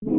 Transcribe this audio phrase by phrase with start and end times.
[0.00, 0.14] Hello,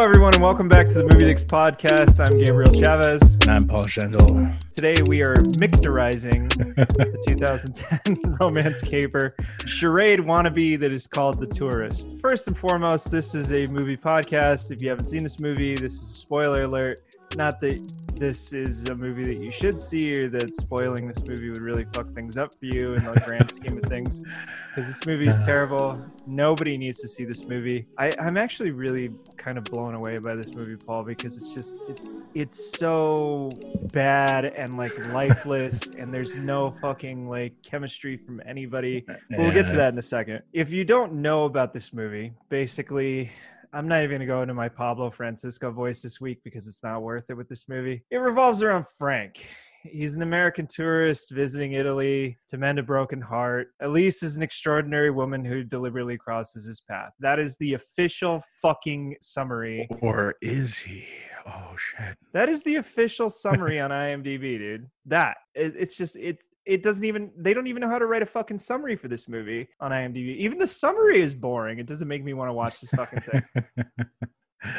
[0.00, 2.20] everyone, and welcome back to the Movie Dicks podcast.
[2.20, 3.34] I'm Gabriel Chavez.
[3.34, 4.56] And I'm Paul Schendel.
[4.78, 9.34] Today, we are mictorizing the 2010 romance caper
[9.66, 12.20] charade wannabe that is called The Tourist.
[12.20, 14.70] First and foremost, this is a movie podcast.
[14.70, 17.00] If you haven't seen this movie, this is a spoiler alert.
[17.34, 17.80] Not that
[18.18, 21.84] this is a movie that you should see or that spoiling this movie would really
[21.92, 24.22] fuck things up for you in the grand scheme of things.
[24.68, 25.46] Because this movie is uh-huh.
[25.46, 26.10] terrible.
[26.26, 27.84] Nobody needs to see this movie.
[27.96, 31.74] I, I'm actually really kind of blown away by this movie, Paul, because it's just
[31.88, 33.50] it's it's so
[33.92, 39.04] bad and like lifeless, and there's no fucking like chemistry from anybody.
[39.06, 40.42] But we'll get to that in a second.
[40.52, 43.30] If you don't know about this movie, basically
[43.72, 46.82] I'm not even going to go into my Pablo Francisco voice this week because it's
[46.82, 48.02] not worth it with this movie.
[48.10, 49.44] It revolves around Frank.
[49.82, 53.68] He's an American tourist visiting Italy to mend a broken heart.
[53.80, 57.12] Elise is an extraordinary woman who deliberately crosses his path.
[57.20, 59.88] That is the official fucking summary.
[60.00, 61.06] Or is he?
[61.46, 62.16] Oh shit.
[62.32, 64.90] That is the official summary on IMDb, dude.
[65.06, 66.38] That it, it's just it
[66.68, 69.26] it doesn't even they don't even know how to write a fucking summary for this
[69.26, 70.36] movie on IMDb.
[70.36, 71.78] Even the summary is boring.
[71.78, 73.42] It doesn't make me want to watch this fucking thing.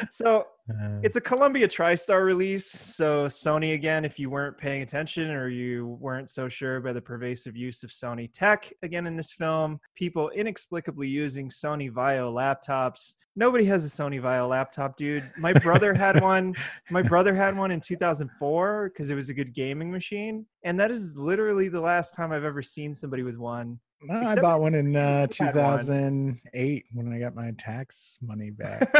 [0.08, 2.66] so Uh, it's a Columbia TriStar release.
[2.70, 7.00] So Sony again, if you weren't paying attention or you weren't so sure by the
[7.00, 13.16] pervasive use of Sony tech again in this film, people inexplicably using Sony VAIO laptops.
[13.34, 15.24] Nobody has a Sony VAIO laptop, dude.
[15.40, 16.54] My brother had one.
[16.90, 20.90] My brother had one in 2004 because it was a good gaming machine, and that
[20.92, 23.80] is literally the last time I've ever seen somebody with one.
[24.02, 25.78] No, I bought one in uh, I had one.
[25.78, 28.92] 2008 when I got my tax money back.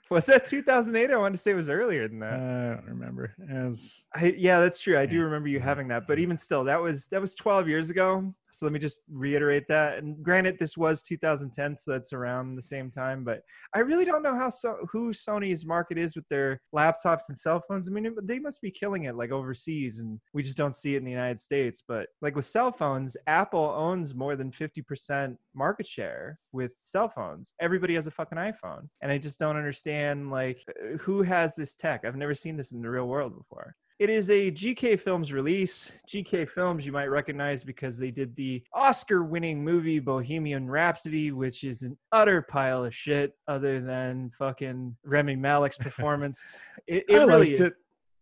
[0.10, 1.10] was that 2008?
[1.10, 2.34] I wanted to say it was earlier than uh, that.
[2.34, 3.34] I don't remember.
[3.38, 4.98] Was, I, yeah, that's true.
[4.98, 7.90] I do remember you having that, but even still, that was that was 12 years
[7.90, 8.34] ago.
[8.52, 9.98] So let me just reiterate that.
[9.98, 13.24] And granted, this was 2010, so that's around the same time.
[13.24, 13.42] But
[13.74, 17.62] I really don't know how so who Sony's market is with their laptops and cell
[17.66, 17.88] phones.
[17.88, 20.98] I mean, they must be killing it like overseas, and we just don't see it
[20.98, 21.82] in the United States.
[21.86, 27.54] But like with cell phones, Apple owns more than 50% market share with cell phones.
[27.60, 30.64] Everybody has a fucking iPhone, and I just don't understand like
[31.00, 32.04] who has this tech.
[32.04, 33.74] I've never seen this in the real world before.
[34.00, 35.92] It is a GK Films release.
[36.08, 41.64] GK Films you might recognize because they did the Oscar winning movie Bohemian Rhapsody, which
[41.64, 46.56] is an utter pile of shit other than fucking Rami Malek's performance.
[46.86, 47.60] It, it I really is.
[47.60, 47.74] it.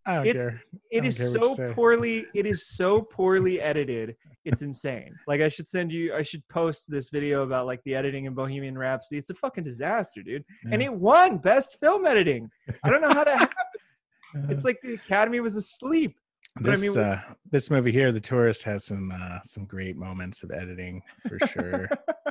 [0.04, 0.62] I don't It's- care.
[0.90, 4.16] It don't is care so poorly it is so poorly edited.
[4.44, 5.14] It's insane.
[5.28, 8.34] Like I should send you I should post this video about like the editing in
[8.34, 9.18] Bohemian Rhapsody.
[9.18, 10.44] It's a fucking disaster, dude.
[10.72, 12.50] And it won best film editing.
[12.82, 13.54] I don't know how that happened.
[14.48, 16.18] It's like the Academy was asleep.
[16.56, 19.96] but I this mean- uh, this movie here, The Tourist, has some uh, some great
[19.96, 21.88] moments of editing for sure.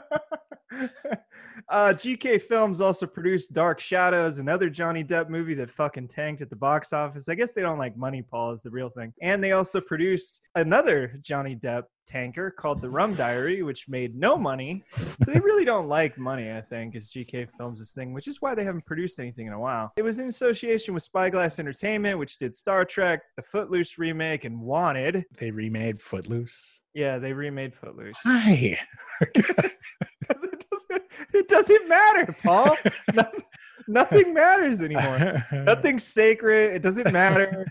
[1.70, 6.50] uh, GK Films also produced Dark Shadows, another Johnny Depp movie that fucking tanked at
[6.50, 7.30] the box office.
[7.30, 9.14] I guess they don't like money, Paul, is the real thing.
[9.22, 14.38] And they also produced another Johnny Depp tanker called The Rum Diary, which made no
[14.38, 14.84] money.
[15.24, 18.56] So they really don't like money, I think, is GK Films' thing, which is why
[18.56, 19.92] they haven't produced anything in a while.
[19.98, 24.60] It was in association with Spyglass Entertainment, which did Star Trek, the Footloose remake, and
[24.60, 25.26] Wanted.
[25.38, 26.82] they remade Footloose.
[26.98, 28.18] Yeah, they remade Footloose.
[28.24, 28.80] Hi.
[29.36, 32.76] 'Cause it doesn't it doesn't matter, Paul.
[33.14, 33.44] nothing,
[33.88, 35.46] nothing matters anymore.
[35.52, 36.74] Nothing's sacred.
[36.74, 37.68] It doesn't matter.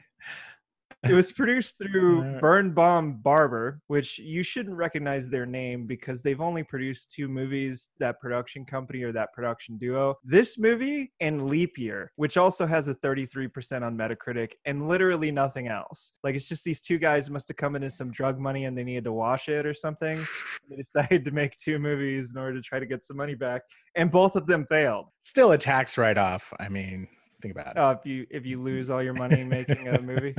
[1.05, 6.41] It was produced through Burn Bomb Barber, which you shouldn't recognize their name because they've
[6.41, 10.17] only produced two movies, that production company or that production duo.
[10.25, 15.69] This movie and Leap Year, which also has a 33% on Metacritic and literally nothing
[15.69, 16.13] else.
[16.25, 18.85] Like it's just these two guys must have come into some drug money and they
[18.85, 20.25] needed to wash it or something.
[20.71, 23.63] they decided to make two movies in order to try to get some money back,
[23.95, 25.07] and both of them failed.
[25.21, 26.53] Still a tax write off.
[26.59, 27.09] I mean,
[27.41, 27.79] think about it.
[27.79, 30.35] Uh, if you if you lose all your money making a movie,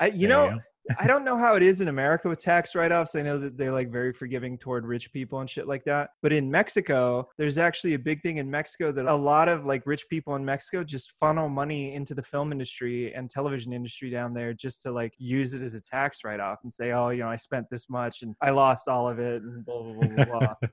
[0.00, 0.60] I, you There know.
[0.98, 3.14] I don't know how it is in America with tax write offs.
[3.14, 6.10] I know that they're like very forgiving toward rich people and shit like that.
[6.20, 9.82] But in Mexico, there's actually a big thing in Mexico that a lot of like
[9.86, 14.34] rich people in Mexico just funnel money into the film industry and television industry down
[14.34, 17.20] there just to like use it as a tax write off and say, oh, you
[17.20, 20.24] know, I spent this much and I lost all of it and blah, blah, blah,
[20.24, 20.54] blah, blah.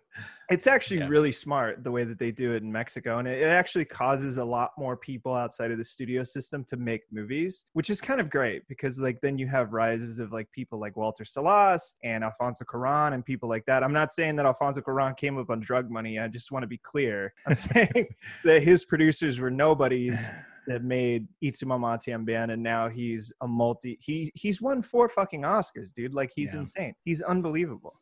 [0.51, 1.07] It's actually Yeah.
[1.07, 3.19] really smart the way that they do it in Mexico.
[3.19, 6.77] And it, it actually causes a lot more people outside of the studio system to
[6.77, 10.51] make movies, which is kind of great because like then you have rises of like
[10.51, 13.83] people like Walter Salles and Alfonso Cuarón and people like that.
[13.83, 16.19] I'm not saying that Alfonso Cuarón came up on drug money.
[16.19, 17.33] I just want to be clear.
[17.47, 18.07] I'm saying
[18.43, 20.29] that his producers were nobodies
[20.67, 23.97] that made Y Tu Mamá También, and now he's a multi.
[23.99, 26.13] He he's won four fucking Oscars, dude.
[26.13, 26.59] Like he's Yeah.
[26.59, 26.93] insane.
[27.03, 27.99] He's unbelievable.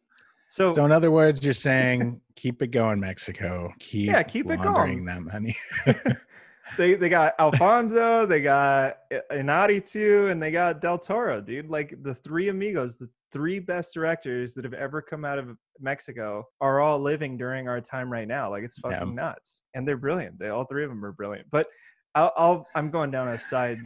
[0.50, 3.72] So, So in other words, you're saying keep it going, Mexico.
[3.80, 5.06] Keep Yeah, keep it going.
[5.06, 5.56] that money.
[6.78, 8.98] they they got Alfonso, they got
[9.32, 11.70] Iñárritu, and they got Del Toro, dude.
[11.70, 16.48] Like the three amigos, the three best directors that have ever come out of Mexico
[16.60, 18.50] are all living during our time right now.
[18.50, 18.90] Like it's Yeah.
[18.92, 20.40] fucking nuts, and they're brilliant.
[20.40, 21.48] They all three of them are brilliant.
[21.52, 21.68] But
[22.16, 23.78] I'll, I'll I'm going down a side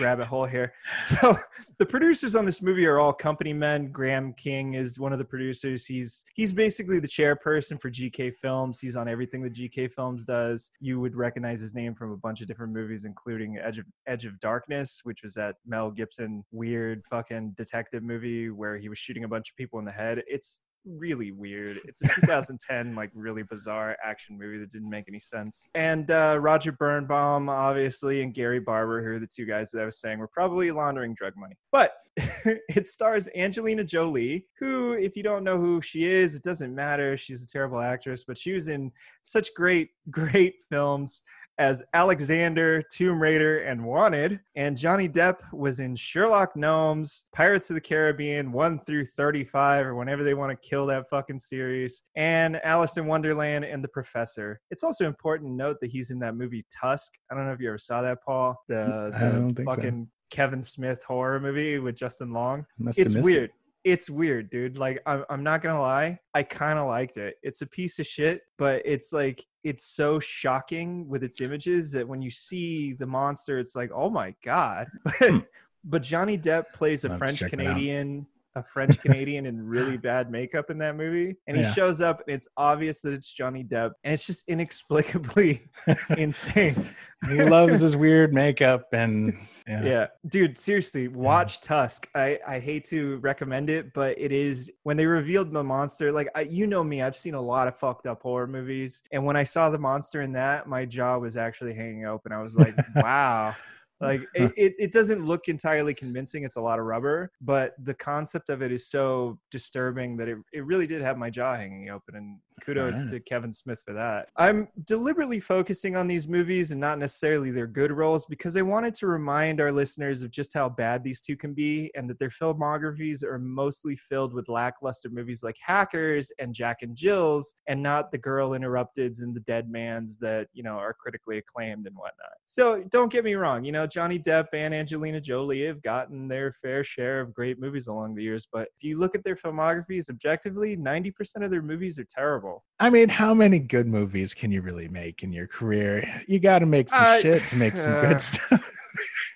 [0.00, 0.72] rabbit hole here.
[1.02, 1.36] So
[1.78, 3.90] the producers on this movie are all company men.
[3.90, 5.86] Graham King is one of the producers.
[5.86, 8.80] He's he's basically the chairperson for GK Films.
[8.80, 10.70] He's on everything that GK Films does.
[10.80, 14.24] You would recognize his name from a bunch of different movies, including Edge of Edge
[14.26, 19.24] of Darkness, which was that Mel Gibson weird fucking detective movie where he was shooting
[19.24, 20.22] a bunch of people in the head.
[20.26, 21.78] It's really weird.
[21.84, 25.68] It's a 2010 like really bizarre action movie that didn't make any sense.
[25.74, 29.84] And uh, Roger Birnbaum, obviously, and Gary Barber, who are the two guys that I
[29.84, 31.56] was saying were probably laundering drug money.
[31.72, 36.74] But it stars Angelina Jolie, who, if you don't know who she is, it doesn't
[36.74, 37.16] matter.
[37.16, 38.90] She's a terrible actress, but she was in
[39.22, 41.22] such great, great films
[41.58, 44.40] as Alexander, Tomb Raider, and Wanted.
[44.56, 49.94] And Johnny Depp was in Sherlock Gnomes, Pirates of the Caribbean 1 through 35, or
[49.94, 54.60] whenever they want to kill that fucking series, and Alice in Wonderland and The Professor.
[54.70, 57.12] It's also important to note that he's in that movie Tusk.
[57.30, 58.56] I don't know if you ever saw that, Paul.
[58.68, 59.74] The, I don't think so.
[59.74, 62.66] fucking Kevin Smith horror movie with Justin Long
[62.96, 63.44] it's weird.
[63.44, 63.54] It.
[63.88, 64.76] It's weird, dude.
[64.76, 67.36] Like I'm, I'm not gonna lie, I kind of liked it.
[67.42, 72.06] It's a piece of shit, but it's like it's so shocking with its images that
[72.06, 74.88] when you see the monster, it's like, oh my god.
[75.06, 75.38] Hmm.
[75.84, 77.66] but Johnny Depp plays a I'll have to French check that out.
[77.68, 81.72] Canadian, a French Canadian in really bad makeup in that movie, and he Yeah.
[81.72, 85.68] shows up, and it's obvious that it's Johnny Depp, and it's just inexplicably
[86.16, 86.94] insane.
[87.28, 89.36] He loves his weird makeup and
[89.66, 89.84] yeah.
[89.84, 90.06] yeah.
[90.28, 95.04] dude seriously watch tusk i i hate to recommend it but it is when they
[95.04, 98.22] revealed the monster like I, you know me i've seen a lot of fucked up
[98.22, 102.06] horror movies and when i saw the monster in that my jaw was actually hanging
[102.06, 103.52] open i was like wow
[104.00, 107.94] like it, it, it doesn't look entirely convincing it's a lot of rubber but the
[107.94, 111.90] concept of it is so disturbing that it, it really did have my jaw hanging
[111.90, 114.26] open and kudos to kevin smith for that.
[114.36, 118.94] I'm deliberately focusing on these movies and not necessarily their good roles because i wanted
[118.96, 122.28] to remind our listeners of just how bad these two can be and that their
[122.28, 128.10] filmographies are mostly filled with lackluster movies like hackers and jack and jill's and not
[128.10, 132.32] the girl interrupteds and the dead man's that you know are critically acclaimed and whatnot.
[132.46, 136.52] So don't get me wrong you know johnny depp and angelina jolie have gotten their
[136.62, 140.10] fair share of great movies along the years but if you look at their filmographies
[140.10, 142.47] objectively 90% of their movies are terrible
[142.80, 146.22] I mean, how many good movies can you really make in your career?
[146.28, 148.64] You got to make some Uh, shit to make some uh, good stuff.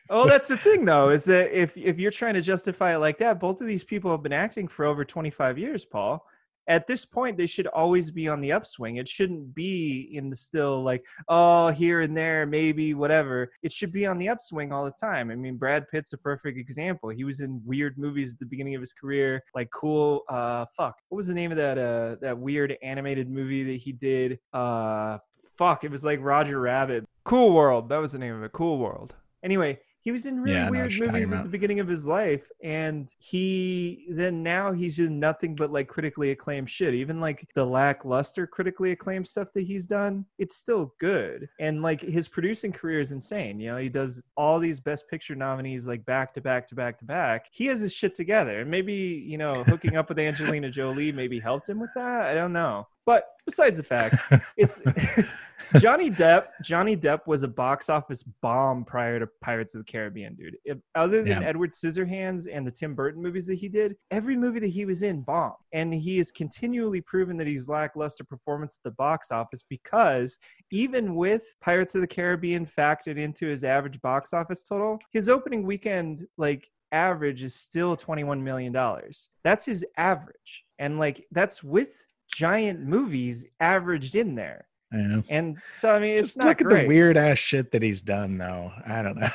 [0.09, 3.19] Oh, that's the thing, though, is that if if you're trying to justify it like
[3.19, 6.25] that, both of these people have been acting for over 25 years, Paul.
[6.69, 8.97] At this point, they should always be on the upswing.
[8.97, 13.51] It shouldn't be in the still like, oh, here and there, maybe whatever.
[13.63, 15.31] It should be on the upswing all the time.
[15.31, 17.09] I mean, Brad Pitt's a perfect example.
[17.09, 20.23] He was in weird movies at the beginning of his career, like cool.
[20.29, 21.79] Uh, fuck, what was the name of that?
[21.79, 24.39] Uh, that weird animated movie that he did?
[24.53, 25.19] Uh,
[25.59, 27.05] fuck, it was like Roger Rabbit.
[27.25, 27.89] Cool World.
[27.89, 28.53] That was the name of it.
[28.53, 29.15] Cool World.
[29.43, 31.87] Anyway, he was in really Yeah, I know what weird movies at the beginning of
[31.87, 36.93] his life, and he then now he's in nothing but like critically acclaimed shit.
[36.93, 41.49] Even like the lackluster critically acclaimed stuff that he's done, it's still good.
[41.61, 43.61] And like his producing career is insane.
[43.61, 46.99] You know, he does all these Best Picture nominees like back to back to back
[46.99, 47.47] to back.
[47.53, 51.39] He has his shit together, and maybe you know hooking up with Angelina Jolie maybe
[51.39, 52.27] helped him with that.
[52.27, 52.89] I don't know.
[53.07, 54.17] But besides the fact,
[54.57, 54.81] it's
[55.81, 56.47] Johnny Depp.
[56.63, 60.57] Johnny Depp was a box office bomb prior to Pirates of the Caribbean, dude.
[60.65, 61.49] If, other than Yeah.
[61.49, 65.03] Edward Scissorhands and the Tim Burton movies that he did, every movie that he was
[65.03, 69.65] in bombed, and he has continually proven that he's lackluster performance at the box office
[69.69, 70.39] because
[70.71, 75.63] even with Pirates of the Caribbean factored into his average box office total, his opening
[75.65, 79.31] weekend like average is still 21 million dollars.
[79.45, 84.67] That's his average, and like that's with giant movies averaged in there.
[84.93, 85.23] Yeah.
[85.31, 88.03] And so I mean, it's Just not look at the weird ass shit that he's
[88.03, 88.73] done, though.
[88.87, 89.31] I don't know.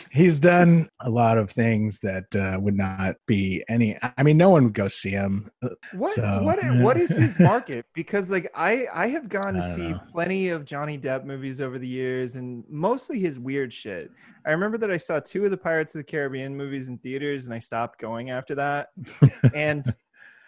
[0.10, 3.98] he's done a lot of things that uh, would not be any.
[4.16, 5.50] I mean, no one would go see him.
[5.92, 6.82] What So, what yeah.
[6.82, 7.84] what is his market?
[7.94, 10.00] Because like I I have gone to see know.
[10.10, 14.10] plenty of Johnny Depp movies over the years, and mostly his weird shit.
[14.46, 17.44] I remember that I saw two of the Pirates of the Caribbean movies in theaters,
[17.44, 18.88] and I stopped going after that.
[19.54, 19.84] and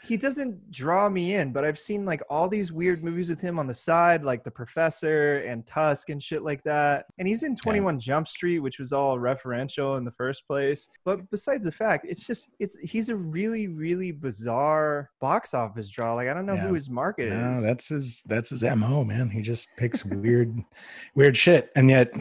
[0.06, 3.58] he doesn't draw me in, but I've seen like all these weird movies with him
[3.58, 7.06] on the side, like The Professor and Tusk and shit like that.
[7.18, 10.88] And he's in 21 Jump Street, which was all referential in the first place.
[11.04, 16.14] But besides the fact, it's just it's he's a really really bizarre box office draw.
[16.14, 16.66] Like I don't know Yeah.
[16.68, 17.62] who his market No, is.
[17.62, 19.30] that's his that's his mo, man.
[19.30, 20.52] He just picks weird
[21.14, 21.70] weird shit.
[21.76, 22.12] And yet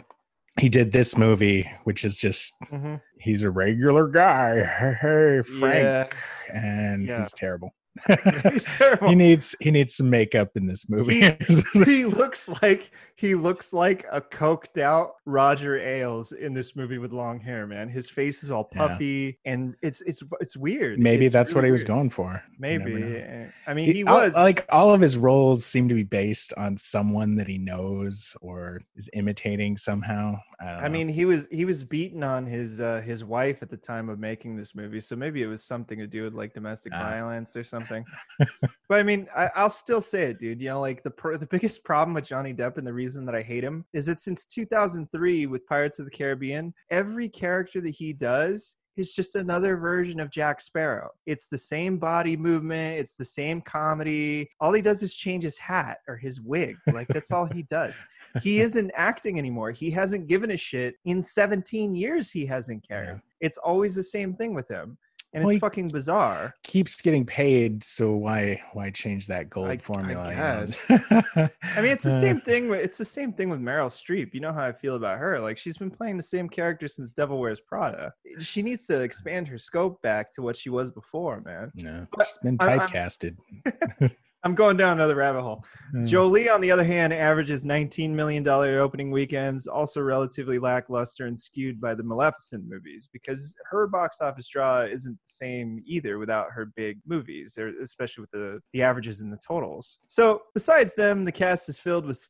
[0.60, 3.00] he did this movie, which is just Mhm.
[3.18, 4.62] he's a regular guy.
[4.64, 5.42] Hey, hey, Yeah.
[5.42, 6.16] Frank.
[6.52, 7.20] And Yeah.
[7.20, 7.74] he's terrible.
[8.52, 9.08] He's terrible.
[9.10, 11.20] he needs he needs some makeup in this movie.
[11.84, 17.12] he looks like he looks like a coked out Roger Ailes in this movie with
[17.12, 17.88] long hair, man.
[17.90, 18.88] His face is all Yeah.
[18.88, 20.98] puffy and it's it's it's weird.
[20.98, 21.88] Maybe It's that's what he was weird.
[21.88, 22.42] going for.
[22.58, 23.24] Maybe.
[23.66, 26.76] I mean, he all- was like all of his roles seem to be based on
[26.78, 30.36] someone that he knows or is imitating somehow.
[30.62, 33.76] I, I mean, he was he was beaten on his uh, his wife at the
[33.76, 36.92] time of making this movie, so maybe it was something to do with like domestic
[36.94, 37.10] Ah.
[37.10, 38.04] violence or something.
[38.38, 40.60] but I mean, I, I'll still say it, dude.
[40.62, 43.42] You know, like the the biggest problem with Johnny Depp and the reason that I
[43.42, 48.12] hate him is that since 2003 with Pirates of the Caribbean, every character that he
[48.12, 51.10] does is just another version of Jack Sparrow.
[51.26, 54.48] It's the same body movement, it's the same comedy.
[54.60, 56.76] All he does is change his hat or his wig.
[56.92, 57.96] Like that's all he does.
[58.42, 59.70] He isn't acting anymore.
[59.70, 63.08] He hasn't given a shit in 17 years he hasn't cared.
[63.08, 63.18] Yeah.
[63.40, 64.98] It's always the same thing with him.
[65.34, 66.54] And Well, it's fucking bizarre.
[66.62, 70.30] keeps getting paid, so why why change that gold I- I formula?
[70.34, 70.36] know?
[70.66, 70.86] guess.
[70.90, 72.68] I mean, it's the same thing.
[72.68, 74.34] With, it's the same thing with Meryl Streep.
[74.34, 75.40] You know how I feel about her.
[75.40, 78.12] Like she's been playing the same character since Devil Wears Prada.
[78.40, 81.72] She needs to expand her scope back to what she was before, man.
[81.76, 83.36] No, But she's been typecasted.
[84.44, 85.64] I'm going down another rabbit hole.
[85.96, 91.38] Uh, Jolie, on the other hand, averages $19 million opening weekends, also relatively lackluster and
[91.38, 96.48] skewed by the Maleficent movies because her box office draw isn't the same either without
[96.50, 99.98] her big movies, especially with the, the averages and the totals.
[100.06, 102.26] So, besides them, the cast is filled with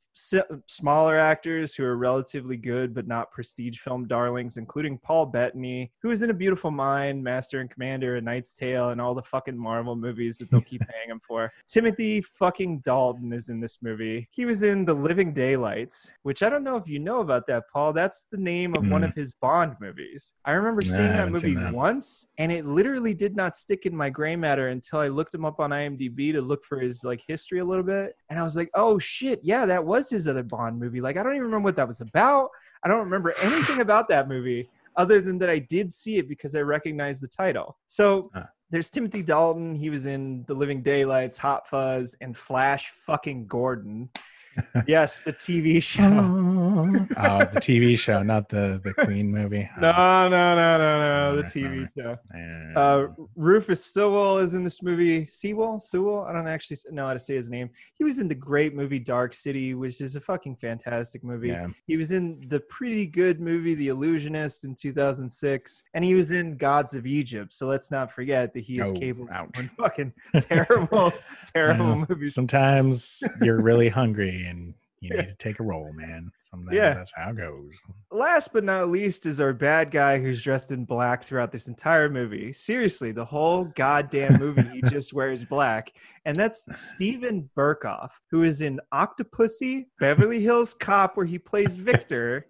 [0.66, 6.10] smaller actors who are relatively good but not prestige film darlings, including Paul Bettany, who
[6.10, 9.56] is in A Beautiful Mind, Master and Commander, A Knight's Tale, and all the fucking
[9.56, 11.50] Marvel movies that they'll keep paying him for.
[11.66, 14.28] Timothy fucking Dalton is in this movie.
[14.30, 17.64] He was in The Living Daylights, which I don't know if you know about that,
[17.72, 17.92] Paul.
[17.92, 19.08] That's the name of one Mm.
[19.08, 20.34] of his Bond movies.
[20.44, 21.72] I remember seeing I that movie that.
[21.72, 25.44] once, and it literally did not stick in my gray matter until I looked him
[25.44, 28.56] up on IMDb to look for his like history a little bit, and I was
[28.56, 31.00] like, oh shit, yeah, that was his other Bond movie.
[31.00, 32.50] Like I don't even remember what that was about.
[32.84, 36.54] I don't remember anything about that movie other than that I did see it because
[36.54, 37.78] I recognized the title.
[37.86, 38.46] So Huh.
[38.72, 39.74] There's Timothy Dalton.
[39.74, 44.08] He was in The Living Daylights, Hot Fuzz, and Flash fucking Gordon.
[44.86, 46.02] yes, the TV show.
[46.04, 49.68] oh, the TV show, not the the Queen movie.
[49.80, 51.36] No, no, no, no, no.
[51.36, 52.16] The TV show.
[52.34, 53.06] Uh, Uh,
[53.36, 55.26] Rufus Sewell is in this movie.
[55.26, 56.24] Sewell, Sewell.
[56.24, 57.70] I don't actually know how to say his name.
[57.94, 61.48] He was in the great movie Dark City, which is a fucking fantastic movie.
[61.48, 61.66] yeah.
[61.86, 66.56] He was in the pretty good movie The Illusionist in 2006, and he was in
[66.56, 67.52] Gods of Egypt.
[67.52, 69.58] So let's not forget that he is Oh, capable ouch.
[69.58, 71.12] of fucking terrible,
[71.54, 72.04] terrible Yeah.
[72.08, 72.34] movies.
[72.34, 76.30] Sometimes you're really hungry and you need to take a roll, man.
[76.38, 76.94] Sometimes Yeah.
[76.94, 77.76] that's how it goes.
[78.12, 82.08] Last but not least is our bad guy who's dressed in black throughout this entire
[82.08, 82.52] movie.
[82.52, 85.92] Seriously, the whole goddamn movie, he just wears black.
[86.24, 92.46] And that's Steven Berkoff, who is in Octopussy, Beverly Hills Cop, where he plays Victor.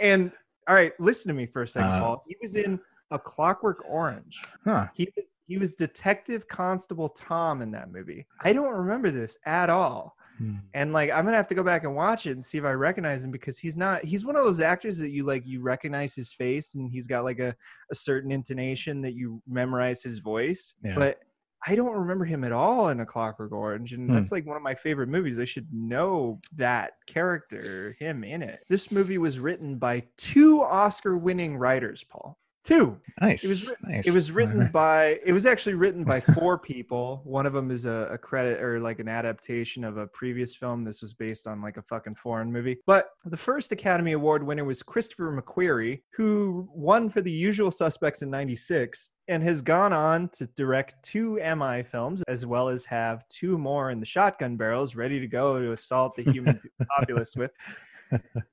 [0.00, 0.32] and
[0.66, 2.24] all right, listen to me for a second, Uh, Paul.
[2.26, 2.80] He was in
[3.10, 4.42] A Clockwork Orange.
[4.64, 4.88] Huh.
[4.94, 8.26] He was he was Detective Constable Tom in that movie.
[8.40, 10.16] I don't remember this at all.
[10.38, 10.56] Hmm.
[10.72, 12.72] And like I'm gonna have to go back and watch it and see if I
[12.72, 16.14] recognize him because he's not he's one of those actors that you like you recognize
[16.14, 17.54] his face and he's got like a,
[17.92, 20.74] a certain intonation that you memorize his voice.
[20.82, 20.96] Yeah.
[20.96, 21.18] But
[21.66, 24.14] I don't remember him at all in A Clockwork Orange, and Hmm.
[24.16, 25.40] that's like one of my favorite movies.
[25.40, 28.64] I should know that character, him in it.
[28.68, 32.38] This movie was written by two Oscar-winning writers, Paul.
[32.64, 32.98] Two.
[33.20, 33.44] Nice.
[33.44, 34.06] It was nice.
[34.06, 35.20] It was written by.
[35.24, 37.20] It was actually written by four people.
[37.24, 40.82] One of them is a, a credit or like an adaptation of a previous film.
[40.82, 42.78] This was based on like a fucking foreign movie.
[42.86, 48.22] But the first Academy Award winner was Christopher McQuarrie, who won for The Usual Suspects
[48.22, 53.26] in '96 and has gone on to direct two MI films, as well as have
[53.28, 57.52] two more in the shotgun barrels ready to go to assault the human populace with.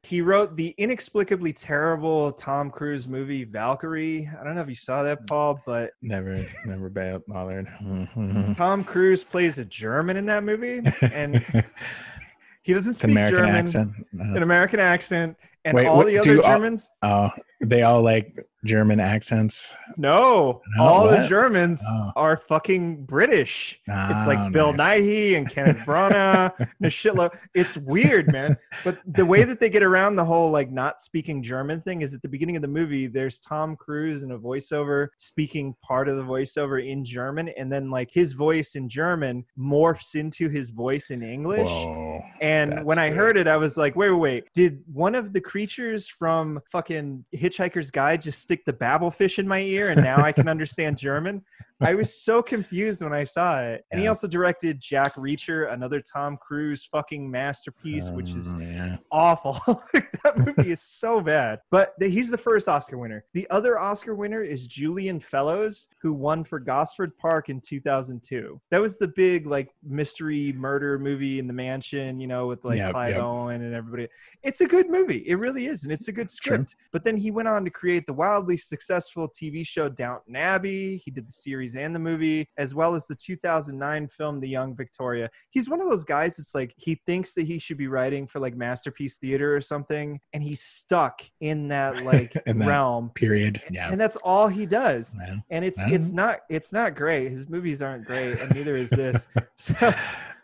[0.04, 4.30] He wrote the inexplicably terrible Tom Cruise movie Valkyrie.
[4.40, 7.68] I don't know if you saw that, Paul, but never never bothered.
[8.58, 11.38] Tom Cruise plays a German in that movie, and
[12.64, 13.90] he doesn't speak an American German, accent.
[14.20, 16.90] Uh, an American accent, and Wait, all what- the other all- Germans.
[17.02, 17.30] Oh,
[17.64, 18.34] they all like
[18.66, 19.76] German accents.
[19.98, 21.28] No, No, all the?
[21.28, 22.12] Germans Oh.
[22.16, 23.80] are fucking British.
[23.88, 25.02] It's Oh, like ah, Bill nice.
[25.02, 27.32] Nighy and Kenneth Branagh and a shitload.
[27.54, 28.58] It's weird, man.
[28.84, 32.14] But the way that they get around the whole like not speaking German thing is
[32.14, 36.18] at the beginning of the movie, there's Tom Cruise in a voiceover speaking part of
[36.18, 41.10] the voiceover in German, and then like his voice in German morphs into his voice
[41.12, 41.70] in English.
[41.70, 42.22] Whoa.
[42.42, 43.18] And when I good.
[43.18, 44.44] heard it, I was like, wait, wait, wait.
[44.54, 49.46] Did one of the creatures from fucking Hitchhiker's Guide just stick the Babel fish in
[49.46, 51.44] my ear and now I can understand German?
[51.82, 53.86] I was so confused when I saw it.
[53.92, 58.98] And he also directed Jack Reacher, another Tom Cruise fucking masterpiece, which is Oh, yeah.
[59.12, 59.54] awful.
[59.94, 61.60] that movie is so bad.
[61.72, 63.24] But the, he's the first Oscar winner.
[63.34, 68.60] The other Oscar winner is Julian Fellowes, who won for Gosford Park in 2002.
[68.72, 72.78] That was the big like mystery murder movie in the mansion, you know, with like
[72.78, 73.22] Yep, Clive yep.
[73.22, 74.08] Owen and everybody.
[74.44, 75.24] It's a good movie.
[75.28, 76.56] It really is, and it's a good Sure.
[76.58, 76.76] script.
[76.92, 80.98] But then he went on to create the wildly successful TV show Downton Abbey.
[80.98, 84.76] He did the series and the movie, as well as the 2009 film The Young
[84.76, 85.30] Victoria.
[85.50, 88.40] He's one of those guys that's like he thinks that he should be writing for
[88.40, 93.12] like Masterpiece Theater or something, and he's stuck in that like In that realm.
[93.16, 93.62] Period.
[93.72, 93.90] Yeah.
[93.92, 95.14] And that's all he does.
[95.16, 95.44] Man.
[95.50, 95.90] And it's Yeah.
[95.92, 97.30] it's not it's not great.
[97.32, 99.28] His movies aren't great, and neither is this.
[99.56, 99.94] So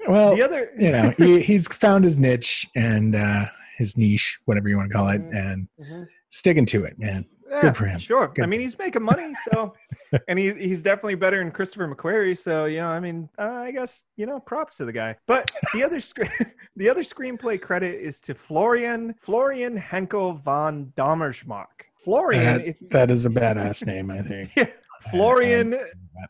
[0.07, 3.45] Well, the other you know, he, he's found his niche and uh,
[3.77, 5.35] his niche, whatever you want to call it, Mhm.
[5.51, 6.07] and Mhm.
[6.29, 7.25] sticking to it, man.
[7.49, 7.99] Yeah, for him.
[7.99, 8.27] Sure.
[8.27, 9.73] Good I mean, he's making money, so,
[10.27, 12.37] and he, he's definitely better than Christopher McQuarrie.
[12.37, 15.15] So, you know, I mean, uh, I guess you know, props to the guy.
[15.27, 16.29] But the other screen,
[16.75, 21.65] the other screenplay credit is to Florian Florian Henckel von Donnersmarck.
[21.95, 24.51] Florian, That, that is a badass name, I think.
[24.55, 24.67] Yeah,
[25.11, 25.77] Florian.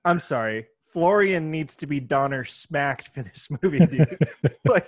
[0.06, 0.68] I'm sorry.
[0.82, 4.18] Florian needs to be Donner smacked for this movie, dude.
[4.66, 4.88] like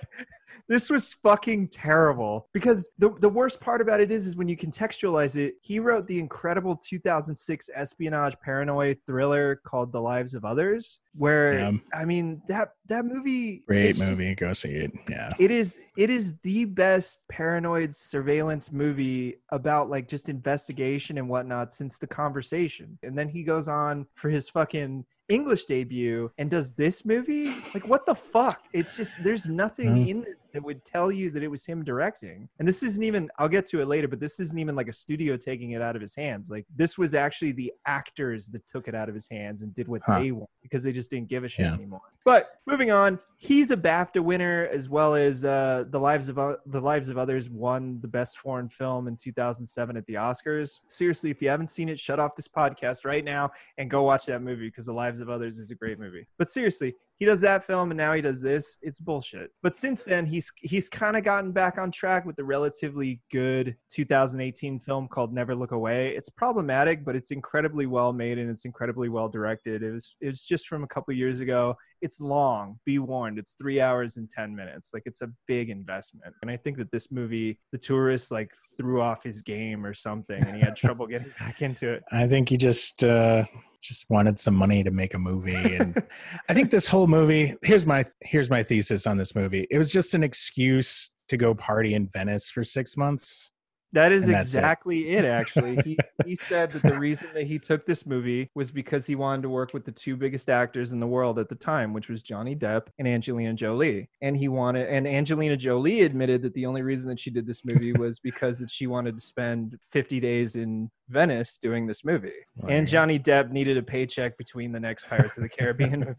[0.70, 4.56] this was fucking terrible because the, the worst part about it is is when you
[4.56, 11.00] contextualize it he wrote the incredible 2006 espionage paranoid thriller called the lives of others
[11.14, 11.72] where Yeah.
[11.92, 14.34] i mean that that movie Great it's just- movie.
[14.34, 14.92] Go see it.
[15.08, 15.30] Yeah.
[15.38, 21.72] it is it is the best paranoid surveillance movie about like just investigation and whatnot
[21.72, 26.72] since the conversation and then he goes on for his fucking english debut and does
[26.72, 31.10] this movie like what the fuck it's just there's nothing in it that would tell
[31.12, 34.08] you that it was him directing and this isn't even i'll get to it later
[34.08, 36.96] but this isn't even like a studio taking it out of his hands like this
[36.98, 40.18] was actually the actors that took it out of his hands and did what Huh.
[40.20, 41.74] they want because they just didn't give a shit Yeah.
[41.74, 46.38] anymore but moving on he's a BAFTA winner as well as uh, the lives of
[46.38, 50.80] O- the lives of others won the best foreign film in 2007 at the Oscars.
[50.88, 54.26] Seriously, if you haven't seen it, shut off this podcast right now and go watch
[54.26, 56.26] that movie because the lives of others is a great movie.
[56.38, 58.78] But seriously, he does that film and now he does this.
[58.80, 59.50] It's bullshit.
[59.62, 63.76] But since then, he's he's kind of gotten back on track with the relatively good
[63.92, 66.16] 2018 film called Never Look Away.
[66.16, 69.82] It's problematic, but it's incredibly well made and it's incredibly well directed.
[69.82, 73.54] It was it was just from a couple years ago it's long be warned it's
[73.54, 77.10] three hours and 10 minutes like it's a big investment and i think that this
[77.10, 81.32] movie the tourist like threw off his game or something and he had trouble getting
[81.38, 83.44] back into it I think he just uh,
[83.82, 86.02] just wanted some money to make a movie, and
[86.48, 87.54] I think this whole movie.
[87.62, 89.66] Here's my here's my thesis on this movie.
[89.70, 93.52] It was just an excuse to go party in Venice for six months.
[93.92, 94.40] That is that's it.
[94.40, 95.24] exactly it.
[95.24, 99.14] actually he, he said that the reason that he took this movie was because he
[99.14, 102.08] wanted to work with the two biggest actors in the world at the time which
[102.08, 106.66] was johnny depp and angelina jolie and he wanted and angelina jolie admitted that the
[106.66, 110.20] only reason that she did this movie was because that she wanted to spend 50
[110.20, 114.80] days in venice doing this movie Like, and Johnny Depp needed a paycheck between the
[114.80, 116.14] next Pirates of the Caribbean movie.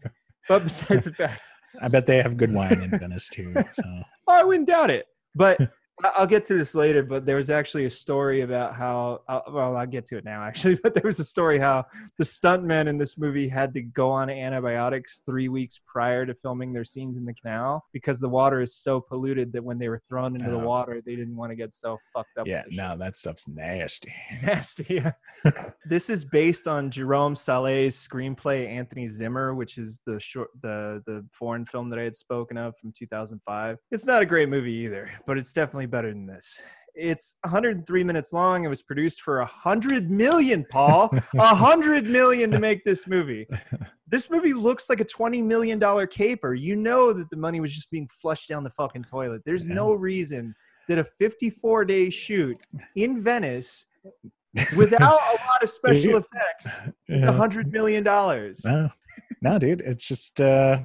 [0.48, 3.54] But besides the fact, I bet they have good wine in Venice too.
[3.72, 5.06] So oh, I wouldn't doubt it.
[5.34, 5.58] But
[6.16, 7.02] I'll get to this later.
[7.02, 10.78] But there was actually a story about how, well, I'll get to it now actually.
[10.82, 11.84] But there was a story how
[12.18, 16.72] the stuntmen in this movie had to go on antibiotics three weeks prior to filming
[16.72, 20.02] their scenes in the canal because the water is so polluted that when they were
[20.08, 20.66] thrown into the Oh.
[20.66, 22.46] water, they didn't want to get so fucked up.
[22.46, 22.80] yeah, the shit.
[22.82, 24.12] no, that stuff's nasty.
[24.42, 24.94] nasty.
[24.94, 25.12] Yeah.
[25.86, 31.24] this is based on Jérôme Salle's screenplay Anthony Zimmer, which is the short the the
[31.32, 33.78] foreign film that I had spoken of from 2005.
[33.90, 36.60] It's not a great movie either, but it's definitely better than this.
[36.94, 38.64] It's 103 minutes long.
[38.64, 41.08] It was produced for a hundred million, Paul.
[41.38, 43.46] A hundred million to make this movie.
[44.08, 46.52] This movie looks like a 20 million dollar caper.
[46.52, 49.40] You know that the money was just being flushed down the fucking toilet.
[49.46, 49.74] There's Yeah.
[49.76, 50.54] no reason
[50.88, 52.58] that a 54 day shoot
[52.96, 53.86] in Venice
[54.76, 57.32] without a lot of special effects a Yeah.
[57.32, 58.90] hundred million dollars No,
[59.40, 59.80] no, dude.
[59.80, 60.78] It's just uh,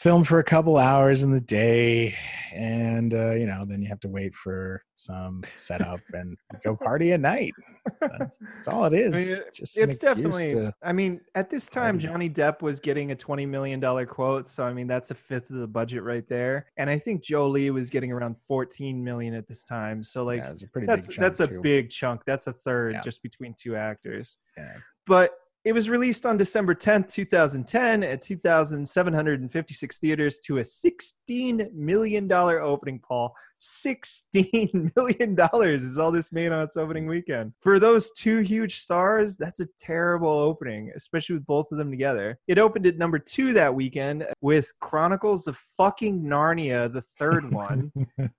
[0.00, 2.14] film for a couple hours in the day,
[2.54, 7.12] and uh, you know, then you have to wait for some setup and go party
[7.12, 7.52] at night.
[8.00, 9.14] That's, that's all it is.
[9.14, 10.72] I mean, Just it's definitely to.
[10.82, 14.64] i mean at this time johnny depp was getting a 20 million dollar quote so
[14.64, 17.88] i mean that's a fifth of the budget right there and i think jolie was
[17.90, 21.22] getting around 14 million at this time so like yeah, a pretty that's big chunk
[21.24, 23.00] that's a big chunk that's a third Yeah.
[23.00, 24.76] just between two actors Yeah.
[25.06, 25.32] but
[25.64, 32.98] it was released on December 10th, 2010 at 2,756 theaters to a $16 million opening,
[32.98, 33.34] Paul.
[33.60, 35.36] $16 million
[35.74, 37.52] is all this made on its opening weekend.
[37.60, 42.38] For those two huge stars, that's a terrible opening, especially with both of them together.
[42.48, 47.92] It opened at number two that weekend with Chronicles of fucking Narnia, the third one.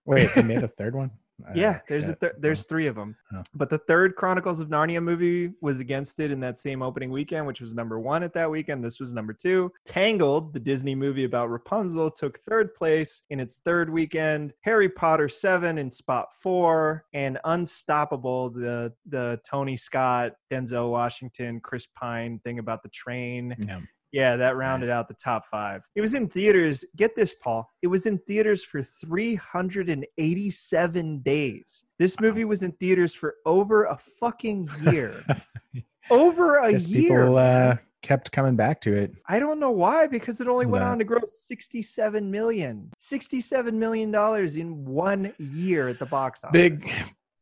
[0.06, 1.12] Wait, they made a third one.
[1.56, 2.42] Yeah, there's a shit.
[2.42, 3.16] there's three of them.
[3.36, 3.44] Oh.
[3.54, 7.48] But the third Chronicles of Narnia movie was against it in that same opening weekend,
[7.48, 8.84] which was number one at that weekend.
[8.84, 9.72] This was number two.
[9.86, 14.54] Tangled, the Disney movie about Rapunzel, took third place in its third weekend.
[14.62, 21.88] Harry Potter seven in spot four, and Unstoppable, the the Tony Scott, Denzel Washington, Chris
[21.96, 23.56] Pine thing about the train.
[23.68, 23.80] Yeah.
[24.12, 25.88] Yeah, that rounded out the top five.
[25.96, 26.84] It was in theaters.
[26.98, 27.70] Get this, Paul.
[27.82, 31.86] It was in theaters for 387 days.
[31.98, 35.24] This movie was in theaters for over a fucking year.
[36.12, 37.02] over a Guess year.
[37.02, 39.14] people uh, kept coming back to it.
[39.28, 42.92] I don't know why, because it only went on to gross 67 million.
[42.98, 46.52] 67 million dollars in one year at the box office.
[46.52, 46.92] Big,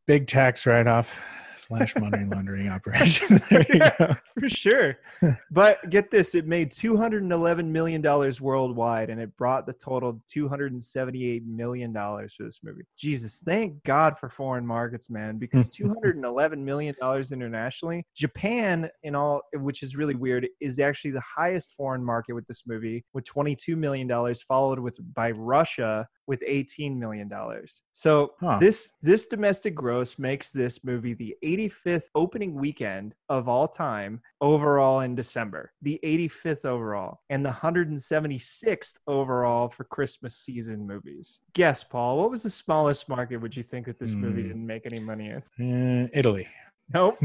[0.05, 1.19] big tax write off
[1.60, 3.39] slash money laundering operation.
[3.69, 4.15] Yeah.
[4.34, 4.98] for sure.
[5.52, 10.19] but get this, it made 211 million dollars worldwide and it brought the total to
[10.28, 12.84] 278 million dollars for this movie.
[12.98, 18.06] Jesus, thank God for foreign markets, man, because 211 million dollars internationally.
[18.15, 22.63] Japan in all which is really weird is actually the highest foreign market with this
[22.67, 27.82] movie with 22 million dollars followed with by Russia with 18 million dollars.
[27.92, 28.60] So Huh.
[28.62, 35.00] this this domestic gross makes this movie the 85th opening weekend of all time overall
[35.02, 35.72] in December.
[35.82, 41.42] The 85th overall and the 176th overall for Christmas season movies.
[41.54, 44.48] Guess, Paul, what was the smallest market would you think that this movie Hmm.
[44.50, 46.04] didn't make any money in?
[46.06, 46.48] Uh, Italy.
[46.94, 47.18] Nope.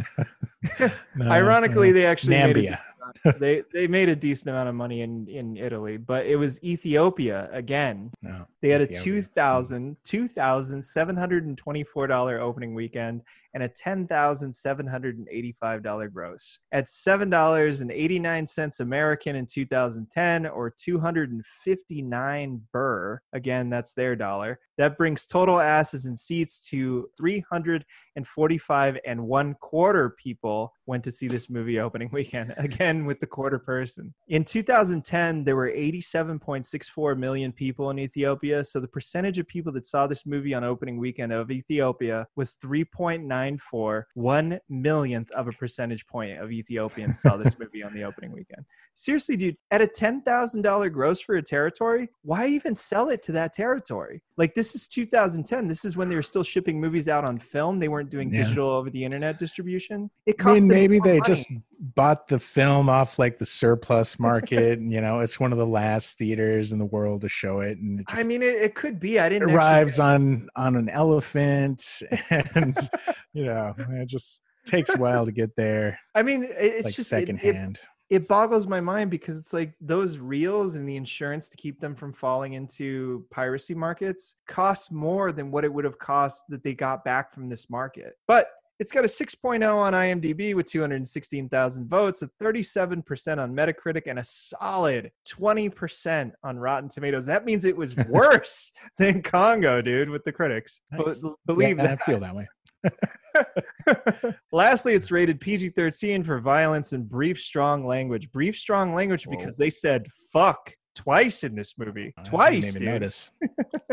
[0.80, 0.90] No,
[1.30, 1.94] Ironically, no.
[1.94, 2.78] they actually made a Nambia.
[3.38, 7.48] they they made a decent amount of money in in Italy, but it was Ethiopia
[7.52, 8.10] again.
[8.22, 8.46] No.
[8.62, 9.22] They had a Ethiopia.
[9.22, 13.22] $2,000 $2,724 opening weekend
[13.54, 16.58] and a $10,785 gross.
[16.72, 24.58] At $7.89 American in 2010 or 259 birr, again, that's their dollar.
[24.78, 31.28] That brings total asses and seats to 345 and one quarter people went to see
[31.28, 34.12] this movie opening weekend, again with the quarter person.
[34.28, 38.64] In 2010, there were 87.64 million people in Ethiopia.
[38.64, 42.56] So the percentage of people that saw this movie on opening weekend of Ethiopia was
[42.62, 48.32] 3.94, one millionth of a percentage point of Ethiopians saw this movie on the opening
[48.32, 48.64] weekend.
[48.94, 53.52] Seriously, dude, at a $10,000 gross for a territory, why even sell it to that
[53.52, 54.22] territory?
[54.36, 55.66] Like, this is 2010.
[55.66, 57.80] This is when they were still shipping movies out on film.
[57.80, 58.44] They weren't doing Yeah.
[58.44, 60.08] digital over the internet distribution.
[60.26, 61.26] It I cost mean, them maybe they money.
[61.26, 61.48] just
[61.80, 64.78] bought the film off like the surplus market.
[64.78, 67.78] and, you know, it's one of the last theaters in the world to show it,
[67.78, 69.18] and it just I mean, it, it could be.
[69.18, 72.76] I didn't arrives on on an elephant, and
[73.32, 77.12] you know, it just takes a while to get there, I mean, it's like just
[77.12, 77.80] it- it, secondhand.
[78.10, 81.94] It boggles my mind because it's like those reels and the insurance to keep them
[81.94, 86.74] from falling into piracy markets costs more than what it would have cost that they
[86.74, 88.14] got back from this market.
[88.28, 88.48] But
[88.80, 94.24] it's got a 6.0 on IMDb with 216,000 votes, a 37% on Metacritic, and a
[94.24, 97.26] solid 20% on Rotten Tomatoes.
[97.26, 100.80] That means it was worse than Congo, dude, with the critics.
[100.90, 101.22] Nice.
[101.46, 101.98] Believe yeah, that.
[102.02, 102.48] I feel that way.
[104.52, 108.30] Lastly, it's rated PG 13 for violence and brief, strong language.
[108.32, 109.36] Brief, strong language Whoa.
[109.36, 112.12] because they said fuck twice in this movie.
[112.16, 112.88] I didn't Twice, even dude.
[112.88, 113.30] notice.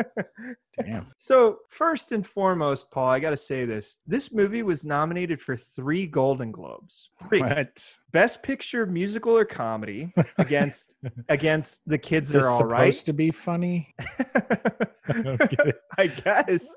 [0.83, 1.07] Damn.
[1.17, 3.97] So, first and foremost, Paul, I got to say this.
[4.07, 7.09] This movie was nominated for three Golden Globes.
[7.27, 7.41] Three.
[7.41, 7.83] What?
[8.11, 10.95] Best Picture, musical or comedy against
[11.29, 12.93] against The Kids Are All supposed Right.
[12.93, 13.93] to be funny?
[15.07, 16.69] I don't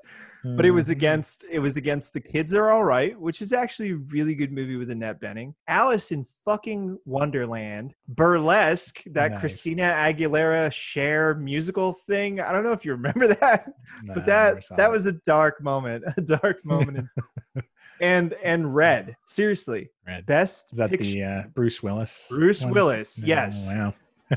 [0.45, 0.51] get it.
[0.51, 0.57] I guess.
[0.57, 3.53] but it was Uh, against it was against the kids are all right which is
[3.53, 9.39] actually a really good movie with annette bening alice in fucking wonderland burlesque that Nice.
[9.39, 13.67] christina aguilera cher musical thing i don't know if you remember that
[14.03, 14.91] nah, but that that it.
[14.91, 17.63] was a dark moment a dark moment in-
[18.01, 20.25] and and red seriously Red.
[20.25, 22.25] best Is that picture the uh, Bruce Willis?
[22.29, 22.73] bruce one?
[22.73, 23.93] willis Oh, yes wow.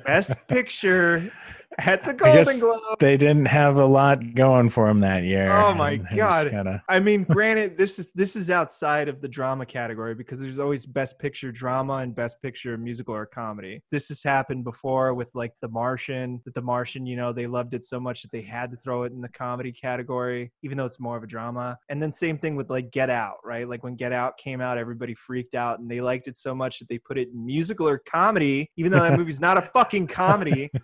[0.07, 1.33] best picture
[1.79, 2.99] at the Golden Globe.
[2.99, 5.51] they didn't have a lot going for them that year.
[5.53, 6.51] Oh my and they just God.
[6.51, 10.59] Kinda, I mean, granted, this is this is outside of the drama category because there's
[10.59, 13.83] always best picture drama and best picture musical or comedy.
[13.91, 16.41] This has happened before with like The Martian.
[16.45, 19.05] That The Martian, you know, they loved it so much that they had to throw
[19.05, 21.79] it in the comedy category, even though it's more of a drama.
[21.89, 23.69] And then same thing with like Get Out, right?
[23.69, 26.81] Like when Get Out came out, everybody freaked out and they liked it so much
[26.81, 30.07] that they put it in musical or comedy, even though that movie's not a fucking
[30.07, 30.71] comedy.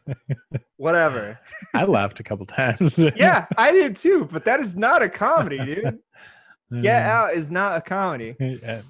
[0.85, 1.39] Whatever.
[1.73, 2.99] I laughed a couple times.
[3.17, 5.99] Yeah, I did too, but that is not a comedy, dude.
[6.83, 8.37] Get Out is not a comedy.
[8.41, 8.83] yeah.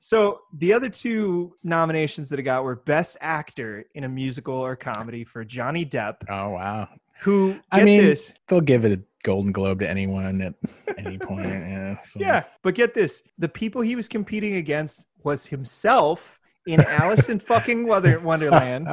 [0.00, 4.74] So the other two nominations that I got were Best Actor in a Musical or
[4.74, 6.88] Comedy for Johnny Depp, Oh wow.
[7.20, 10.54] who get I mean, this, They'll give it a Golden Globe to anyone at
[10.98, 11.46] any point.
[11.46, 12.00] Yeah.
[12.00, 17.28] so- yeah, but get this: the people he was competing against was himself in Alice
[17.28, 18.88] in fucking Wonderland,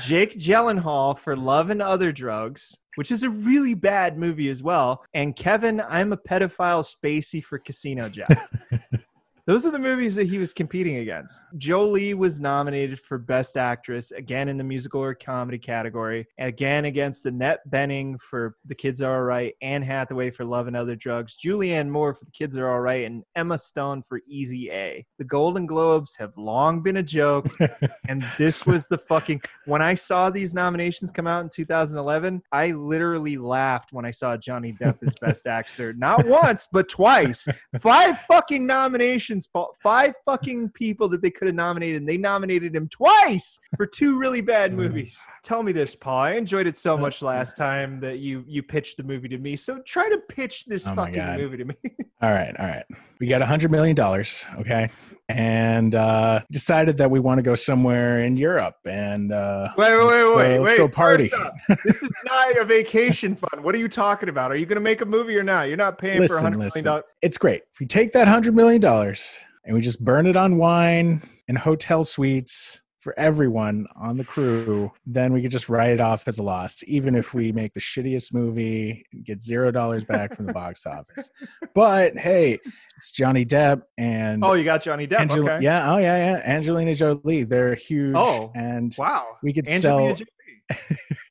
[0.00, 5.02] Jake Gyllenhaal for Love and Other Drugs, which is a really bad movie as well,
[5.14, 8.28] and Kevin, I'm a pedophile Spacey for Casino Jack.
[9.48, 11.42] Those are the movies that he was competing against.
[11.56, 17.24] Jolie was nominated for Best Actress, again in the musical or comedy category, again against
[17.24, 21.88] Annette Bening for The Kids Are Alright, Anne Hathaway for Love and Other Drugs, Julianne
[21.88, 25.06] Moore for The Kids Are Alright, and Emma Stone for Easy A.
[25.16, 27.48] The Golden Globes have long been a joke,
[28.06, 29.40] and this was the fucking.
[29.64, 34.36] When I saw these nominations come out in 2011, I literally laughed when I saw
[34.36, 35.94] Johnny Depp as Best Actor.
[35.94, 37.48] Not once, but twice
[37.80, 39.74] five fucking nominations, Paul.
[39.80, 44.18] Five fucking people that they could have nominated, and they nominated him twice for two
[44.18, 44.76] really bad mm.
[44.76, 45.20] movies.
[45.42, 46.20] Tell me this, Paul.
[46.20, 49.56] I enjoyed it so much last time that you you pitched the movie to me.
[49.56, 51.38] So try to pitch this Oh fucking God.
[51.38, 51.74] movie to me.
[52.20, 52.84] All right, all right.
[53.20, 54.90] We got a hundred million dollars, okay,
[55.28, 60.04] and uh, decided that we want to go somewhere in Europe and uh, Wait, wait,
[60.04, 60.76] let's, wait, uh, wait, let's wait.
[60.78, 61.30] go party.
[61.32, 63.62] Up, this is not a vacation fund.
[63.62, 64.50] What are you talking about?
[64.50, 65.68] Are you going to make a movie or not?
[65.68, 67.04] You're not paying for Listen, hundred million dollars.
[67.20, 67.62] It's great.
[67.72, 69.26] If we take that hundred million dollars
[69.64, 74.90] and we just burn it on wine and hotel suites for everyone on the crew,
[75.06, 77.80] then we could just write it off as a loss, even if we make the
[77.80, 81.30] shittiest movie, and get zero dollars back from the box office.
[81.74, 82.58] But hey,
[82.96, 85.20] it's Johnny Depp and Oh, you got Johnny Depp.
[85.20, 85.62] Angel- okay.
[85.64, 87.44] yeah, oh yeah, yeah, Angelina Jolie.
[87.44, 88.14] They're huge.
[88.16, 89.26] Oh, and Wow.
[89.42, 90.14] we could Angelina sell.
[90.16, 90.26] Jolie.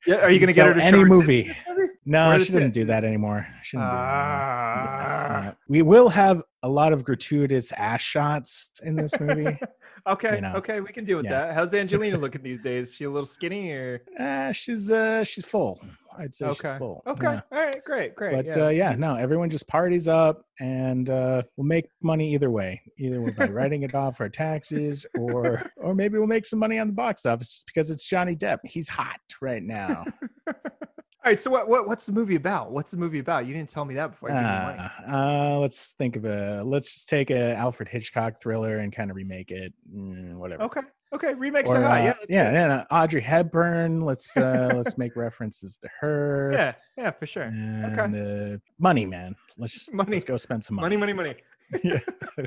[0.06, 1.52] Yeah, are you going to get her to any show her tits movie.
[1.68, 1.88] movie?
[2.06, 3.46] No, she is doesn't do that anymore.
[3.62, 4.34] She doesn't do that anymore.
[4.48, 5.48] Ah.
[5.48, 9.58] Uh, we will have a lot of gratuitous ass shots in this movie.
[10.06, 10.36] okay.
[10.36, 10.54] you know.
[10.56, 10.80] Okay.
[10.80, 11.46] We can deal with Yeah.
[11.46, 11.54] that.
[11.54, 12.94] How's Angelina looking these days?
[12.94, 14.02] She a little skinny or?
[14.18, 15.80] uh, she's uh, she's full.
[16.18, 16.68] I'd say Okay.
[16.70, 17.02] she's full.
[17.06, 17.24] Okay.
[17.24, 17.40] yeah.
[17.52, 17.84] All right.
[17.84, 18.14] Great.
[18.16, 18.34] Great.
[18.34, 18.66] But yeah.
[18.66, 22.80] uh, yeah, no, everyone just parties up, and uh, we'll make money either way.
[22.98, 26.88] Either by writing it off our taxes, or or maybe we'll make some money on
[26.88, 28.58] the box office just because it's Johnny Depp.
[28.64, 30.04] He's hot right now.
[30.48, 31.40] All right.
[31.40, 32.70] So what, what what's the movie about?
[32.72, 33.46] What's the movie about?
[33.46, 34.30] You didn't tell me that before.
[34.30, 36.62] Uh, uh, let's think of a.
[36.64, 39.72] Let's just take a Alfred Hitchcock thriller and kind of remake it.
[39.94, 40.62] Mm, whatever.
[40.64, 40.80] Okay.
[41.14, 41.34] Okay.
[41.34, 41.92] Remakes Or, are hot.
[42.00, 42.14] uh, Yeah.
[42.28, 44.02] yeah, yeah, Audrey Hepburn.
[44.02, 46.50] Let's uh, let's make references to her.
[46.52, 46.74] Yeah.
[46.96, 47.10] Yeah.
[47.12, 47.44] For sure.
[47.44, 49.34] And uh, money, man.
[49.56, 50.12] Let's just Money.
[50.12, 50.96] Let's go spend some Money.
[50.96, 51.12] money.
[51.14, 51.34] Money.
[51.72, 51.82] Money.
[51.84, 52.46] yeah.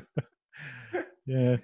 [1.26, 1.58] yeah.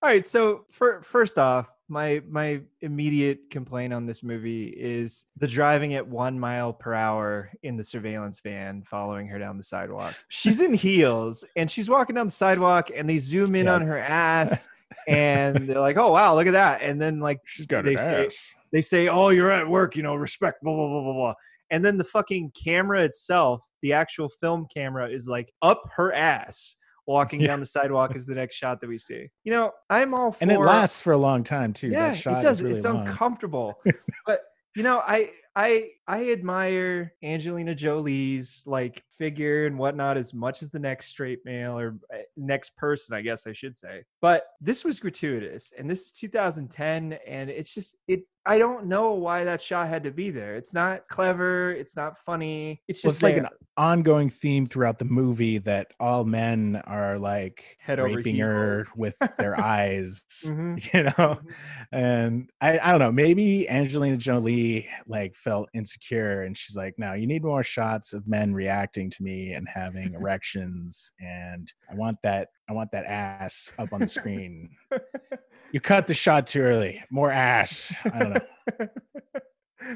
[0.00, 5.48] All right, so for, first off, my my immediate complaint on this movie is the
[5.48, 10.14] driving at one mile per hour in the surveillance van following her down the sidewalk.
[10.28, 13.74] She's in heels and she's walking down the sidewalk, and they zoom in Yeah.
[13.74, 14.68] on her ass,
[15.06, 18.26] and they're like, "Oh wow, look at that!" And then like She's got They say-
[18.26, 18.36] ass.
[18.72, 21.34] they say, "Oh, you're at work, you know, respect." Blah blah blah blah blah.
[21.70, 26.76] And then the fucking camera itself, the actual film camera, is like up her ass.
[27.06, 27.46] Walking Yeah.
[27.48, 29.28] down the sidewalk is the next shot that we see.
[29.42, 31.88] You know, I'm all for And it lasts for a long time too.
[31.88, 32.62] yeah, that shot it does.
[32.62, 33.06] Really it's long.
[33.06, 33.80] uncomfortable.
[34.26, 34.40] but
[34.76, 40.70] you know, I I I admire Angelina Jolie's like figure and whatnot as much as
[40.70, 44.04] the next straight male or uh, next person, I guess I should say.
[44.20, 48.22] But this was gratuitous, and this is 2010, and it's just it.
[48.46, 50.54] I don't know why that shot had to be there.
[50.54, 51.72] It's not clever.
[51.72, 52.80] It's not funny.
[52.88, 57.18] It's Well, just it's like an ongoing theme throughout the movie that all men are
[57.18, 60.94] like Head raping her with their eyes, Mhm.
[60.94, 61.10] you know.
[61.12, 61.54] Mhm.
[61.92, 67.14] And I, I don't know, maybe Angelina Jolie like felt insecure, and she's like, "No,
[67.14, 72.18] you need more shots of men reacting to me and having erections, and I want
[72.22, 74.70] that, I want that ass up on the screen."
[75.72, 77.02] you cut the shot too early.
[77.10, 77.94] More ass.
[78.04, 78.88] I don't know.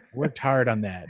[0.14, 1.08] Worked hard on that.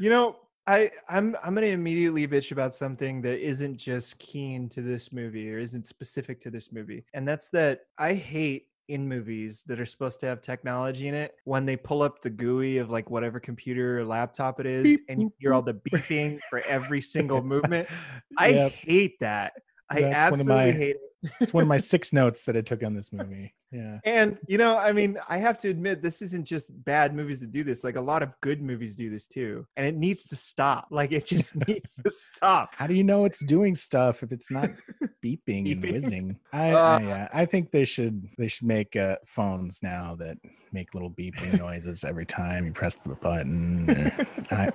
[0.00, 0.36] you know
[0.68, 5.52] i i'm i'm gonna immediately bitch about something that isn't just keen to this movie
[5.52, 9.86] or isn't specific to this movie and that's that i hate in movies that are
[9.86, 13.40] supposed to have technology in it when they pull up the GUI of like whatever
[13.40, 17.42] computer or laptop it is, Beep, and you hear all the beeping for every single
[17.42, 17.88] movement.
[18.38, 18.72] I Yep.
[18.72, 19.54] hate that.
[19.90, 21.00] I That's absolutely my- hate it.
[21.40, 23.54] It's one of my six notes that I took on this movie.
[23.70, 23.98] Yeah.
[24.04, 27.50] And you know, I mean, I have to admit, this isn't just bad movies that
[27.50, 27.84] do this.
[27.84, 30.88] Like a lot of good movies do this too, and it needs to stop.
[30.90, 32.70] Like it just needs to stop.
[32.76, 34.70] How do you know it's doing stuff if it's not
[35.24, 36.38] beeping, and whizzing?
[36.52, 40.36] I, Uh, I yeah, I think they should they should make uh, phones now that
[40.72, 43.88] make little beeping noises every time you press the button.
[43.90, 44.70] or- I,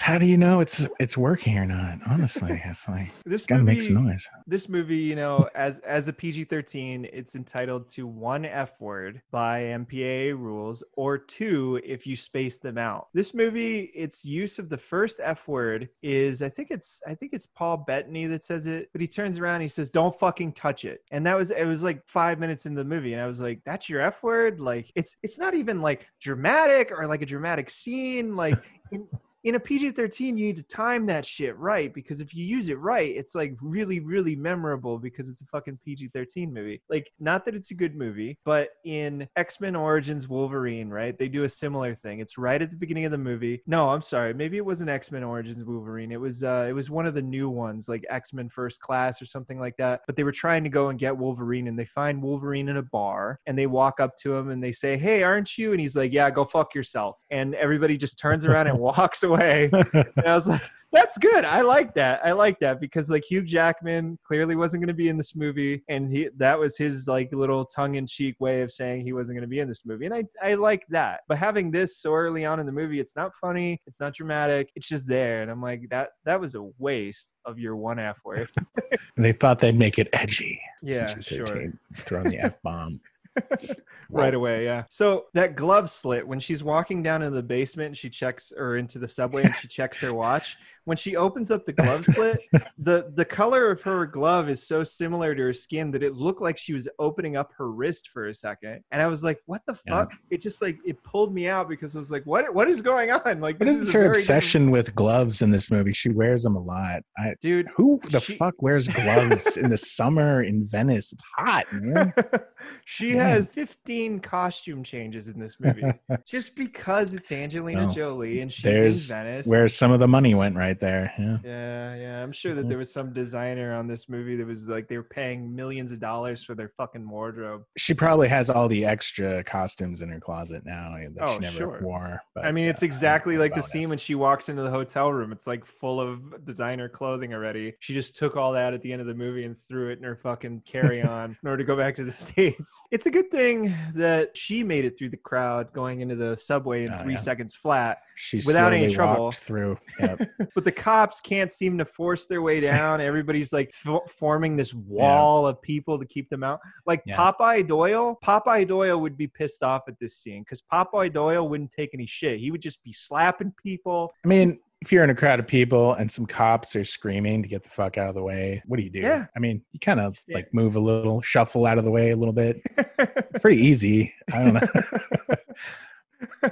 [0.00, 1.98] how do you know it's it's working or not?
[2.06, 4.28] Honestly, it's like This it's gotta make some noise.
[4.46, 9.20] this movie, you know, as as a PG thirteen, it's entitled to one F word
[9.30, 13.08] by MPAA rules, or two if you space them out.
[13.12, 17.34] This movie, its use of the first F word is, I think it's, I think
[17.34, 20.52] it's Paul Bettany that says it, but he turns around, and he says, "Don't fucking
[20.54, 23.26] touch it," and that was, it was like five minutes in the movie, and I
[23.26, 27.20] was like, "That's your F word?" Like, it's, it's not even like dramatic or like
[27.20, 28.58] a dramatic scene, like.
[28.92, 29.06] In,
[29.42, 32.68] in a PG 13, you need to time that shit right because if you use
[32.68, 36.82] it right, it's like really, really memorable because it's a fucking PG 13 movie.
[36.90, 41.18] Like, not that it's a good movie, but in X Men Origins Wolverine, right?
[41.18, 42.20] They do a similar thing.
[42.20, 43.62] It's right at the beginning of the movie.
[43.66, 44.34] No, I'm sorry.
[44.34, 46.12] Maybe it wasn't X Men Origins Wolverine.
[46.12, 49.22] It was, uh, it was one of the new ones, like X Men First Class
[49.22, 50.02] or something like that.
[50.06, 52.82] But they were trying to go and get Wolverine and they find Wolverine in a
[52.82, 55.72] bar and they walk up to him and they say, Hey, aren't you?
[55.72, 57.16] And he's like, Yeah, go fuck yourself.
[57.30, 59.29] And everybody just turns around and walks away.
[59.94, 60.62] And I was like,
[60.92, 61.44] that's good.
[61.44, 62.20] I like that.
[62.24, 65.82] I like that because like Hugh Jackman clearly wasn't going to be in this movie,
[65.88, 69.36] and he that was his like little tongue in cheek way of saying he wasn't
[69.36, 71.20] going to be in this movie, and I I like that.
[71.28, 74.70] But having this so early on in the movie, it's not funny, it's not dramatic,
[74.74, 78.18] it's just there, and I'm like that that was a waste of your one F
[78.24, 78.50] word.
[79.16, 80.60] they thought they'd make it edgy.
[80.82, 81.72] yeah, PG-13, sure.
[82.04, 83.00] Throwing the f bomb.
[84.10, 84.84] right away yeah.
[84.88, 88.76] So that glove slit when she's walking down in the basement and she checks or
[88.76, 92.40] into the subway and she checks her watch when she opens up the glove slit
[92.78, 96.40] the the color of her glove is so similar to her skin that it looked
[96.40, 99.60] like she was opening up her wrist for a second and i was like what
[99.66, 99.92] the Yeah.
[100.00, 102.80] fuck it just like it pulled me out because i was like what what is
[102.82, 105.92] going on like What this is is her obsession with gloves in this movie?
[105.92, 107.02] She wears them a lot.
[107.18, 111.12] I dude who the She- fuck wears gloves in the summer in Venice?
[111.12, 112.12] It's hot, man.
[112.84, 113.26] she Man.
[113.30, 115.82] has 15 costume changes in this movie
[116.26, 117.92] just because it's Angelina No.
[117.92, 119.46] Jolie and she's There's in Venice.
[119.46, 121.12] Where some of the money went right there.
[121.18, 121.38] Yeah.
[121.42, 122.22] yeah, yeah.
[122.22, 122.68] I'm sure that Mhm.
[122.68, 125.98] there was some designer on this movie that was like they were paying millions of
[126.00, 127.64] dollars for their fucking wardrobe.
[127.76, 131.56] She probably has all the extra costumes in her closet now that Oh, she never
[131.56, 131.80] sure.
[131.82, 132.22] wore.
[132.34, 135.12] But, I mean, it's uh, exactly like the scene when she walks into the hotel
[135.12, 135.32] room.
[135.32, 137.74] It's like full of designer clothing already.
[137.80, 140.04] She just took all that at the end of the movie and threw it in
[140.04, 142.80] her fucking carry on in order to go back to the States.
[142.90, 146.82] It's a good thing that she made it through the crowd going into the subway
[146.82, 147.18] in Oh, three yeah.
[147.18, 147.98] seconds flat.
[148.16, 149.32] she without any trouble.
[149.32, 149.78] through.
[150.00, 150.20] Yep.
[150.60, 153.00] but the cops can't seem to force their way down.
[153.00, 156.60] Everybody's like f- forming this wall of people to keep them out.
[156.86, 157.16] Like Yeah.
[157.16, 161.72] Popeye Doyle, Popeye Doyle would be pissed off at this scene because Popeye Doyle wouldn't
[161.72, 162.40] take any shit.
[162.40, 164.12] He would just be slapping people.
[164.22, 167.48] I mean, if you're in a crowd of people and some cops are screaming to
[167.48, 169.00] get the fuck out of the way, what do you do?
[169.00, 169.26] Yeah.
[169.34, 172.16] I mean, you kind of like move a little, shuffle out of the way a
[172.16, 172.60] little bit.
[172.98, 174.12] It's pretty easy.
[174.30, 174.60] I don't know.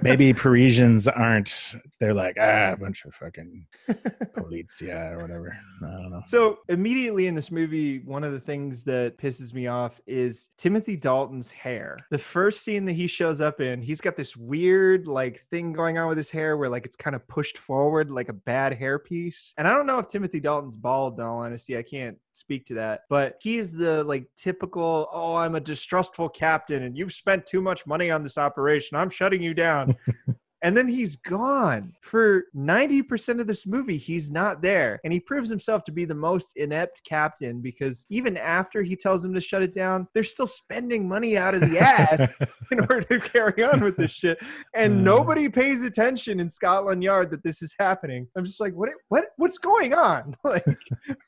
[0.02, 1.74] Maybe Parisians aren't.
[2.00, 3.66] They're like ah, a bunch of fucking
[4.36, 5.56] polizia or whatever.
[5.82, 6.22] I don't know.
[6.26, 10.96] So immediately in this movie, one of the things that pisses me off is Timothy
[10.96, 11.96] Dalton's hair.
[12.10, 15.98] The first scene that he shows up in, he's got this weird like thing going
[15.98, 19.52] on with his hair where like it's kind of pushed forward like a bad hairpiece.
[19.56, 21.76] And I don't know if Timothy Dalton's bald, in all honesty.
[21.76, 23.02] I can't speak to that.
[23.08, 27.60] But he is the like typical, oh, I'm a distrustful captain and you've spent too
[27.60, 28.96] much money on this operation.
[28.96, 29.96] I'm shutting you down.
[30.62, 33.96] And then he's gone for 90% of this movie.
[33.96, 34.98] He's not there.
[35.04, 39.22] And he proves himself to be the most inept captain because even after he tells
[39.22, 42.32] them to shut it down, they're still spending money out of the ass
[42.72, 44.38] in order to carry on with this shit.
[44.74, 45.02] And Mm.
[45.02, 48.26] nobody pays attention in Scotland Yard that this is happening.
[48.36, 50.34] I'm just like, what what what's going on?
[50.44, 50.64] Like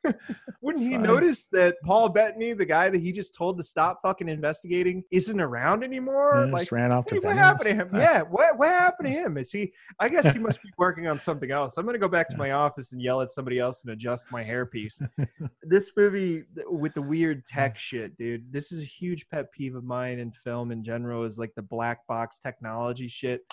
[0.62, 4.28] wouldn't he notice that Paul Bettany, the guy that he just told to stop fucking
[4.28, 6.44] investigating, isn't around anymore?
[6.46, 7.38] Yeah, like just ran off to what Venice.
[7.38, 7.90] happened to him?
[7.94, 9.19] Yeah, what what happened to him?
[9.20, 9.36] Him.
[9.36, 9.72] Is he?
[9.98, 11.76] I guess he must be working on something else.
[11.76, 14.42] I'm gonna go back to my office and yell at somebody else and adjust my
[14.42, 15.06] hairpiece.
[15.62, 18.52] this movie with the weird tech shit, dude.
[18.52, 21.24] This is a huge pet peeve of mine in film in general.
[21.24, 23.44] Is like the black box technology shit.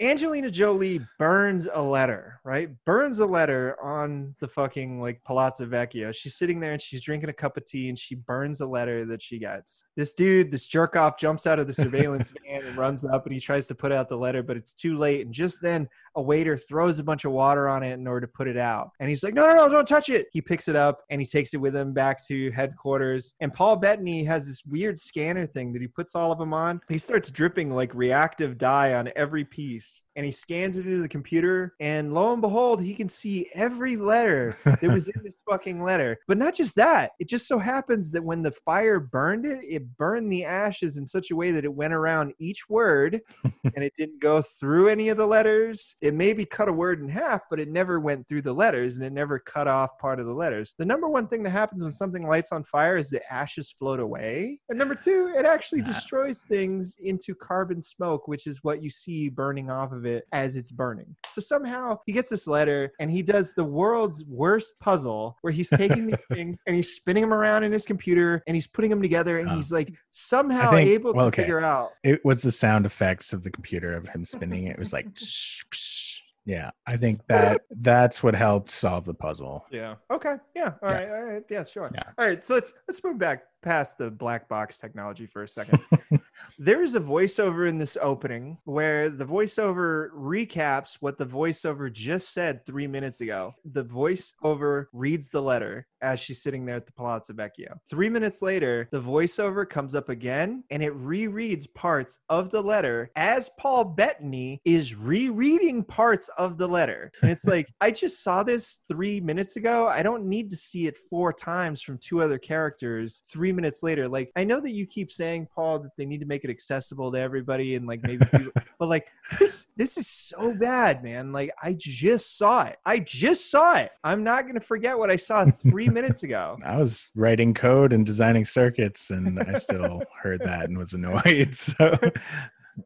[0.00, 2.68] Angelina Jolie burns a letter, right?
[2.84, 6.12] Burns a letter on the fucking like Palazzo Vecchio.
[6.12, 9.04] She's sitting there and she's drinking a cup of tea and she burns a letter
[9.06, 9.84] that she gets.
[9.96, 13.32] This dude, this jerk off, jumps out of the surveillance van and runs up and
[13.32, 15.13] he tries to put out the letter, but it's too late.
[15.22, 18.32] And just then, a waiter throws a bunch of water on it in order to
[18.32, 18.90] put it out.
[19.00, 20.26] And he's like, no, no, no, don't touch it.
[20.32, 23.34] He picks it up and he takes it with him back to headquarters.
[23.40, 26.80] And Paul Bettany has this weird scanner thing that he puts all of them on.
[26.88, 31.08] He starts dripping like reactive dye on every piece and he scans it into the
[31.08, 35.82] computer and lo and behold he can see every letter that was in this fucking
[35.82, 36.18] letter.
[36.26, 39.96] But not just that it just so happens that when the fire burned it it
[39.96, 43.94] burned the ashes in such a way that it went around each word and it
[43.96, 45.96] didn't go through any of the letters.
[46.00, 49.06] It maybe cut a word in half but it never went through the letters and
[49.06, 50.74] it never cut off part of the letters.
[50.78, 54.00] The number one thing that happens when something lights on fire is the ashes float
[54.00, 54.60] away.
[54.68, 59.28] And number two it actually destroys things into carbon smoke which is what you see
[59.28, 61.14] burning off of it as it's burning.
[61.26, 65.70] So somehow he gets this letter and he does the world's worst puzzle where he's
[65.70, 69.02] taking these things and he's spinning them around in his computer and he's putting them
[69.02, 71.42] together and he's like somehow think- able well, to okay.
[71.42, 71.90] figure out.
[72.02, 74.66] It was the sound effects of the computer of him spinning.
[74.66, 75.06] It was like,
[76.44, 76.70] yeah.
[76.86, 79.64] I think that that's what helped solve the puzzle.
[79.70, 79.94] Yeah.
[80.10, 80.34] Okay.
[80.54, 80.72] Yeah.
[80.82, 80.94] All Yeah.
[80.94, 81.08] right.
[81.08, 81.42] All right.
[81.48, 81.64] Yeah.
[81.64, 81.90] Sure.
[81.94, 82.02] Yeah.
[82.18, 82.42] All right.
[82.42, 85.80] So let's let's move back past the black box technology for a second.
[86.58, 92.64] There's a voiceover in this opening where the voiceover recaps what the voiceover just said
[92.66, 93.54] three minutes ago.
[93.64, 97.78] The voiceover reads the letter as she's sitting there at the Palazzo Vecchio.
[97.88, 103.10] Three minutes later, the voiceover comes up again and it rereads parts of the letter
[103.16, 107.10] as Paul Bettany is rereading parts of the letter.
[107.22, 109.88] And it's like, I just saw this three minutes ago.
[109.88, 114.08] I don't need to see it four times from two other characters three minutes later.
[114.08, 117.12] Like, I know that you keep saying, Paul, that they need to make it accessible
[117.12, 121.32] to everybody and like maybe people, but like this this is so bad, man.
[121.32, 122.78] Like I just saw it.
[122.84, 123.90] I just saw it.
[124.02, 126.58] I'm not gonna forget what I saw three minutes ago.
[126.64, 131.54] I was writing code and designing circuits, and I still heard that and was annoyed.
[131.64, 132.10] So, I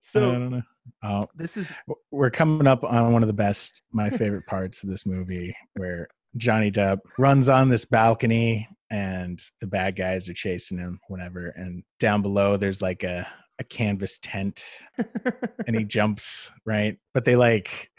[0.00, 0.62] So don't know.
[1.02, 1.72] Oh, this is
[2.10, 6.08] we're coming up on one of the best, my favorite parts of this movie, where
[6.36, 11.48] Johnny Depp runs on this balcony and the bad guys are chasing him, whatever.
[11.48, 13.26] And down below, there's like a,
[13.58, 14.64] a canvas tent
[15.66, 16.96] and he jumps, right?
[17.12, 17.90] But they like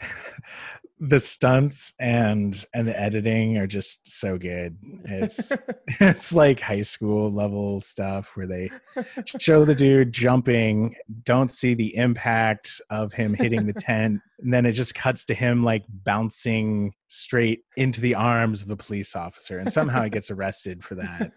[1.00, 4.76] the stunts and and the editing are just so good.
[5.06, 5.50] It's
[6.00, 8.70] it's like high school level stuff where they
[9.38, 10.94] show the dude jumping,
[11.24, 15.34] don't see the impact of him hitting the tent, and then it just cuts to
[15.34, 20.30] him like bouncing straight into the arms of a police officer, and somehow he gets
[20.30, 21.32] arrested for that.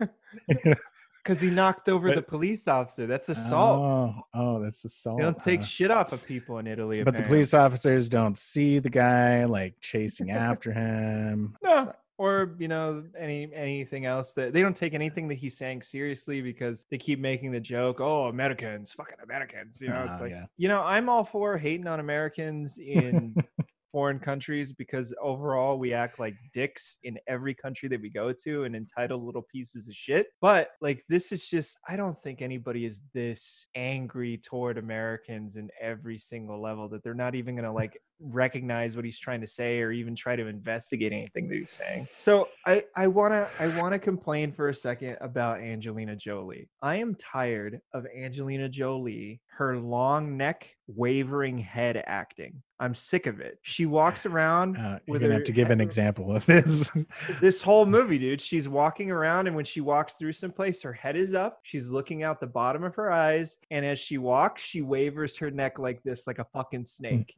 [1.24, 3.08] because he knocked over But- the police officer.
[3.08, 3.80] That's assault.
[3.80, 5.18] Oh, oh, that's assault.
[5.18, 5.66] they don't take huh?
[5.66, 7.04] shit off of people in Italy.
[7.04, 11.56] but the police officers don't see the guy like chasing after him.
[11.64, 11.94] No.
[12.20, 16.42] Or you know any anything else that they don't take anything that he's saying seriously
[16.42, 18.00] because they keep making the joke.
[18.00, 19.82] Oh, Americans, fucking Americans.
[19.82, 20.46] You know, it's like yeah.
[20.56, 23.36] you know I'm all for hating on Americans in
[23.94, 28.64] foreign countries because overall we act like dicks in every country that we go to
[28.64, 30.28] and entitled little pieces of shit.
[30.42, 35.70] But like this is just I don't think anybody is this angry toward Americans in
[35.80, 39.80] every single level that they're not even gonna like recognize what he's trying to say
[39.80, 42.08] or even try to investigate anything that he's saying.
[42.18, 46.70] So I I wanna I wanna complain for a second about Angelina Jolie.
[46.82, 52.62] I am tired of Angelina Jolie, her long neck, wavering head acting.
[52.80, 53.60] I'm sick of it.
[53.62, 56.92] She walks around Uh, you're with gonna her have to give an example of this.
[57.42, 58.42] this whole movie, dude.
[58.42, 61.60] She's walking around, and when she walks through someplace, her head is up.
[61.64, 65.50] She's looking out the bottom of her eyes, and as she walks, she wavers her
[65.52, 67.36] neck like this, like a fucking snake,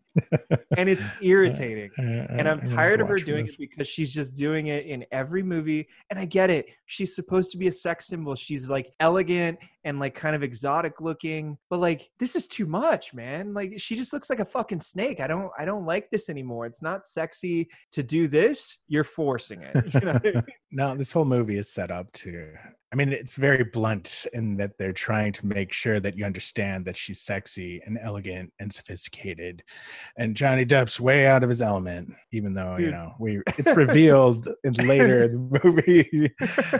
[0.77, 1.91] and it's irritating.
[1.97, 5.87] And I'm tired of her doing it because she's just doing it in every movie.
[6.09, 6.67] And I get it.
[6.85, 8.35] She's supposed to be a sex symbol.
[8.35, 11.57] She's like elegant and like kind of exotic looking.
[11.69, 13.53] But like this is too much, man.
[13.53, 15.19] Like she just looks like a fucking snake.
[15.19, 16.65] I don't I don't like this anymore.
[16.65, 18.79] It's not sexy to do this.
[18.87, 19.75] You're forcing it.
[19.95, 20.41] You know
[20.71, 22.51] No, this whole movie is set up to.
[22.95, 26.85] I mean, it's very blunt in that they're trying to make sure that you understand
[26.85, 29.63] that she's sexy and elegant and sophisticated,
[30.17, 32.13] and Johnny Depp's way out of his element.
[32.31, 36.31] Even though you know we, it's revealed in later in the movie.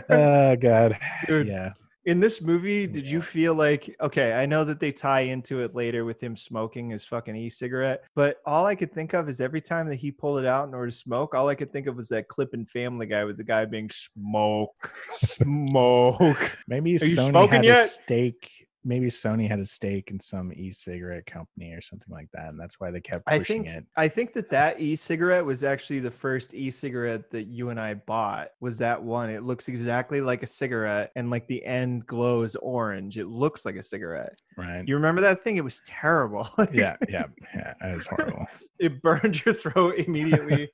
[0.10, 0.98] oh God,
[1.28, 1.74] Dude, yeah.
[2.06, 4.34] In this movie, did you feel like okay?
[4.34, 8.38] I know that they tie into it later with him smoking his fucking e-cigarette, but
[8.46, 10.92] all I could think of is every time that he pulled it out in order
[10.92, 13.44] to smoke, all I could think of was that clip in Family Guy with the
[13.44, 16.58] guy being smoke, smoke.
[16.68, 17.90] Maybe you Sony smoking had a yet?
[17.90, 18.65] stake.
[18.86, 22.80] Maybe Sony had a stake in some e-cigarette company or something like that, and that's
[22.80, 23.86] why they kept I pushing think it.
[23.98, 27.96] I think that uh, that e-cigarette was actually the first e-cigarette that you and I
[27.96, 28.50] bought.
[28.60, 29.30] Was that one?
[29.30, 33.18] It looks exactly like a cigarette, and like the end glows orange.
[33.18, 34.36] It looks like a cigarette.
[34.56, 34.88] Right?
[34.88, 35.58] You remember that thing?
[35.58, 36.48] It was terrible.
[36.72, 37.74] yeah, yeah, yeah.
[37.82, 38.46] That was horrible.
[38.80, 40.70] it burned your throat immediately.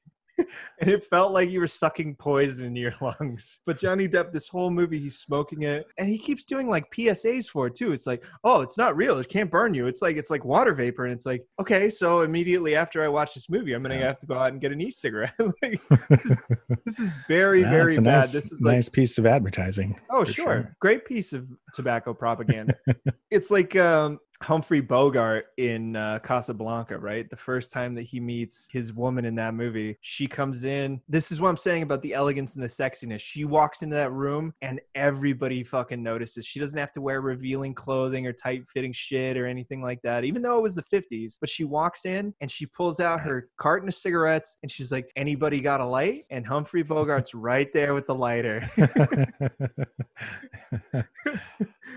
[0.79, 3.59] And it felt like you were sucking poison in your lungs.
[3.65, 7.47] But Johnny Depp, this whole movie, he's smoking it, and he keeps doing like PSAs
[7.49, 7.91] for it too.
[7.91, 9.17] It's like, oh, it's not real.
[9.19, 9.87] It can't burn you.
[9.87, 13.33] It's like it's like water vapor, and it's like, okay, so immediately after I watch
[13.33, 14.07] this movie, I'm gonna Yeah.
[14.07, 15.33] have to go out and get an e-cigarette.
[15.61, 15.79] like,
[16.09, 16.45] this, is,
[16.85, 18.03] this is very, Yeah, very bad.
[18.03, 19.99] nice, this is like nice piece of advertising.
[20.09, 20.33] Oh, sure.
[20.45, 20.75] sure.
[20.79, 22.73] Great piece of tobacco propaganda.
[23.29, 27.29] it's like um, Humphrey Bogart in uh, Casablanca, right?
[27.29, 30.99] The first time that he meets his woman in that movie, she comes in.
[31.07, 33.19] This is what I'm saying about the elegance and the sexiness.
[33.19, 36.45] She walks into that room and everybody fucking notices.
[36.45, 40.23] She doesn't have to wear revealing clothing or tight fitting shit or anything like that,
[40.23, 41.37] even though it was the 50s.
[41.39, 45.11] But she walks in and she pulls out her carton of cigarettes and she's like,
[45.15, 46.25] Anybody got a light?
[46.31, 48.67] And Humphrey Bogart's right there with the lighter.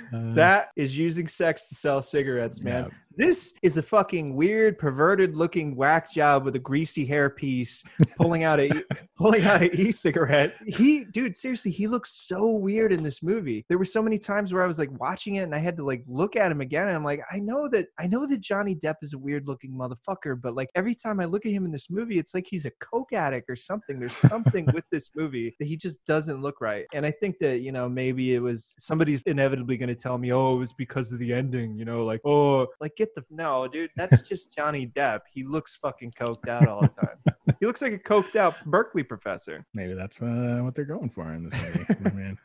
[0.12, 2.84] That is using sex to sell cigarettes, man.
[2.84, 2.90] yeah.
[3.16, 7.84] This is a fucking weird, perverted looking whack job with a greasy hairpiece
[8.16, 8.70] pulling out a
[9.16, 10.56] pulling out an e-cigarette.
[10.66, 13.64] He dude, seriously, he looks so weird in this movie.
[13.68, 15.84] There were so many times where I was like watching it and I had to
[15.84, 18.74] like look at him again and I'm like, I know that I know that Johnny
[18.74, 21.70] Depp is a weird looking motherfucker, but like every time I look at him in
[21.70, 24.00] this movie, it's like he's a coke addict or something.
[24.00, 26.86] There's something with this movie that he just doesn't look right.
[26.92, 30.32] And I think that, you know, maybe it was somebody's inevitably going to tell me,
[30.32, 33.68] oh, it was because of the ending, you know, like, oh, like get the no,
[33.68, 35.20] dude, that's just Johnny Depp.
[35.32, 37.56] He looks fucking coked out all the time.
[37.60, 39.64] he looks like a coked out Berkeley professor.
[39.74, 41.86] Maybe that's uh, what they're going for in this movie.
[42.04, 42.38] I mean,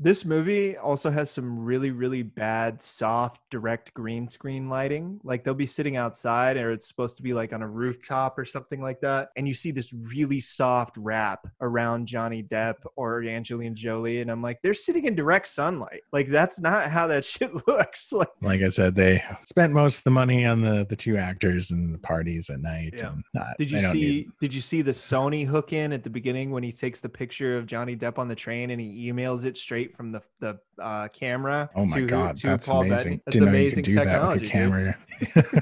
[0.00, 5.20] This movie also has some really, really bad, soft, direct green screen lighting.
[5.24, 8.44] Like they'll be sitting outside, or it's supposed to be like on a rooftop or
[8.44, 9.30] something like that.
[9.36, 14.20] And you see this really soft wrap around Johnny Depp or Angelina Jolie.
[14.20, 16.02] And I'm like, they're sitting in direct sunlight.
[16.12, 18.12] Like that's not how that shit looks.
[18.12, 21.72] Like, like I said, they spent most of the money on the the two actors
[21.72, 22.94] and the parties at night.
[22.98, 23.08] Yeah.
[23.08, 24.28] And not, did you see?
[24.40, 27.58] Did you see the Sony hook in at the beginning when he takes the picture
[27.58, 31.08] of Johnny Depp on the train and he emails it straight from the the uh,
[31.08, 31.68] camera?
[31.74, 33.20] oh my to- god, to that's Paul amazing!
[33.24, 34.96] That's Didn't know you amazing could do that technology, with camera.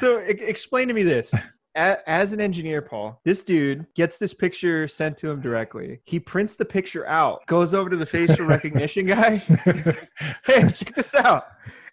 [0.00, 1.32] So explain to me this.
[1.76, 6.00] A- As an engineer, Paul, this dude gets this picture sent to him directly.
[6.04, 10.12] He prints the picture out, goes over to the facial recognition guy, and says,
[10.44, 11.46] "Hey, check this out."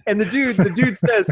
[0.07, 1.29] And the dude, the dude says,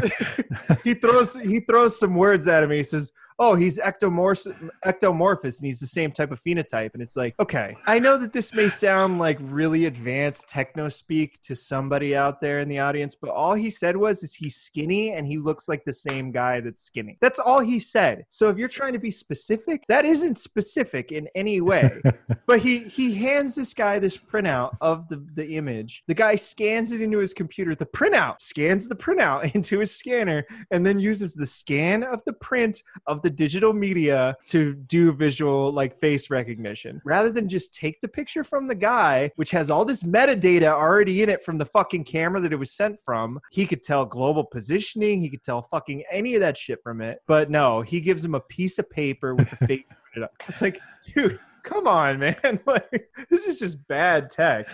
[0.84, 2.70] he throws he throws some words at him.
[2.70, 7.16] He says, "Oh, he's ectomorphous, ectomorphous, and he's the same type of phenotype." And it's
[7.16, 12.16] like, okay, I know that this may sound like really advanced techno speak to somebody
[12.16, 15.38] out there in the audience, but all he said was, "Is he's skinny and he
[15.38, 18.24] looks like the same guy that's skinny." That's all he said.
[18.28, 22.00] So if you're trying to be specific, that isn't specific in any way.
[22.46, 26.02] but he he hands this guy this printout of the the image.
[26.06, 27.74] The guy scans it into his computer.
[27.74, 32.32] The printout scans the printout into his scanner and then uses the scan of the
[32.32, 37.00] print of the digital media to do visual like face recognition.
[37.04, 41.22] Rather than just take the picture from the guy which has all this metadata already
[41.22, 44.44] in it from the fucking camera that it was sent from he could tell global
[44.44, 47.18] positioning he could tell fucking any of that shit from it.
[47.26, 49.86] But no he gives him a piece of paper with the face
[50.46, 52.36] it's like dude come on man.
[52.66, 54.66] Like this is just bad tech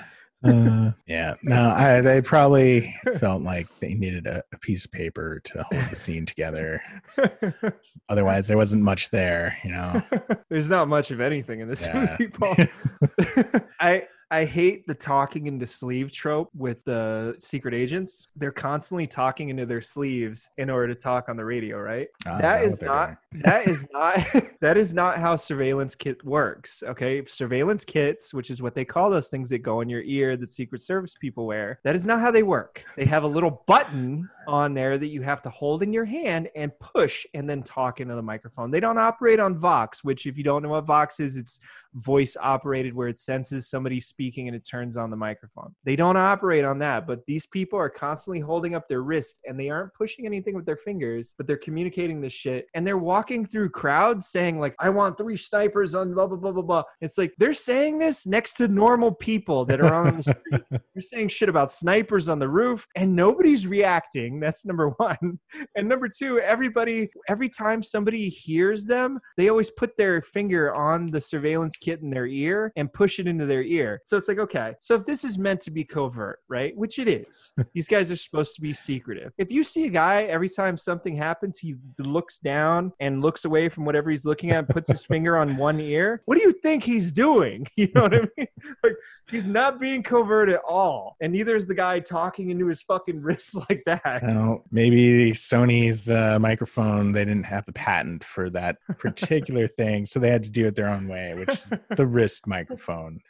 [0.43, 5.41] Uh, yeah, no, I, they probably felt like they needed a, a piece of paper
[5.45, 6.81] to hold the scene together.
[8.09, 10.03] Otherwise, there wasn't much there, you know.
[10.49, 12.17] There's not much of anything in this Yeah.
[12.19, 12.55] movie, Paul.
[13.81, 18.29] I I hate the talking into sleeve trope with the secret agents.
[18.37, 22.07] They're constantly talking into their sleeves in order to talk on the radio, right?
[22.27, 24.19] Ah, that is not that is not
[24.61, 29.09] that is not how surveillance kit works okay surveillance kits which is what they call
[29.09, 32.21] those things that go in your ear that secret service people wear that is not
[32.21, 35.83] how they work they have a little button on there that you have to hold
[35.83, 39.57] in your hand and push and then talk into the microphone they don't operate on
[39.57, 41.61] vox which if you don't know what vox is it's
[41.95, 45.75] voice operated where it senses somebody speaking speaking and it turns on the microphone.
[45.87, 49.59] They don't operate on that, but these people are constantly holding up their wrist and
[49.59, 53.47] they aren't pushing anything with their fingers, but they're communicating this shit and they're walking
[53.47, 57.17] through crowds saying like, "I want three snipers on blah blah blah blah blah." It's
[57.17, 60.63] like they're saying this next to normal people that are on the street.
[60.71, 64.39] they're saying shit about snipers on the roof and nobody's reacting.
[64.39, 65.39] That's number one.
[65.77, 71.07] And number two, everybody every time somebody hears them, they always put their finger on
[71.07, 74.03] the surveillance kit in their ear and push it into their ear.
[74.11, 76.77] So it's like, okay, so if this is meant to be covert, right?
[76.77, 77.53] Which it is.
[77.75, 79.33] These guys are supposed to be secretive.
[79.39, 83.69] If you see a guy every time something happens, he looks down and looks away
[83.69, 86.23] from whatever he's looking at, and puts his finger on one ear.
[86.25, 87.69] What do you think he's doing?
[87.77, 88.47] You know what I mean?
[88.83, 88.97] Like
[89.31, 93.23] he's not being covert at all, and neither is the guy talking into his fucking
[93.23, 94.23] wrist like that.
[94.25, 100.05] Well, maybe Sony's uh, microphone, they didn't have the patent for that particular thing.
[100.05, 103.21] So they had to do it their own way, which is the wrist microphone.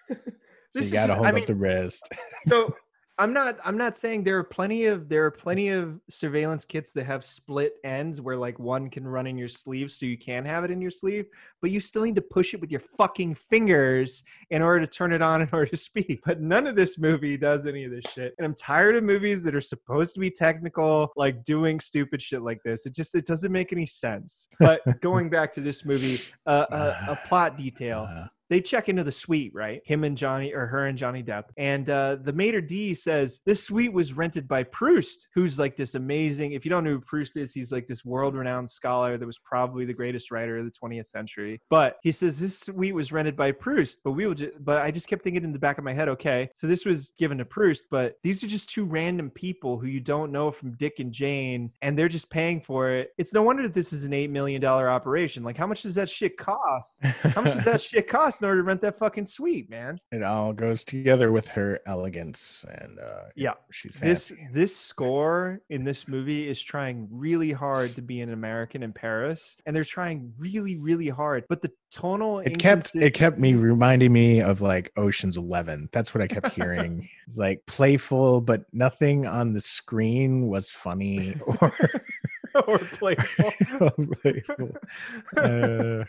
[0.70, 2.08] So you got to hold I up mean- the wrist.
[2.48, 2.74] so
[3.18, 6.92] I'm not I'm not saying there are plenty of there are plenty of surveillance kits
[6.94, 10.42] that have split ends where like one can run in your sleeve so you can
[10.46, 11.26] have it in your sleeve,
[11.60, 15.12] but you still need to push it with your fucking fingers in order to turn
[15.12, 16.20] it on in order to speak.
[16.24, 18.34] But none of this movie does any of this shit.
[18.38, 22.40] And I'm tired of movies that are supposed to be technical, like doing stupid shit
[22.40, 22.86] like this.
[22.86, 24.48] It just it doesn't make any sense.
[24.58, 29.04] But going back to this movie, uh, a, a plot detail Uh, they check into
[29.04, 29.80] the suite, right?
[29.84, 31.44] Him and Johnny, or her and Johnny Depp.
[31.56, 35.94] And uh, the maitre d says this suite was rented by Proust, who's like this
[35.94, 36.52] amazing.
[36.52, 39.84] If you don't know who Proust is, he's like this world-renowned scholar that was probably
[39.84, 41.60] the greatest writer of the 20th century.
[41.70, 44.34] But he says this suite was rented by Proust, but we will.
[44.34, 46.84] Ju- but I just kept thinking in the back of my head, okay, so this
[46.84, 50.50] was given to Proust, but these are just two random people who you don't know
[50.50, 53.12] from Dick and Jane, and they're just paying for it.
[53.16, 55.44] It's no wonder that this is an eight million dollar operation.
[55.44, 57.04] Like, how much does that shit cost?
[57.04, 59.98] How much does that shit cost in order to rent that fucking suite, man?
[60.12, 63.54] it all goes together with her elegance and uh, Yeah.
[63.70, 64.48] she's This fancy.
[64.52, 69.56] this score in this movie is trying really hard to be an American in Paris,
[69.66, 71.44] and they're trying really, really hard.
[71.48, 75.88] But the tonal It kept it kept me reminding me of like Ocean's Eleven.
[75.92, 77.08] That's what I kept hearing.
[77.26, 81.72] it's like playful, but nothing on the screen was funny or
[82.66, 83.52] or playful.
[84.22, 84.70] playful.
[85.36, 86.04] Uh,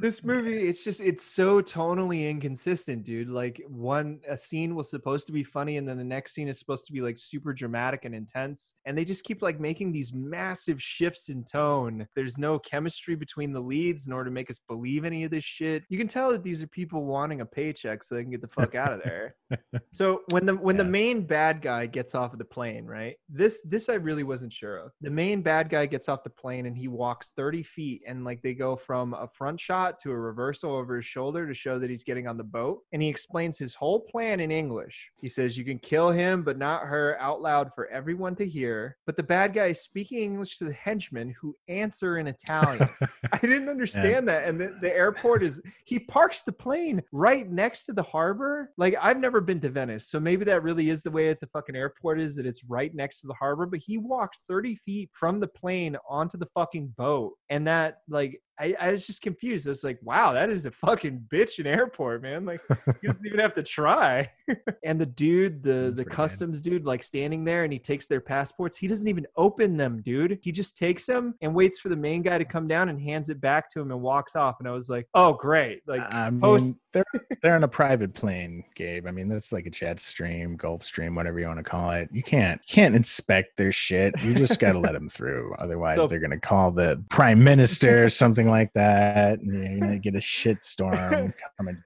[0.00, 5.26] this movie it's just it's so tonally inconsistent dude like one a scene was supposed
[5.26, 8.04] to be funny and then the next scene is supposed to be like super dramatic
[8.04, 12.58] and intense and they just keep like making these massive shifts in tone there's no
[12.58, 15.98] chemistry between the leads in order to make us believe any of this shit you
[15.98, 18.74] can tell that these are people wanting a paycheck so they can get the fuck
[18.74, 19.34] out of there
[19.92, 23.16] so when the when the main bad guy gets off of the plane, right?
[23.28, 24.92] This this I really wasn't sure of.
[25.00, 28.42] The main bad guy gets off the plane and he walks 30 feet and like
[28.42, 31.90] they go from a front shot to a reversal over his shoulder to show that
[31.90, 32.82] he's getting on the boat.
[32.92, 35.10] And he explains his whole plan in English.
[35.20, 38.96] He says you can kill him but not her out loud for everyone to hear.
[39.06, 42.88] But the bad guy is speaking English to the henchmen who answer in Italian.
[43.32, 44.44] I didn't understand that.
[44.44, 48.70] And the, the airport is he parks the plane right next to the harbor.
[48.76, 51.46] Like I've never been to Venice, so maybe that really is the way at the
[51.46, 53.66] fucking airport is that it's right next to the harbor.
[53.66, 58.40] But he walked 30 feet from the plane onto the fucking boat, and that like
[58.60, 59.66] I, I was just confused.
[59.66, 62.44] I was like, wow, that is a fucking bitch in airport, man.
[62.44, 62.60] Like
[63.02, 64.28] you don't even have to try.
[64.84, 66.16] and the dude, the That's the pretty bad.
[66.16, 68.76] customs dude, like standing there and he takes their passports.
[68.76, 70.38] He doesn't even open them, dude.
[70.42, 73.30] He just takes them and waits for the main guy to come down and hands
[73.30, 74.56] it back to him and walks off.
[74.58, 75.82] And I was like, oh great.
[75.86, 77.04] Like I mean, they're
[77.42, 79.06] they're on a private plane, Gabe.
[79.06, 82.08] I mean, that's like a jet stream, Gulf Stream, whatever you want to call it.
[82.12, 84.14] You can't you can't inspect their shit.
[84.22, 85.54] You just got to let them through.
[85.58, 89.98] Otherwise, So- they're gonna call the prime minister or something like that, and you're gonna
[89.98, 91.82] get a shit storm coming.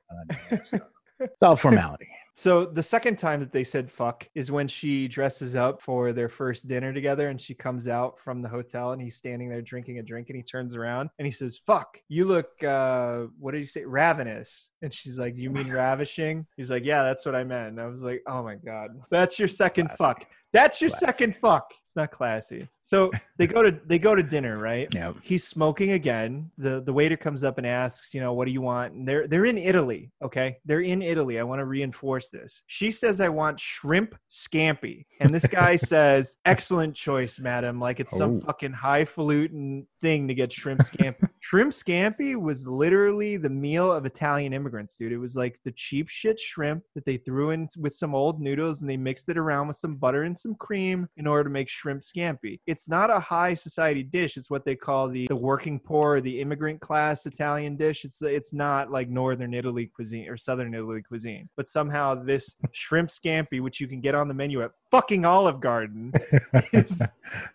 [0.65, 0.79] So,
[1.21, 2.09] it's all formality.
[2.35, 6.31] So the second time that they said fuck is when she dresses up for their
[6.31, 9.99] first dinner together and she comes out from the hotel and he's standing there drinking
[9.99, 13.59] a drink and he turns around and he says, Fuck, you look uh what did
[13.59, 13.85] he say?
[13.85, 14.71] Ravenous.
[14.81, 16.47] And she's like, You mean ravishing?
[16.57, 17.69] He's like, Yeah, that's what I meant.
[17.69, 18.91] And I was like, Oh my god.
[19.11, 20.03] That's your second Classy.
[20.03, 20.25] fuck.
[20.53, 21.07] That's your Classy.
[21.07, 21.71] second fuck.
[21.83, 22.67] It's not classy.
[22.83, 24.89] So they go to they go to dinner, right?
[24.95, 25.13] Yeah.
[25.23, 26.51] he's smoking again.
[26.57, 28.95] The the waiter comes up and asks, you know, what do you want?
[28.95, 30.57] And they're they're in Italy, okay?
[30.65, 31.39] They're in Italy.
[31.39, 32.63] I want to reinforce this.
[32.67, 35.05] She says I want shrimp scampi.
[35.21, 38.41] And this guy says, "Excellent choice, madam." Like it's some Oh.
[38.41, 41.29] fucking highfalutin thing to get shrimp scampi.
[41.41, 45.13] shrimp scampi was literally the meal of Italian immigrants, dude.
[45.13, 48.81] It was like the cheap shit shrimp that they threw in with some old noodles
[48.81, 51.69] and they mixed it around with some butter and some cream in order to make
[51.69, 52.61] shrimp scampi.
[52.67, 54.37] It's not a high society dish.
[54.37, 58.05] It's what they call the, the working poor, the immigrant class Italian dish.
[58.05, 61.49] It's it's not like northern Italy cuisine or southern Italy cuisine.
[61.57, 65.61] But somehow this shrimp scampi, which you can get on the menu at fucking Olive
[65.61, 66.13] Garden,
[66.73, 67.01] is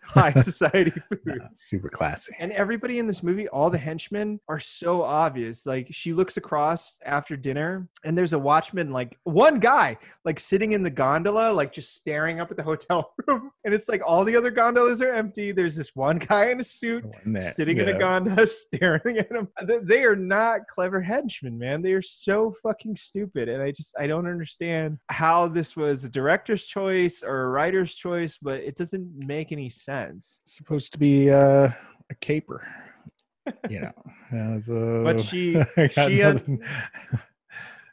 [0.02, 0.92] high society
[1.24, 1.42] food.
[1.54, 2.34] Super classy.
[2.38, 5.66] And everybody in this movie, all the henchmen are so obvious.
[5.66, 10.72] Like she looks across after dinner and there's a watchman, like one guy, like sitting
[10.72, 12.77] in the gondola, like just staring up at the hotel
[13.26, 13.50] room.
[13.64, 15.52] And it's like all the other gondolas are empty.
[15.52, 19.48] There's this one guy in a suit There, sitting in a gondola staring at him.
[19.64, 21.82] They- are not clever henchmen, man.
[21.82, 23.48] They are so fucking stupid.
[23.48, 27.94] And I just I don't understand how this was a director's choice or a writer's
[27.94, 30.40] choice, but it doesn't make any sense.
[30.46, 31.70] supposed to be uh,
[32.10, 32.66] a caper.
[33.68, 33.92] You know,
[34.32, 35.60] Yeah, so- But she
[35.92, 36.60] she un-.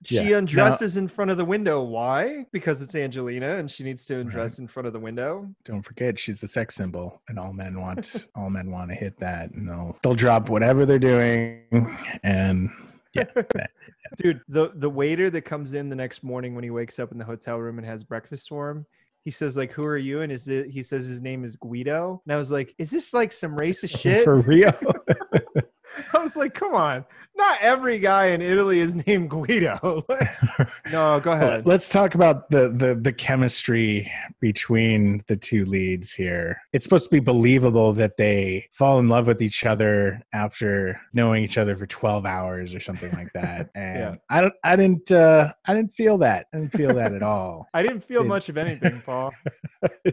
[0.05, 1.83] She Yeah, undresses in front of the window.
[1.83, 2.45] Why?
[2.51, 5.49] Because it's Angelina and she needs to undress in front of the window.
[5.63, 9.17] don't forget she's a sex symbol, and all men want all men want to hit
[9.19, 11.61] that, and they'll they'll drop whatever they're doing,
[12.23, 12.69] and
[13.13, 13.25] yeah,
[14.17, 17.17] Dude, the the waiter that comes in the next morning when he wakes up in
[17.17, 18.85] the hotel room and has breakfast for him,
[19.23, 20.69] he says like, "Who are you?" And is it?
[20.69, 22.21] He says his name is Guido.
[22.25, 24.71] And I was like, "Is this like some racist shit?" for real.
[26.13, 30.05] I was like, "Come on, not every guy in Italy is named Guido."
[30.91, 31.65] no, go ahead.
[31.65, 36.61] Let's talk about the, the the chemistry between the two leads here.
[36.73, 41.43] It's supposed to be believable that they fall in love with each other after knowing
[41.43, 43.69] each other for 12 hours or something like that.
[43.75, 44.15] And Yeah.
[44.29, 46.47] I don't I didn't uh I didn't feel that.
[46.53, 47.67] I didn't feel that at all.
[47.73, 49.33] I didn't feel Did- much of anything, Paul.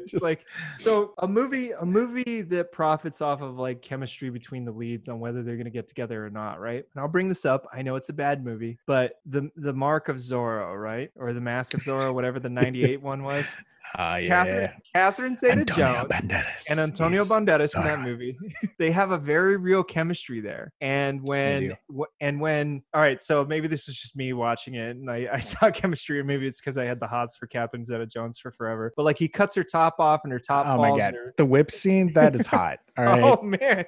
[0.07, 0.47] Just like
[0.81, 5.21] so a movie a movie that profits off of like chemistry between the leads on
[5.21, 6.85] whether they're going to get together or not right?
[6.95, 10.09] And i'll bring this up i know it's a bad movie but the the mark
[10.09, 11.11] of zorro right?
[11.17, 13.47] Or the mask of zorro whatever the 98 one was
[13.97, 14.29] Ah, yeah.
[14.29, 16.71] catherine catherine zeta Antonio jones Banderas.
[16.71, 17.31] and Antonio Yes.
[17.31, 18.39] Banderas in that movie.
[18.79, 20.73] they have a very real chemistry there.
[20.81, 21.75] And when
[22.21, 25.41] and when all right, so maybe this is just me watching it and I, I
[25.41, 28.51] saw chemistry, or maybe it's because I had the hots for Catherine Zeta Jones for
[28.51, 28.93] forever.
[28.97, 30.93] But like he cuts her top off and her top Oh falls.
[30.93, 31.15] my god.
[31.15, 32.79] her- The whip scene, that is hot.
[32.97, 33.23] All right.
[33.23, 33.85] Oh man.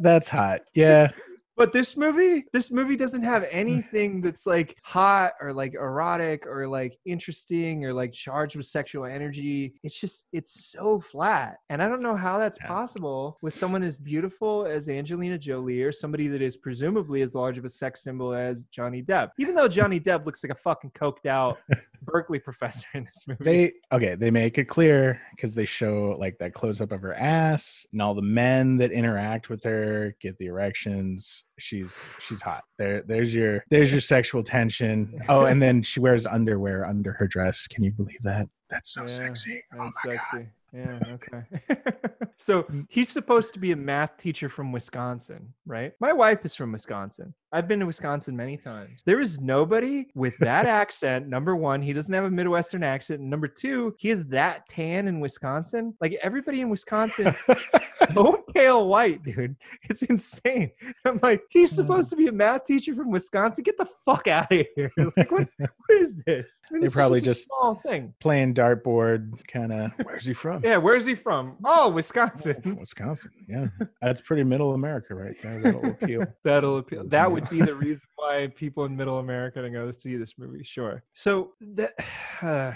[0.00, 0.60] That's hot.
[0.74, 1.10] Yeah.
[1.58, 6.68] But this movie, this movie doesn't have anything that's like hot or like erotic or
[6.68, 9.74] like interesting or like charged with sexual energy.
[9.82, 11.56] It's just it's so flat.
[11.68, 12.68] And I don't know how that's Yeah.
[12.68, 17.58] possible with someone as beautiful as Angelina Jolie or somebody that is presumably as large
[17.58, 19.30] of a sex symbol as Johnny Depp.
[19.38, 21.58] Even though Johnny Depp looks like a fucking coked out
[22.02, 23.42] Berkeley professor in this movie.
[23.44, 27.14] They okay, they make it clear because they show like that close up of her
[27.14, 31.42] ass and all the men that interact with her get the erections.
[31.58, 32.64] She's she's hot.
[32.78, 35.20] There there's your there's your sexual tension.
[35.28, 37.66] Oh, and then she wears underwear under her dress.
[37.66, 38.46] Can you believe that?
[38.70, 39.62] That's so Yeah, sexy.
[39.74, 40.20] Oh That's my god.
[40.32, 40.48] sexy.
[40.72, 41.96] Yeah, okay.
[42.36, 45.94] so he's supposed to be a math teacher from Wisconsin, right?
[45.98, 47.32] My wife is from Wisconsin.
[47.50, 49.02] I've been to Wisconsin many times.
[49.06, 51.28] There is nobody with that accent.
[51.28, 53.20] Number one, he doesn't have a Midwestern accent.
[53.20, 55.94] And number two, he is that tan in Wisconsin.
[56.00, 57.34] Like everybody in Wisconsin,
[58.14, 59.56] so pale white, dude.
[59.84, 60.72] It's insane.
[61.06, 61.76] I'm like, he's hmm.
[61.76, 63.64] supposed to be a math teacher from Wisconsin.
[63.64, 64.92] Get the fuck out of here.
[65.16, 66.60] Like, what, what is this?
[66.68, 68.12] I mean, They this is probably a just- small thing.
[68.20, 69.92] Playing dartboard, kind of.
[70.02, 70.62] Where's he from?
[70.62, 71.56] Yeah, where's he from?
[71.64, 72.60] Oh, Wisconsin.
[72.66, 73.30] Oh, Wisconsin.
[73.48, 73.68] Yeah,
[74.02, 75.62] that's pretty middle America right there.
[75.62, 76.26] That'll appeal.
[76.44, 77.04] That'll appeal.
[77.08, 80.64] That would be the reason why people in Middle America to go see this movie.
[80.64, 81.02] Sure.
[81.12, 81.92] So that
[82.42, 82.72] uh,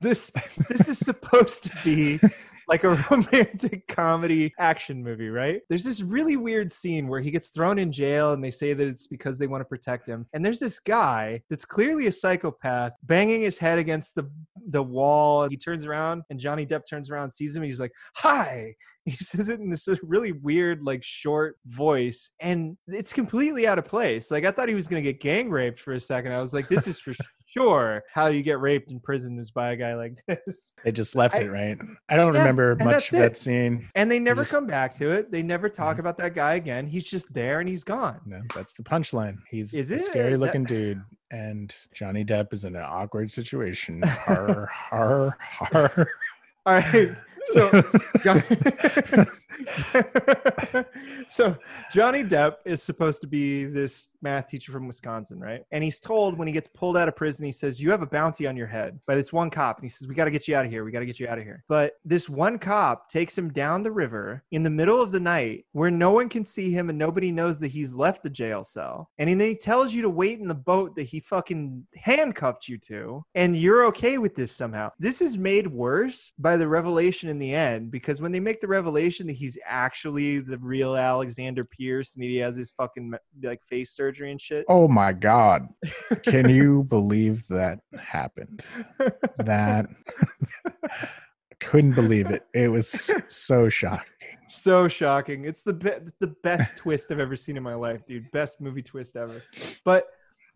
[0.00, 0.30] this
[0.68, 2.18] this is supposed to be
[2.68, 5.62] like a romantic comedy action movie, right?
[5.68, 8.86] There's this really weird scene where he gets thrown in jail and they say that
[8.86, 10.26] it's because they want to protect him.
[10.34, 14.30] And there's this guy that's clearly a psychopath banging his head against the
[14.68, 15.48] the wall.
[15.48, 18.74] He turns around and Johnny Depp turns around, sees him, he's like, "Hi."
[19.08, 23.86] He says it in this really weird, like short voice, and it's completely out of
[23.86, 24.30] place.
[24.30, 26.32] Like I thought he was gonna get gang raped for a second.
[26.32, 27.14] I was like, "This is for
[27.48, 31.14] sure how you get raped in prison is by a guy like this." They just
[31.16, 31.78] left I- it right.
[32.08, 33.88] I don't Yeah, remember much of that scene.
[33.94, 35.30] And they never just- come back to it.
[35.30, 36.00] They never talk Mhm.
[36.00, 36.86] about that guy again.
[36.86, 38.20] He's just there and he's gone.
[38.26, 39.38] No, that's the punchline.
[39.50, 44.02] He's Is a scary That- looking dude, and Johnny Depp is in an awkward situation.
[44.06, 46.08] Har, har, har.
[46.66, 47.16] All right.
[47.52, 47.82] So,
[48.22, 48.42] Johnny,
[51.28, 51.56] so
[51.92, 55.62] Johnny Depp is supposed to be this math teacher from Wisconsin, right?
[55.70, 58.06] And he's told when he gets pulled out of prison, he says, "You have a
[58.06, 60.46] bounty on your head by this one cop." And he says, "We got to get
[60.48, 60.84] you out of here.
[60.84, 63.82] We got to get you out of here." But this one cop takes him down
[63.82, 66.98] the river in the middle of the night, where no one can see him and
[66.98, 69.10] nobody knows that he's left the jail cell.
[69.18, 72.78] And then he tells you to wait in the boat that he fucking handcuffed you
[72.78, 74.90] to, and you're okay with this somehow.
[74.98, 78.68] This is made worse by the revelation in the end because when they make the
[78.68, 83.92] revelation that he's actually the real Alexander Pierce and he has his fucking like face
[83.92, 84.64] surgery and shit.
[84.68, 85.68] Oh my god.
[86.22, 88.64] Can you believe that happened?
[89.38, 89.86] That
[91.60, 92.46] couldn't believe it.
[92.54, 94.04] It was so shocking.
[94.50, 95.44] So shocking.
[95.44, 98.30] It's the be- the best twist I've ever seen in my life, dude.
[98.30, 99.42] Best movie twist ever.
[99.84, 100.06] But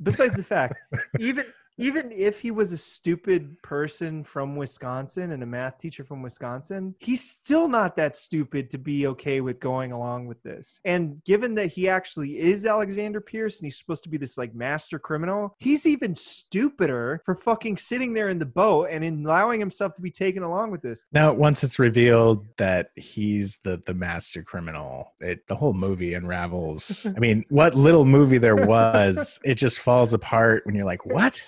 [0.02, 0.76] besides the fact,
[1.18, 1.44] even
[1.78, 6.94] even if he was a stupid person from Wisconsin and a math teacher from Wisconsin,
[7.00, 10.80] he's still not that stupid to be okay with going along with this.
[10.84, 14.54] And given that he actually is Alexander Pierce and he's supposed to be this like
[14.54, 19.94] master criminal, he's even stupider for fucking sitting there in the boat and allowing himself
[19.94, 21.04] to be taken along with this.
[21.12, 27.06] Now, once it's revealed that he's the the master criminal, it the whole movie unravels.
[27.16, 31.42] I mean, what little movie there was, it just falls apart when you're like, "What?"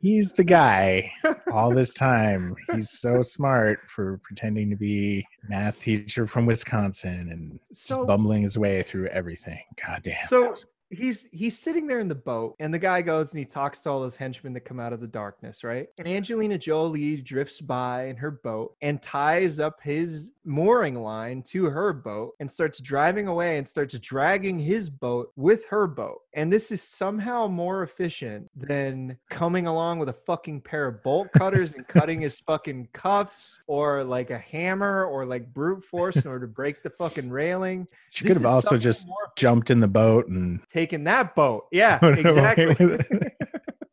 [0.00, 1.10] He's the guy
[1.52, 2.54] all this time.
[2.72, 8.42] He's so smart for pretending to be math teacher from Wisconsin and So- just bumbling
[8.42, 9.60] his way through everything.
[9.84, 10.26] God damn.
[10.26, 13.44] So- was- he's he's sitting there in the boat and the guy goes and he
[13.44, 17.18] talks to all those henchmen that come out of the darkness right and angelina jolie
[17.20, 22.50] drifts by in her boat and ties up his mooring line to her boat and
[22.50, 27.46] starts driving away and starts dragging his boat with her boat and this is somehow
[27.46, 32.36] more efficient than coming along with a fucking pair of bolt cutters and cutting his
[32.46, 36.90] fucking cuffs or like a hammer or like brute force in order to break the
[36.90, 41.34] fucking railing she This could have also just jumped in the boat and taken that
[41.34, 41.66] boat.
[41.70, 42.74] Yeah, exactly.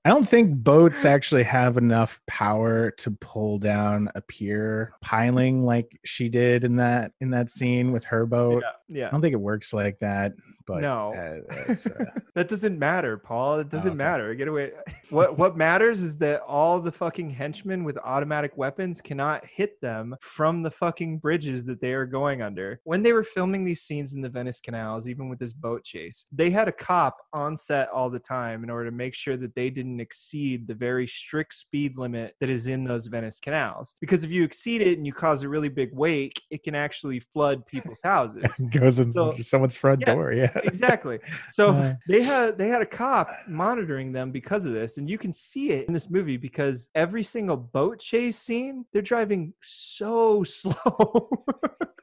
[0.06, 6.00] I don't think boats actually have enough power to pull down a pier piling like
[6.06, 8.64] she did in that in that scene with her boat.
[8.64, 9.10] I yeah.
[9.10, 10.34] don't think it works like that.
[10.68, 11.14] But No.
[11.14, 13.60] uh, uh, That doesn't matter, Paul.
[13.60, 13.98] It doesn't okay.
[13.98, 14.34] matter.
[14.36, 14.72] Get away.
[15.12, 20.16] What what matters is that all the fucking henchmen with automatic weapons cannot hit them
[20.20, 22.80] from the fucking bridges that they are going under.
[22.86, 26.26] When they were filming these scenes in the Venice canals, even with this boat chase,
[26.32, 29.54] they had a cop on set all the time in order to make sure that
[29.54, 33.96] they didn't exceed the very strict speed limit that is in those Venice canals.
[34.02, 37.20] Because if you exceed it and you cause a really big wake, it can actually
[37.20, 38.60] flood people's houses.
[38.72, 40.14] goes in So- someone's front yeah.
[40.16, 40.34] door.
[40.34, 40.55] Yeah.
[40.64, 41.20] Exactly.
[41.50, 41.96] So Uh.
[42.08, 45.72] they had they had a cop monitoring them because of this, and you can see
[45.72, 51.30] it in this movie because every single boat chase scene, they're driving so slow.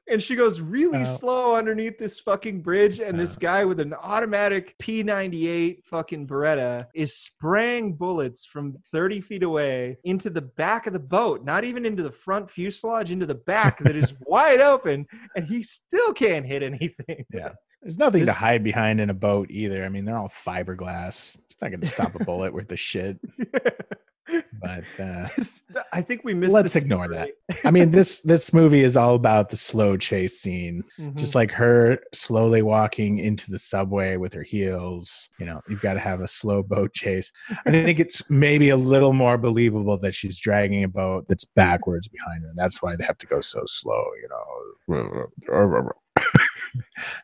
[0.09, 4.77] And she goes really slow underneath this fucking bridge, and this guy with an automatic
[4.79, 10.99] P98 fucking Beretta is spraying bullets from 30 feet away into the back of the
[10.99, 15.47] boat, not even into the front fuselage, into the back that is wide open, and
[15.47, 17.25] he still can't hit anything.
[17.33, 17.53] Yeah.
[17.83, 19.85] There's nothing to hide behind in a boat either.
[19.85, 21.37] I mean, they're all fiberglass.
[21.51, 23.19] It's not going to stop a bullet worth of shit.
[24.61, 25.29] But uh,
[25.93, 26.55] I think we missed.
[26.55, 27.33] Let's ignore story.
[27.65, 30.85] I mean, this this movie is all about the slow chase scene.
[30.99, 31.17] Mhm.
[31.17, 35.29] Just like her slowly walking into the subway with her heels.
[35.39, 37.33] You know, you've got to have a slow boat chase.
[37.67, 42.09] I think it's maybe a little more believable that she's dragging a boat that's backwards
[42.09, 42.49] behind her.
[42.51, 44.05] And that's why they have to go so slow.
[44.23, 45.93] You know.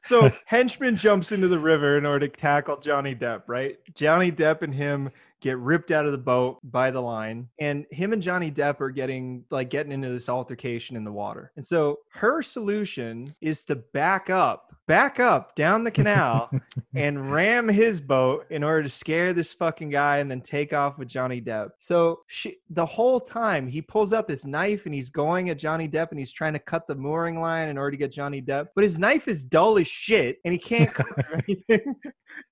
[0.03, 3.78] So henchman jumps into the river in order to tackle Johnny Depp, right?
[3.94, 8.12] Johnny Depp and him get ripped out of the boat by the line and him
[8.12, 11.53] and Johnny Depp are getting like getting into this altercation in the water.
[11.57, 16.51] And so her solution is to back up, back up down the canal
[16.97, 20.99] and ram his boat in order to scare this fucking guy and then take off
[20.99, 21.68] with Johnny Depp.
[21.78, 25.86] So she, the whole time he pulls out this knife and he's going at Johnny
[25.86, 28.68] Depp and he's trying to cut the mooring line in order to get Johnny Depp,
[28.74, 31.95] but his knife is dull as shit and he can't cut anything.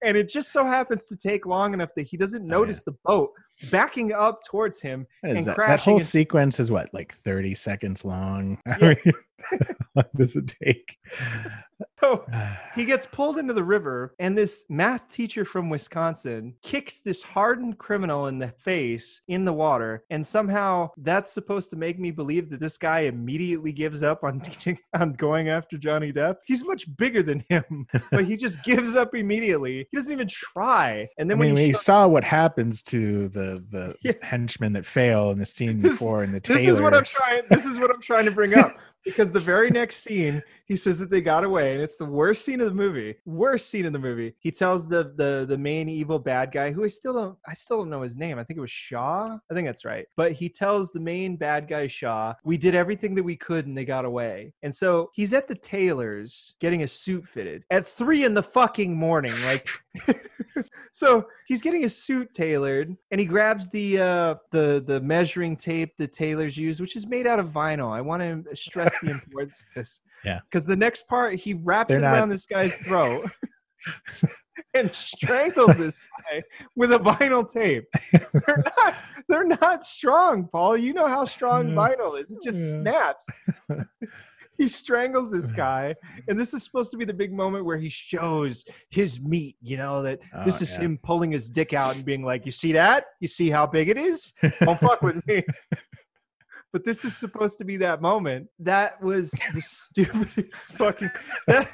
[0.04, 2.94] And it just so happens to take long enough that he doesn't Oh, notice the
[3.04, 3.30] boat
[3.70, 5.06] backing up towards him.
[5.22, 5.44] And that?
[5.46, 8.58] that crashing whole in- sequence is what, like 30 seconds long?
[8.66, 8.94] Yeah.
[9.92, 10.98] what does it take?
[12.00, 12.24] So
[12.74, 17.76] he gets pulled into the river, and this math teacher from Wisconsin kicks this hardened
[17.78, 20.04] criminal in the face in the water.
[20.08, 24.40] And somehow that's supposed to make me believe that this guy immediately gives up on
[24.42, 26.36] teaching on going after Johnny Depp.
[26.46, 29.86] He's much bigger than him, but he just gives up immediately.
[29.90, 31.08] He doesn't even try.
[31.18, 34.12] And I then mean, when he saw what happens to the the Yeah.
[34.22, 37.42] henchmen that fail in the scene This- before in the this is what I'm trying.
[37.50, 38.72] This is what I'm trying to bring up.
[39.06, 42.44] Because the very next scene he says that they got away and it's the worst
[42.44, 44.34] scene of the movie worst scene in the movie.
[44.40, 47.78] He tells the the the main evil bad guy who i still don't i still
[47.78, 48.38] don't know his name.
[48.38, 49.38] I think it was shaw?
[49.50, 50.06] I think that's right.
[50.16, 53.78] But he tells the main bad guy shaw we did everything that we could and
[53.78, 54.52] they got away.
[54.62, 58.94] And so he's at the tailor's getting a suit fitted at three in the fucking
[58.94, 59.68] morning like
[60.92, 65.96] so he's getting his suit tailored and he grabs the uh the the measuring tape
[65.96, 67.92] the tailors use which is made out of vinyl.
[67.92, 70.40] I want to stress the importance of this Yeah.
[70.50, 73.30] because the next part he wraps They're it not- around this guy's throat
[74.74, 76.42] and strangles this guy
[76.74, 77.84] with a vinyl tape.
[78.12, 78.94] They're not
[79.28, 80.76] they're not strong paul.
[80.76, 82.30] You know how strong vinyl is.
[82.32, 82.80] It just Yeah.
[82.80, 83.26] snaps.
[84.58, 85.94] He strangles this guy
[86.28, 89.76] and this is supposed to be the big moment where he shows his meat you
[89.76, 90.80] know that oh, this Oh, is yeah.
[90.80, 93.04] him pulling his dick out and being like you see that?
[93.20, 94.32] You see how big it is?
[94.60, 95.44] Don't fuck with me
[96.76, 98.50] but this is supposed to be that moment.
[98.58, 101.08] That was the stupidest fucking
[101.46, 101.70] that,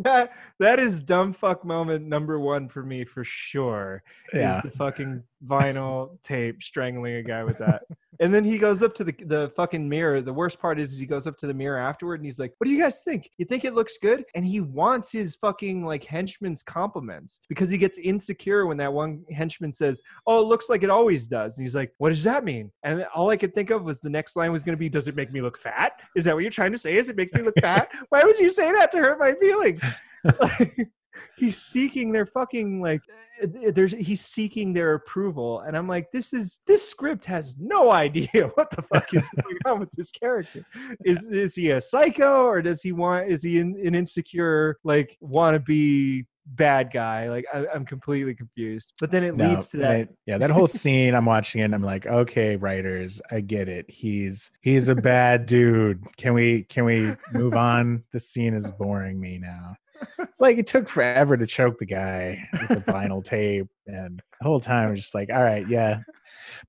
[0.00, 4.56] that that is dumb fuck moment number one for me for sure Yeah.
[4.58, 7.82] is the fucking vinyl tape strangling a guy with that.
[8.20, 10.20] And then he goes up to the the fucking mirror.
[10.20, 12.52] The worst part is, is he goes up to the mirror afterward and he's like,
[12.58, 13.28] "What do you guys think?
[13.38, 17.78] You think it looks good?" And he wants his fucking like henchman's compliments because he
[17.78, 21.64] gets insecure when that one henchman says, "Oh, it looks like it always does." And
[21.64, 24.36] he's like, "What does that mean?" And all I could think of was the next
[24.36, 26.02] line was going to be, "Does it make me look fat?
[26.14, 26.96] Is that what you're trying to say?
[26.96, 27.88] Is it make me look fat?
[28.10, 29.81] Why would you say that to hurt my feelings?"
[31.36, 33.00] he's seeking their fucking like
[33.42, 37.90] uh, there's he's seeking their approval and i'm like this is this script has no
[37.92, 40.64] idea what the fuck is going on with this character
[41.04, 45.16] is is he a psycho or does he want is he an, an insecure like
[45.22, 50.08] wannabe bad guy like I, i'm completely confused but then it No, leads to that
[50.26, 53.86] yeah, that whole scene I'm watching it and I'm like, okay, writers, I get it.
[53.88, 56.04] He's he's a bad dude.
[56.16, 58.02] Can we can we move on?
[58.12, 59.76] This scene is boring me now.
[60.18, 64.46] It's like it took forever to choke the guy with the vinyl tape, and the
[64.46, 66.00] whole time I'm just like, all right, yeah,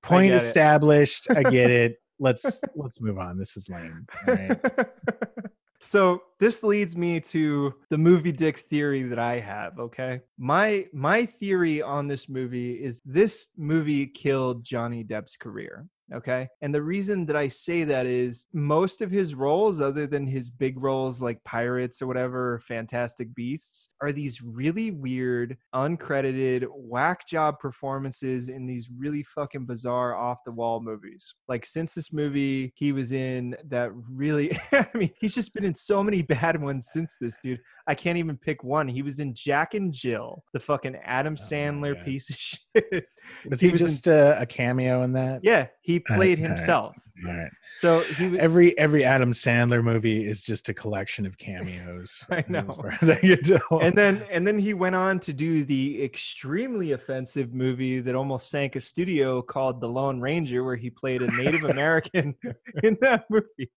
[0.02, 0.36] point it.
[0.36, 1.28] established.
[1.30, 1.96] I get it.
[2.20, 3.38] Let's let's move on.
[3.38, 4.06] This is lame.
[4.24, 4.56] Right.
[5.80, 11.26] so this leads me to the movie dick theory that i have okay my my
[11.26, 16.48] theory on this movie is this movie killed johnny depp's career okay?
[16.62, 20.50] And the reason that i say that is most of his roles other than his
[20.50, 27.58] big roles like pirates or whatever fantastic beasts are these really weird uncredited whack job
[27.58, 31.34] performances in these really fucking bizarre off the wall movies.
[31.48, 35.74] Like since this movie he was in that really i mean he's just been in
[35.74, 37.60] so many bad ones since this dude.
[37.86, 38.88] I can't even pick one.
[38.88, 42.02] He was in jack and jill the fucking adam Oh, sandler yeah.
[42.04, 43.06] piece of shit.
[43.48, 45.40] Was He he, was in- just a, a cameo in that?
[45.42, 46.56] yeah he played all right.
[46.56, 47.50] himself All right.
[47.78, 52.24] so he Every every Adam Sandler movie is just a collection of cameos.
[52.30, 52.66] I know.
[52.68, 53.78] As far as I can tell.
[53.80, 58.50] and then and then he went on to do the extremely offensive movie that almost
[58.50, 62.34] sank a studio called The Lone Ranger, where he played a Native American
[62.82, 63.70] in that movie.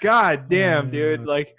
[0.00, 1.20] God damn, dude!
[1.20, 1.24] Uh.
[1.24, 1.56] Like,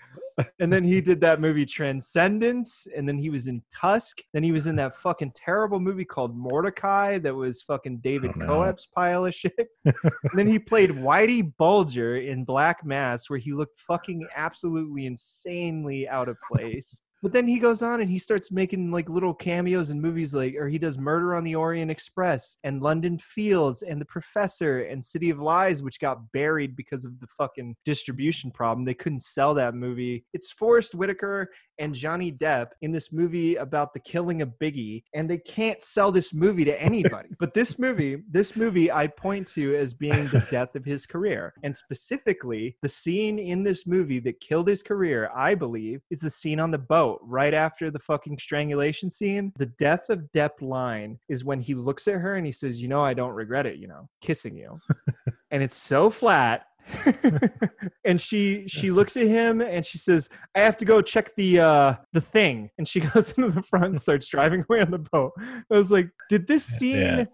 [0.60, 4.20] and then he did that movie Transcendence, and then he was in Tusk.
[4.34, 8.40] Then he was in that fucking terrible movie called Mortdecai that was fucking David Oh.
[8.40, 9.70] Koepp's pile of shit.
[9.86, 9.96] and
[10.34, 16.30] then he played Whitey Bulger in Black Mass, where he looked fucking absolutely insanely out
[16.30, 17.00] of place.
[17.24, 20.56] But then he goes on and he starts making like little cameos in movies like,
[20.56, 25.04] or he does Murder on the Orient Express and London Fields and The Professor and
[25.04, 28.86] City of Lies, which got buried because of the fucking distribution problem.
[28.86, 30.26] They couldn't sell that movie.
[30.34, 31.50] It's Forest Whitaker
[31.80, 36.12] and Johnny Depp in this movie about the killing of Biggie, and they can't sell
[36.12, 37.30] this movie to anybody.
[37.40, 41.54] but this movie, this movie, I point to as being the death of his career,
[41.64, 45.30] and specifically the scene in this movie that killed his career.
[45.36, 49.54] I believe is the scene on the boat right after the fucking strangulation scene.
[49.58, 52.88] The death of Depp line is when he looks at her and he says, "You
[52.88, 53.78] know, I don't regret it.
[53.78, 54.80] You know, kissing you,"
[55.52, 56.66] and it's so flat.
[58.06, 61.60] and she she looks at him and she says i have to go check the
[61.60, 62.70] uh the thing.
[62.78, 65.34] And she goes into the front and starts driving away on the boat.
[65.40, 67.26] I was like did this scene Yeah.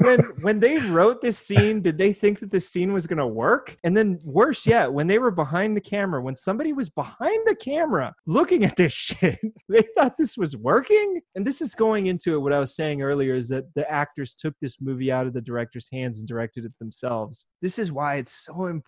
[0.00, 3.76] when when they wrote this scene did they think that this scene was gonna work?
[3.84, 7.56] And then worse yet when they were behind the camera when somebody was behind the
[7.56, 9.38] camera looking at this shit
[9.68, 11.20] they thought this was working?
[11.34, 14.34] And this is going into it what i was saying earlier is that the actors
[14.34, 17.44] took this movie out of the director's hands and directed it themselves.
[17.62, 18.84] This is why it's so important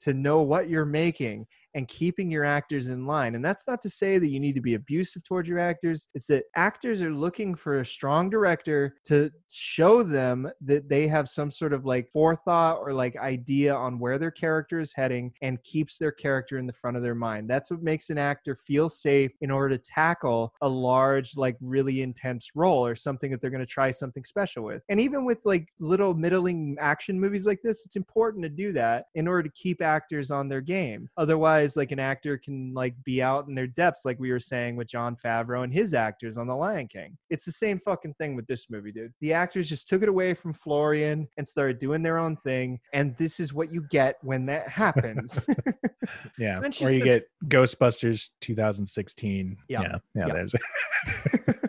[0.00, 3.34] to know what you're making and keeping your actors in line.
[3.34, 6.08] And that's not to say that you need to be abusive towards your actors.
[6.14, 11.28] It's that actors are looking for a strong director to show them that they have
[11.28, 15.62] some sort of like forethought or like idea on where their character is heading and
[15.62, 17.48] keeps their character in the front of their mind.
[17.48, 22.02] That's what makes an actor feel safe in order to tackle a large, like really
[22.02, 24.82] intense role or something that they're going to try something special with.
[24.88, 29.06] And even with like little middling action movies like this, it's important to do that
[29.14, 31.08] in order to keep actors on their game.
[31.16, 34.76] Otherwise, like an actor can like be out in their depths, like we were saying
[34.76, 37.16] with Jon Favreau and his actors on The Lion King.
[37.30, 39.12] It's the same fucking thing with this movie, dude.
[39.20, 42.78] The actors just took it away from Florian and started doing their own thing.
[42.92, 45.40] And this is what you get when that happens.
[46.38, 46.58] Yeah.
[46.82, 49.56] Or you says- get Ghostbusters 2016.
[49.68, 49.80] Yeah.
[49.80, 49.98] Yeah.
[50.14, 50.44] Yeah.
[50.52, 51.52] Yeah.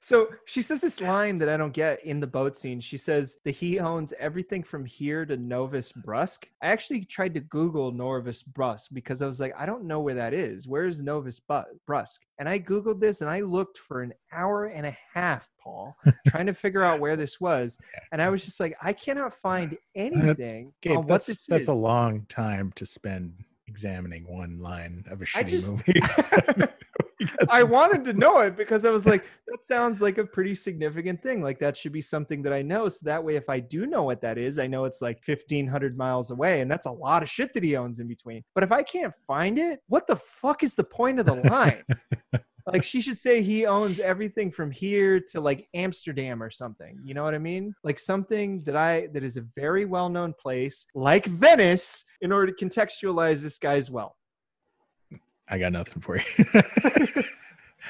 [0.00, 2.80] So she says this line that I don't get in the boat scene.
[2.80, 6.46] She says that he owns everything from here to Novus Brusque.
[6.62, 10.14] I actually tried to Google Novus Brusque because I was like, I don't know where
[10.14, 10.68] that is.
[10.68, 12.20] Where is Novus Brusque?
[12.38, 15.96] And I Googled this and I looked for an hour and a half, Paul,
[16.28, 17.76] trying to figure out where this was.
[18.12, 21.62] And I was just like, I cannot find anything Gabe, on what that's this that's
[21.62, 21.68] is.
[21.68, 23.34] a long time to spend
[23.66, 26.00] examining one line of a shitty just- movie.
[27.50, 31.22] I wanted to know it because I was like, that sounds like a pretty significant
[31.22, 31.42] thing.
[31.42, 32.88] Like that should be something that I know.
[32.88, 35.66] So that way, if I do know what that is, I know it's like fifteen
[35.66, 38.42] hundred miles away, and that's a lot of shit that he owns in between.
[38.54, 41.82] But if I can't find it, what the fuck is the point of the line?
[42.72, 46.98] like she should say he owns everything from here to like Amsterdam or something.
[47.02, 47.74] You know what I mean?
[47.82, 52.52] Like something that I that is a very well known place, like Venice, in order
[52.52, 54.14] to contextualize this guy's wealth.
[55.50, 56.24] I got nothing for you.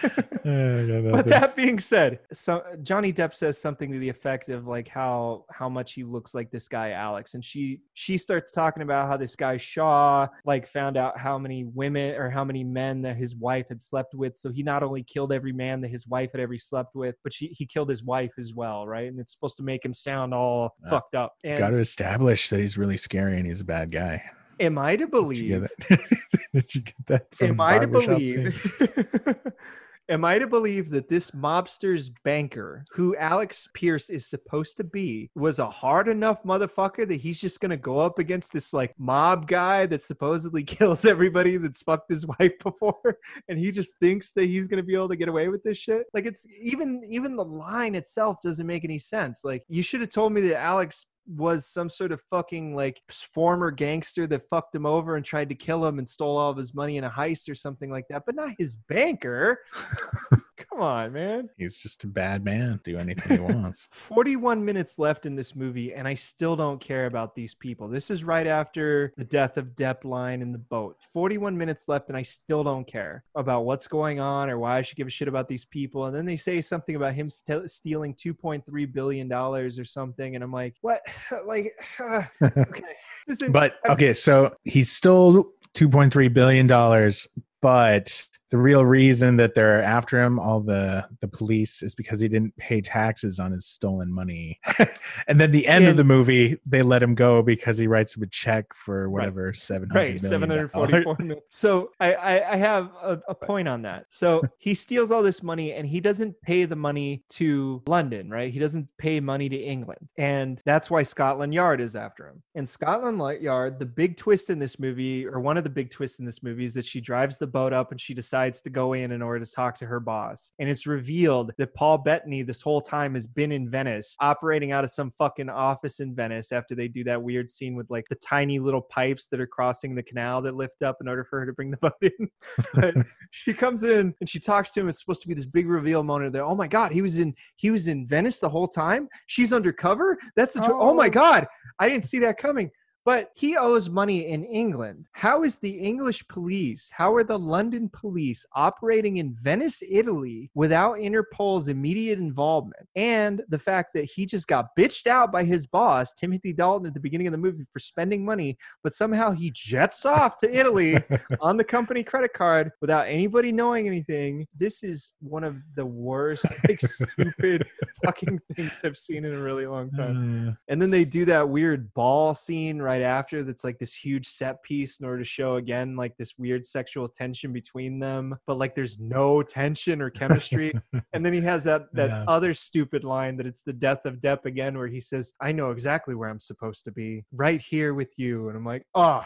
[0.05, 0.09] I
[0.45, 5.45] but that being said so johnny depp says something to the effect of like how
[5.51, 9.17] how much he looks like this guy alex and she she starts talking about how
[9.17, 13.35] this guy shaw like found out how many women or how many men that his
[13.35, 16.41] wife had slept with so he not only killed every man that his wife had
[16.41, 19.57] ever slept with but she, he killed his wife as well right and it's supposed
[19.57, 20.91] to make him sound all Yeah.
[20.91, 24.23] fucked up and got to establish that he's really scary and he's a bad guy.
[24.61, 26.19] Am i to Did you believe get that?
[26.53, 29.47] Did you get that am I to believe?
[30.09, 35.31] am I to believe that this mobster's banker, who Alex Pearce is supposed to be,
[35.35, 39.47] was a hard enough motherfucker that he's just gonna go up against this like mob
[39.47, 44.47] guy that supposedly kills everybody that's fucked his wife before, and he just thinks that
[44.47, 46.07] he's gonna be able to get away with this shit?
[46.15, 49.41] Like it's even even the line itself doesn't make any sense.
[49.45, 53.71] Like you should have told me that Alex was some sort of fucking like former
[53.71, 56.75] gangster that fucked him over and tried to kill him and stole all of his
[56.75, 59.61] money in a heist or something like that, but not his banker.
[60.59, 61.49] Come on, man.
[61.57, 62.81] He's just a bad man.
[62.83, 63.89] Do anything he wants.
[63.93, 67.89] 41 minutes left in this movie, and I still don't care about these people.
[67.89, 70.97] This is right after the death of Depp line in the boat.
[71.13, 74.83] 41 minutes left, and I still don't care about what's going on or why I
[74.83, 76.07] should give a shit about these people.
[76.07, 80.43] And then they say something about him st- stealing 2.3 billion dollars or something, and
[80.43, 81.03] I'm like, what?
[81.47, 82.83] like, okay.
[83.51, 87.29] But okay, so he's still 2.3 billion dollars,
[87.61, 92.29] but the real reason that they're after him, all the the police, is because he
[92.29, 94.59] didn't pay taxes on his stolen money.
[95.29, 98.23] and then the end of the movie, they let him go because he writes him
[98.23, 101.41] a check for whatever seven right hundred seven hundred forty-four million.
[101.51, 104.07] so I, I i have a, a point on that.
[104.09, 108.53] So he steals all this money and he doesn't pay the money to london right?
[108.53, 110.09] He doesn't pay money to england.
[110.17, 112.43] And that's why scotland yard is after him.
[112.55, 116.19] And scotland yard the big twist in this movie or one of the big twists
[116.19, 118.93] in this movie is that she drives the boat up and she decides to go
[118.93, 120.53] in in order to talk to her boss.
[120.59, 124.85] And it's revealed that paul bettany this whole time has been in venice operating out
[124.85, 128.17] of some fucking office in venice after they do that weird scene with like the
[128.17, 131.47] tiny little pipes that are crossing the canal that lift up in order for her
[131.47, 132.29] to bring the boat in.
[132.75, 132.95] But
[133.31, 134.89] she comes in and she talks to him.
[134.89, 136.45] It's supposed to be this big reveal moment there.
[136.45, 139.09] Oh my god he was in he was in venice the whole time?
[139.27, 140.17] She's undercover?
[140.37, 141.11] That's a tw- oh my Oh.
[141.11, 141.47] god
[141.79, 142.71] i didn't see that coming
[143.09, 145.07] but he owes money in England.
[145.13, 150.99] How is the English police, how are the London police operating in Venice, Italy without
[150.99, 152.87] Interpol's immediate involvement?
[152.97, 156.93] And the fact that he just got bitched out by his boss, Timothy Dalton, at
[156.93, 161.03] the beginning of the movie for spending money, but somehow he jets off to Italy
[161.41, 164.47] on the company credit card without anybody knowing anything.
[164.55, 167.67] This is one of the worst, like, stupid
[168.05, 170.51] fucking things I've seen in a really long time.
[170.51, 174.27] Uh, And then they do that weird ball scene right after that's like this huge
[174.27, 178.37] set piece in order to show again like this weird sexual tension between them.
[178.47, 180.73] But like there's no tension or chemistry.
[181.13, 182.25] and then he has that that Yeah.
[182.29, 185.71] other stupid line that it's the death of Depp again, where he says, I know
[185.71, 188.49] exactly where I'm supposed to be, right here with you.
[188.49, 189.23] And I'm like, oh,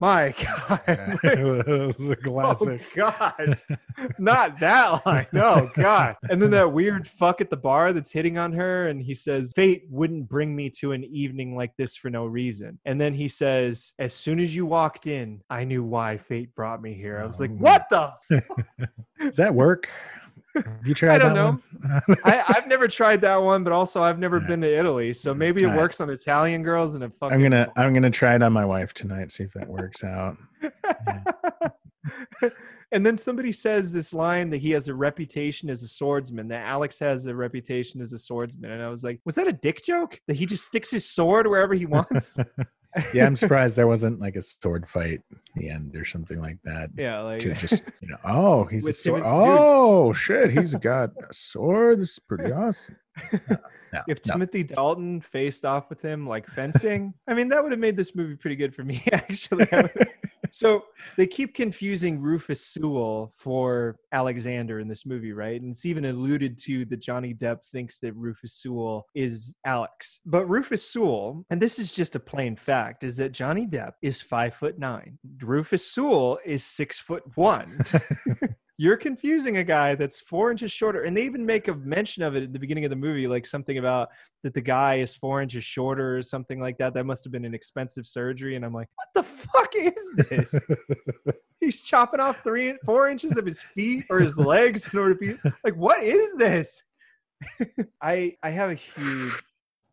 [0.00, 0.80] My God.
[0.88, 2.82] it was a oh, classic.
[2.98, 3.58] Oh God.
[4.18, 5.26] Not that line.
[5.34, 6.16] Oh God.
[6.22, 8.88] And then that weird fuck at the bar that's hitting on her.
[8.88, 12.78] And he says, Fate wouldn't bring me to an evening like this for no reason.
[12.86, 16.80] And then he says, As soon as you walked in, I knew why fate brought
[16.80, 17.18] me here.
[17.18, 17.56] I was like, Oh.
[17.60, 18.14] What the?
[19.18, 19.90] Does that work?
[20.54, 21.58] Have you tried I don't that know.
[22.06, 22.18] one?
[22.24, 25.14] I, I've never tried that one, but also I've never been to Italy.
[25.14, 25.76] So maybe it right.
[25.76, 28.64] works on Italian girls and it fucking I'm gonna I'm gonna try it on my
[28.64, 29.32] wife tonight.
[29.32, 30.36] See if that works out.
[32.92, 36.66] and then somebody says this line that he has a reputation as a swordsman, that
[36.66, 38.72] Alex has a reputation as a swordsman.
[38.72, 40.20] And I was like, was that a dick joke?
[40.26, 42.36] That he just sticks his sword wherever he wants?
[43.14, 46.58] Yeah, I'm surprised there wasn't like a sword fight at the end or something like
[46.64, 46.90] that.
[46.96, 49.22] yeah, like To just you know, oh, he's a sword.
[49.24, 52.00] Oh shit, he's got a sword.
[52.00, 52.96] This is pretty awesome.
[53.32, 53.38] No,
[53.92, 54.34] no, if no.
[54.34, 58.14] Timothy Dalton faced off with him like fencing, I mean, that would have made this
[58.14, 59.66] movie pretty good for me, actually.
[60.52, 60.84] So
[61.16, 65.60] they keep confusing Rufus Sewell for Alexander in this movie, right?
[65.60, 70.18] And it's even alluded to that Johnny Depp thinks that Rufus Sewell is Alex.
[70.26, 74.20] But Rufus Sewell, and this is just a plain fact, is that Johnny Depp is
[74.20, 75.18] five foot nine.
[75.40, 77.78] Rufus Sewell is six foot one.
[78.80, 81.02] You're confusing a guy that's four inches shorter.
[81.02, 83.44] And they even make a mention of it at the beginning of the movie, like
[83.44, 84.08] something about
[84.42, 86.94] that the guy is four inches shorter or something like that.
[86.94, 88.56] That must have been an expensive surgery.
[88.56, 90.66] And I'm like, what the fuck is this?
[91.60, 95.20] He's chopping off three, four inches of his feet or his legs in order to
[95.20, 96.82] be like, what is this?
[98.02, 99.34] I I have a huge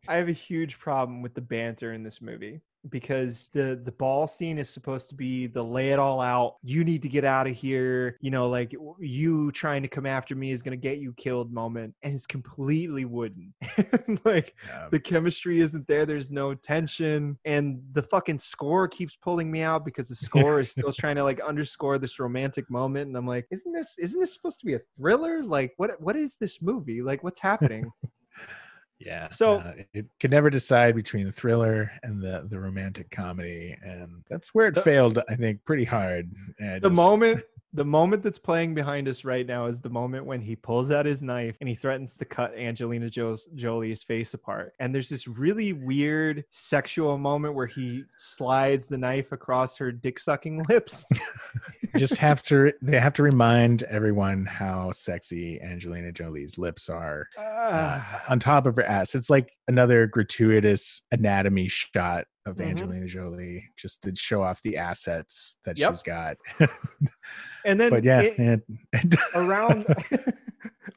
[0.08, 4.26] I have a huge problem with the banter in this movie because the the ball
[4.26, 6.56] scene is supposed to be the lay it all out.
[6.62, 8.16] You need to get out of here.
[8.20, 11.52] You know, like you trying to come after me is going to get you killed
[11.52, 13.52] moment, and it's completely wooden.
[14.24, 14.88] like Yeah.
[14.90, 16.06] the chemistry isn't there.
[16.06, 20.70] There's no tension, and the fucking score keeps pulling me out because the score is
[20.70, 23.08] still trying to like underscore this romantic moment.
[23.08, 25.42] And I'm like, isn't this isn't this supposed to be a thriller?
[25.42, 27.02] Like, what what is this movie?
[27.02, 27.90] Like, what's happening?
[28.98, 29.28] Yeah.
[29.30, 34.24] So- uh, it could never decide between the thriller and the the romantic comedy, and
[34.28, 35.18] that's where it The- failed.
[35.28, 36.30] I think pretty hard.
[36.58, 37.42] And the just- moment
[37.72, 41.04] the moment that's playing behind us right now is the moment when he pulls out
[41.04, 44.72] his knife and he threatens to cut Angelina Jolie's face apart.
[44.80, 50.18] And there's this really weird sexual moment where he slides the knife across her dick
[50.18, 51.04] sucking lips.
[51.96, 57.42] just have to they have to remind everyone how sexy Angelina Jolie's lips are uh,
[57.70, 58.22] Ah.
[58.28, 59.14] on top of her ass.
[59.14, 62.70] It's like another gratuitous anatomy shot of Mhm.
[62.70, 65.90] Angelina Jolie just to show off the assets that Yep.
[65.92, 66.36] she's got.
[67.64, 69.86] and then but yeah, it- it- around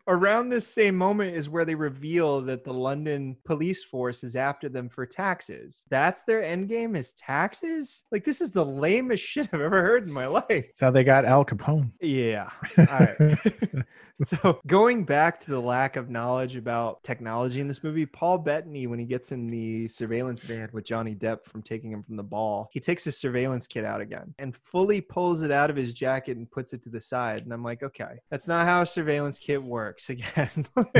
[0.08, 4.70] around this same moment is where they reveal that the London police force is after
[4.70, 5.86] them for taxes.
[5.90, 8.04] That's their end game is taxes?
[8.12, 10.46] Like this is the lamest shit I've ever heard in my life.
[10.48, 11.92] That's how they got Al Capone.
[12.02, 12.50] Yeah.
[12.78, 13.38] All right.
[14.24, 18.88] so going back to the lack of knowledge about technology in this movie, Paul Bettany,
[18.88, 22.24] when he gets in the surveillance van with Johnny Depp from taking him from the
[22.24, 25.94] ball, he takes his surveillance kit out again and fully pulls it out of his
[25.94, 27.44] jacket and puts it to the side.
[27.44, 29.91] And I'm like, okay, that's not how a surveillance kit works.
[30.10, 30.50] Again,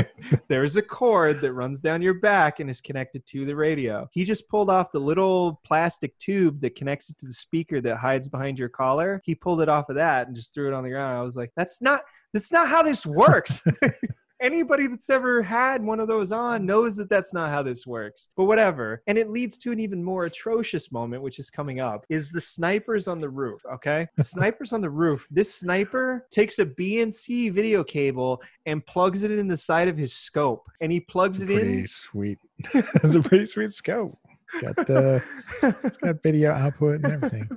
[0.48, 4.08] there's a cord that runs down your back and is connected to the radio.
[4.12, 7.96] He just pulled off the little plastic tube that connects it to the speaker that
[7.96, 9.20] hides behind your collar.
[9.24, 11.18] He pulled it off of that and just threw it on the ground.
[11.18, 12.02] I was like, that's not
[12.32, 13.62] that's not how this works.
[14.42, 18.28] Anybody that's ever had one of those on knows that that's not how this works.
[18.36, 19.00] But whatever.
[19.06, 22.40] And it leads to an even more atrocious moment, which is coming up, is the
[22.40, 23.60] snipers on the roof.
[23.74, 25.28] Okay, the snipers on the roof.
[25.30, 30.12] This sniper takes a BNC video cable and plugs it in the side of his
[30.12, 31.86] scope, and he plugs it in.
[31.86, 32.38] sweet.
[32.74, 34.12] it's a pretty sweet scope.
[34.54, 35.20] It's got uh,
[35.84, 37.48] it's got video output and everything.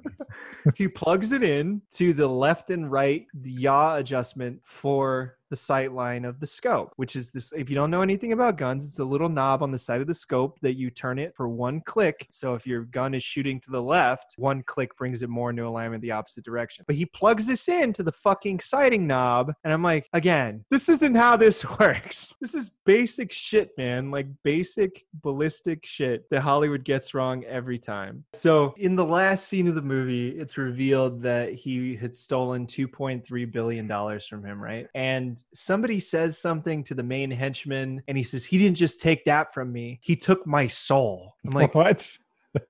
[0.75, 6.25] he plugs it in to the left and right yaw adjustment for the sight line
[6.25, 9.05] of the scope which is this if you don't know anything about guns it's a
[9.05, 12.27] little knob on the side of the scope that you turn it for one click.
[12.31, 15.65] So if your gun is shooting to the left one click brings it more into
[15.65, 16.85] alignment the opposite direction.
[16.87, 20.89] But he plugs this in to the fucking sighting knob and i'm like again this
[20.89, 22.33] isn't how this works.
[22.41, 24.11] This is basic shit man.
[24.11, 28.23] Like basic ballistic shit that hollywood gets wrong every time.
[28.33, 33.51] So in the last scene of the movie it's revealed that he had stolen 2.3
[33.51, 34.87] billion dollars from him right?
[34.95, 39.23] And somebody says something to the main henchman and he says he didn't just take
[39.25, 42.09] that from me he took my soul i'm like what?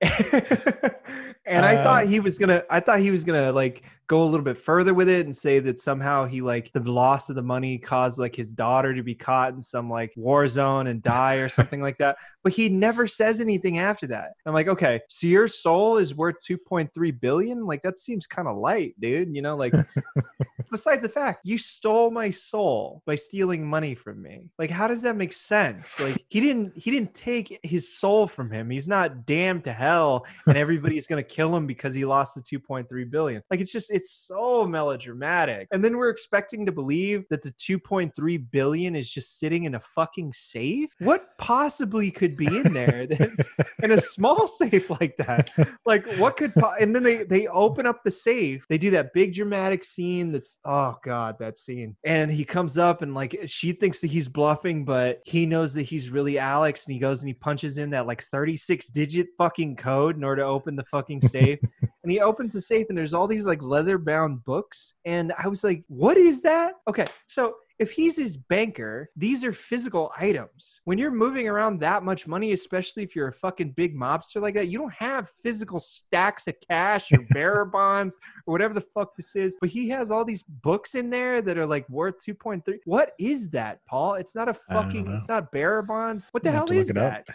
[1.46, 2.62] and I Uh, thought he was gonna.
[2.70, 5.58] I thought he was gonna like go a little bit further with it and say
[5.58, 9.16] that somehow he like the loss of the money caused like his daughter to be
[9.16, 12.16] caught in some like war zone and die or something like that.
[12.46, 14.34] But he never says anything after that.
[14.46, 17.66] I'm like, okay, so your soul is worth 2.3 billion.
[17.66, 19.34] Like that seems kind of light, dude.
[19.34, 19.74] You know, like
[20.70, 25.02] besides the fact you stole my soul by stealing money from me like how does
[25.02, 29.26] that make sense like he didn't he didn't take his soul from him he's not
[29.26, 33.42] damned to hell and everybody's gonna kill him because he lost the 2.3 billion.
[33.50, 35.68] Like it's just it's so melodramatic.
[35.70, 39.80] And then we're expecting to believe that the 2.3 billion is just sitting in a
[39.80, 40.90] fucking safe?
[41.00, 43.46] What possibly could be in there that,
[43.82, 45.50] in a small safe like that?
[45.84, 48.64] Like what could po- and then they they open up the safe.
[48.68, 51.96] They do that big dramatic scene that's oh god that scene.
[52.04, 55.82] And he comes up and like she thinks that he's bluffing but he knows that
[55.82, 59.76] he's really alex and he goes and he punches in that like 36 digit fucking
[59.76, 61.58] code in order to open the fucking safe.
[62.02, 64.94] And he opens the safe and there's all these like leather bound books.
[65.04, 66.74] And i was like what is that?
[66.88, 70.80] Okay so if he's his banker, these are physical items.
[70.84, 74.54] When you're moving around that much money, especially if you're a fucking big mobster like
[74.54, 79.14] that, you don't have physical stacks of cash or bearer bonds or whatever the fuck
[79.16, 79.56] this is.
[79.60, 82.62] But he has all these books in there that are like worth 2.3.
[82.84, 84.14] What is that, Paul?
[84.14, 86.28] It's not a fucking, it's not bearer bonds.
[86.30, 87.26] What the hell is that?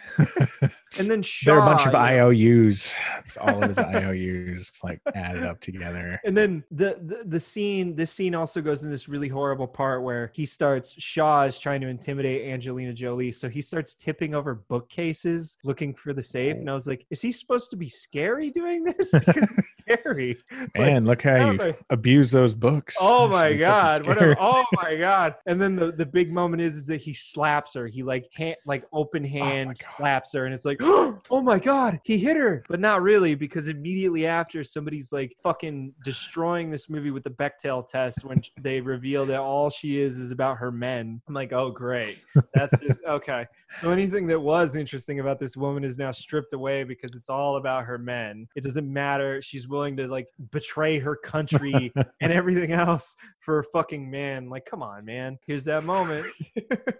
[0.98, 2.92] And then Shaw, there are a bunch of IOUs.
[3.24, 6.20] It's all of his IOUs like added up together.
[6.24, 10.02] And then the, the the scene, this scene also goes in this really horrible part
[10.02, 10.94] where he starts.
[10.98, 16.12] Shaw is trying to intimidate Angelina Jolie, so he starts tipping over bookcases looking for
[16.12, 16.56] the safe.
[16.56, 19.12] And I was like, is he supposed to be scary doing this?
[19.22, 20.36] Because it's scary.
[20.50, 22.96] Like, Man, look how you I- abuse those books.
[23.00, 24.06] Oh my god!
[24.06, 24.32] What scary.
[24.32, 25.34] a, oh my god!
[25.46, 27.86] And then the, the big moment is is that he slaps her.
[27.86, 29.96] He like hand like open oh hand God.
[29.96, 33.68] slaps her, and it's like, oh my god, he hit her, but not really because
[33.68, 39.24] immediately after somebody's like fucking destroying this movie with the Bechdel test when they reveal
[39.26, 41.20] that all she is is about her men.
[41.28, 42.18] I'm like, oh great,
[42.54, 43.46] that's just okay.
[43.80, 47.56] So anything that was interesting about this woman is now stripped away because it's all
[47.56, 48.48] about her men.
[48.56, 49.42] It doesn't matter.
[49.42, 54.48] She's willing to like betray her country and everything else for a fucking man.
[54.48, 55.38] Like, come on, man.
[55.46, 56.26] Here's that moment.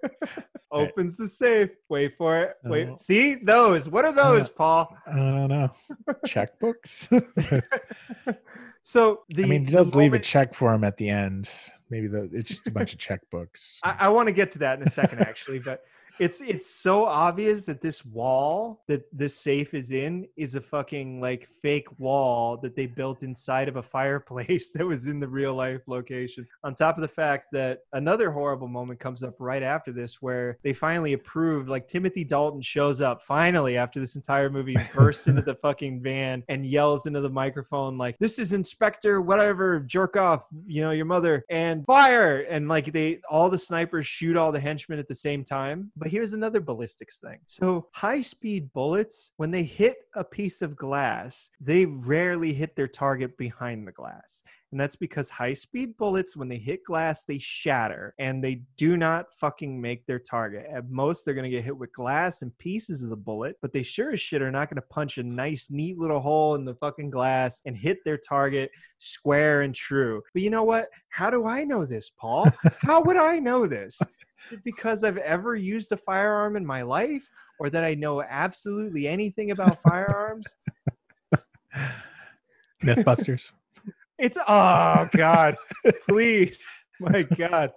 [0.70, 1.70] Opens the safe.
[1.88, 2.56] Wait for it.
[2.64, 2.88] Wait.
[2.88, 3.88] Uh, See those.
[3.88, 4.96] What are those, Paul?
[5.06, 5.70] I don't know.
[6.26, 7.08] Checkbooks.
[8.82, 11.48] So the I mean, he does leave a check for him at the end.
[11.92, 13.78] Maybe the, it's just a bunch of checkbooks.
[13.82, 15.84] I, I want to get to that in a second, actually, but
[16.18, 21.20] it's it's so obvious that this wall that this safe is in is a fucking
[21.20, 25.54] like fake wall that they built inside of a fireplace that was in the real
[25.54, 26.46] life location.
[26.64, 30.58] On top of the fact that another horrible moment comes up right after this, where
[30.62, 35.42] they finally approved, like Timothy Dalton shows up finally after this entire movie, bursts into
[35.42, 40.46] the fucking van and yells into the microphone like, "This is Inspector whatever, jerk off,
[40.66, 44.60] you know your mother," and fire, and like they all the snipers shoot all the
[44.60, 45.90] henchmen at the same time.
[46.02, 47.38] But here's another ballistics thing.
[47.46, 52.88] So high speed bullets, when they hit a piece of glass, they rarely hit their
[52.88, 54.42] target behind the glass.
[54.72, 58.96] And that's because high speed bullets, when they hit glass, they shatter and they do
[58.96, 60.66] not fucking make their target.
[60.74, 63.72] At most, they're going to get hit with glass and pieces of the bullet, but
[63.72, 66.64] they sure as shit are not going to punch a nice, neat little hole in
[66.64, 70.20] the fucking glass and hit their target square and true.
[70.32, 70.88] But you know what?
[71.10, 72.48] How do I know this, Paul?
[72.80, 74.00] How would I know this?
[74.64, 77.28] Because I've ever used a firearm in my life
[77.58, 80.46] or that I know absolutely anything about firearms?
[82.82, 83.52] Mythbusters.
[84.18, 85.56] It's oh god,
[86.08, 86.62] please,
[87.00, 87.72] my god.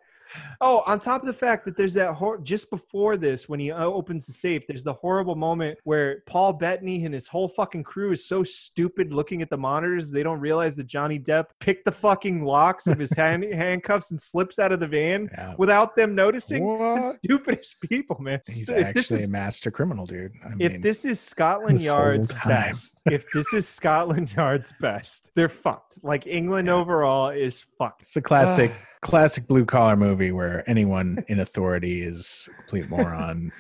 [0.61, 3.72] Oh, on top of the fact that there's that hor- just before this, when he
[3.72, 7.84] uh, opens the safe, there's the horrible moment where Paul Bettany and his whole fucking
[7.84, 11.85] crew is so stupid looking at the monitors they don't realize that Johnny Depp picked
[11.85, 15.56] the fucking locks of his hand- handcuffs and slips out of the van Yeah.
[15.57, 16.65] without them noticing.
[16.65, 18.39] The stupidest people, man.
[18.45, 20.31] He's if actually is a master criminal, dude.
[20.43, 25.49] I if this is Scotland this Yard's best, if this is Scotland Yard's best, they're
[25.49, 26.03] fucked.
[26.03, 26.73] Like England Yeah.
[26.76, 28.02] overall is fucked.
[28.03, 28.72] it's a classic,
[29.06, 33.52] classic blue collar movie where anyone in authority is a complete moron,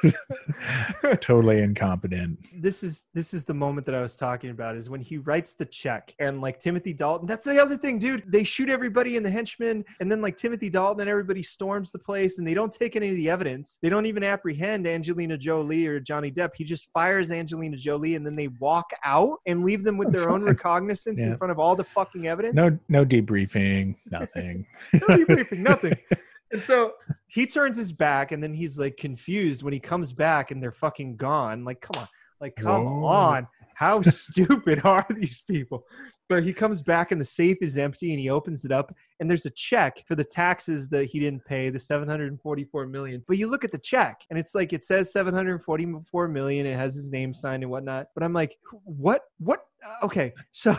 [1.20, 2.38] totally incompetent.
[2.62, 5.52] this is this is the moment that I was talking about is when he writes
[5.52, 7.26] the check and like Timothy Dalton.
[7.26, 8.24] That's the other thing, dude.
[8.26, 11.98] They shoot everybody in the henchmen, and then like Timothy Dalton and everybody storms the
[11.98, 13.78] place, and they don't take any of the evidence.
[13.82, 16.52] They don't even apprehend Angelina Jolie or Johnny Depp.
[16.56, 20.22] He just fires Angelina Jolie, and then they walk out and leave them with That's
[20.22, 22.54] their own recognizance in front of all the fucking evidence.
[22.54, 24.53] No, no debriefing, nothing.
[24.92, 25.96] no debriefing, nothing.
[26.52, 26.92] And so
[27.26, 30.70] he turns his back, and then he's like confused when he comes back, and they're
[30.70, 31.64] fucking gone.
[31.64, 32.08] Like, come on,
[32.40, 33.06] like come Whoa.
[33.06, 33.48] on.
[33.74, 35.86] how stupid are these people?
[36.28, 39.28] But he comes back and the safe is empty and he opens it up and
[39.28, 43.22] there's a check for the taxes that he didn't pay, the 744 million.
[43.26, 46.94] But you look at the check and it's like it says 744 million, it has
[46.94, 48.08] his name signed and whatnot.
[48.14, 50.74] But I'm like, what what uh, okay, so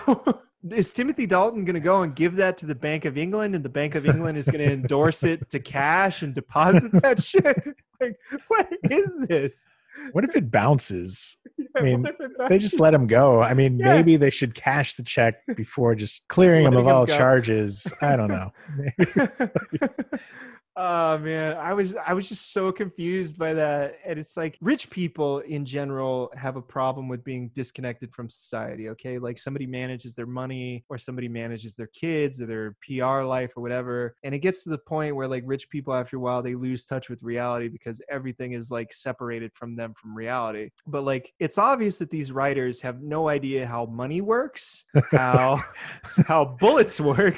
[0.72, 3.64] is Timothy Dalton going to go and give that to the Bank of England, and
[3.64, 7.58] the Bank of England is going to endorse it to cash and deposit that shit?
[8.02, 8.18] Like,
[8.48, 9.68] what is this?
[10.12, 11.38] What if it bounces?
[11.78, 12.16] I mean, it
[12.50, 13.42] They just let him go.
[13.42, 13.96] I mean, Yeah.
[13.96, 17.16] maybe they should cash the check before just clearing him of all go.
[17.18, 17.92] charges.
[18.02, 18.52] I don't know.
[20.77, 21.56] oh man.
[21.57, 25.65] I was i was just so confused by that and it's like rich people in
[25.65, 29.18] general have a problem with being disconnected from society okay?
[29.18, 33.61] Like somebody manages their money or somebody manages their kids or their pr life or
[33.61, 36.56] whatever and it gets to the point where like rich people after a while they
[36.56, 40.69] lose touch with reality because everything is like separated from them from reality.
[40.88, 45.61] But like it's obvious that these writers have no idea how money works how
[46.27, 47.35] how bullets work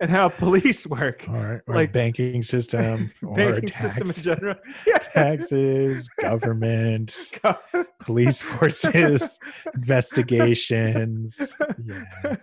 [0.00, 1.24] and how police work.
[1.28, 2.69] Or, or Like- banking system,
[3.22, 4.56] or banking tax, system in general.
[4.86, 4.98] Yeah.
[4.98, 7.16] taxes, government,
[8.00, 9.38] police forces,
[9.74, 11.54] investigations.
[11.84, 12.36] Yeah.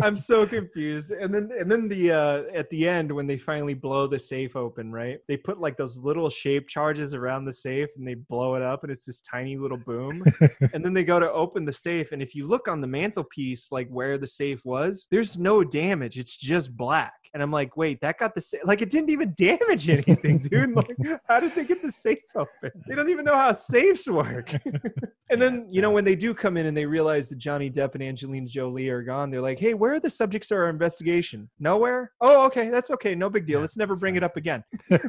[0.00, 1.10] I'm so confused.
[1.10, 4.56] And then and then the uh at the end when they finally blow the safe
[4.56, 5.18] open, right?
[5.28, 8.82] They put like those little shape charges around the safe and they blow it up
[8.82, 10.24] and it's this tiny little boom.
[10.72, 13.72] and then they go to open the safe and if you look on the mantelpiece
[13.72, 16.18] like where the safe was, there's no damage.
[16.18, 17.21] It's just black.
[17.34, 18.60] And I'm like, wait, that got the safe.
[18.64, 20.74] Like, it didn't even damage anything, dude.
[20.74, 20.96] Like,
[21.28, 22.70] how did they get the safe open?
[22.86, 24.52] They don't even know how safes work.
[25.30, 27.94] and then, you know, when they do come in and they realize that Johnny Depp
[27.94, 31.48] and Angelina Jolie are gone, they're like, hey, where are the subjects of our investigation?
[31.58, 32.12] Nowhere?
[32.20, 32.68] Oh, okay.
[32.68, 33.14] That's okay.
[33.14, 33.60] No big deal.
[33.60, 34.62] Let's never bring it up again.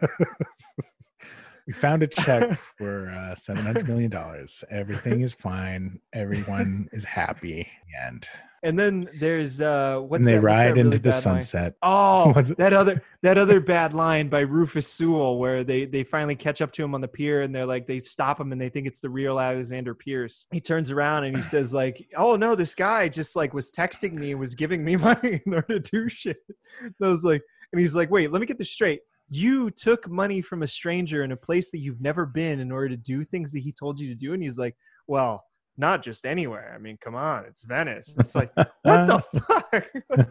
[1.67, 4.63] we found a check for uh, seven hundred million dollars.
[4.69, 5.99] Everything is fine.
[6.13, 7.67] Everyone is happy.
[8.01, 8.27] And
[8.63, 11.13] And then there's, uh, what's and they that- what's that ride into really the bad
[11.13, 11.21] line?
[11.43, 11.75] sunset.
[11.83, 16.61] Oh, that other that other bad line by Rufus Sewell, where they they finally catch
[16.61, 18.87] up to him on the pier, and they're like they stop him, and they think
[18.87, 20.47] it's the real Alexander Pearce.
[20.51, 24.15] He turns around and he says like, "Oh no, this guy just like was texting
[24.15, 26.37] me, and was giving me money in order to do shit."
[26.81, 30.09] And I was like, and he's like, "Wait, let me get this straight." You took
[30.09, 33.23] money from a stranger in a place that you've never been in order to do
[33.23, 34.75] things that he told you to do, and he's like,
[35.07, 35.45] "Well,
[35.77, 36.73] not just anywhere.
[36.75, 39.19] I mean, come on, it's Venice." It's like, what the
[40.19, 40.29] fuck,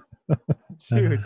[0.90, 1.24] dude?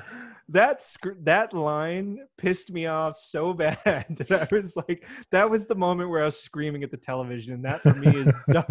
[0.48, 5.66] That sc- that line pissed me off so bad that I was like, that was
[5.66, 8.64] the moment where I was screaming at the television, and that for me is dumb,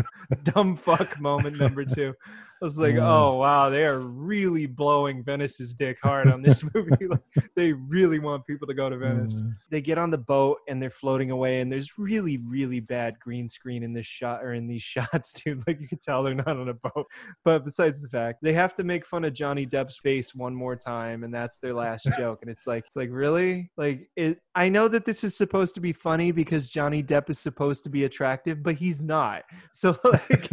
[0.43, 2.13] dumb fuck moment number two.
[2.61, 3.03] I was like, Mm.
[3.05, 7.07] oh wow, they are really blowing Venice's dick hard on this movie.
[7.07, 7.21] like,
[7.55, 9.53] they really want people to go to Venice Mm.
[9.69, 13.47] they get on the boat and they're floating away and there's really really bad green
[13.49, 16.47] screen in this shot or in these shots dude like you can tell they're not
[16.47, 17.05] on a boat
[17.43, 20.75] but besides the fact they have to make fun of johnny depp's face one more
[20.75, 24.69] time and that's their last joke and it's like it's like really like it i
[24.69, 28.03] know that this is supposed to be funny because johnny depp is supposed to be
[28.05, 30.49] attractive but he's not so like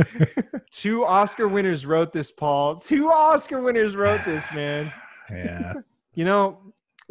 [0.70, 4.92] two oscar winners wrote this paul two oscar winners wrote this man
[5.30, 5.74] yeah.
[6.14, 6.58] you know,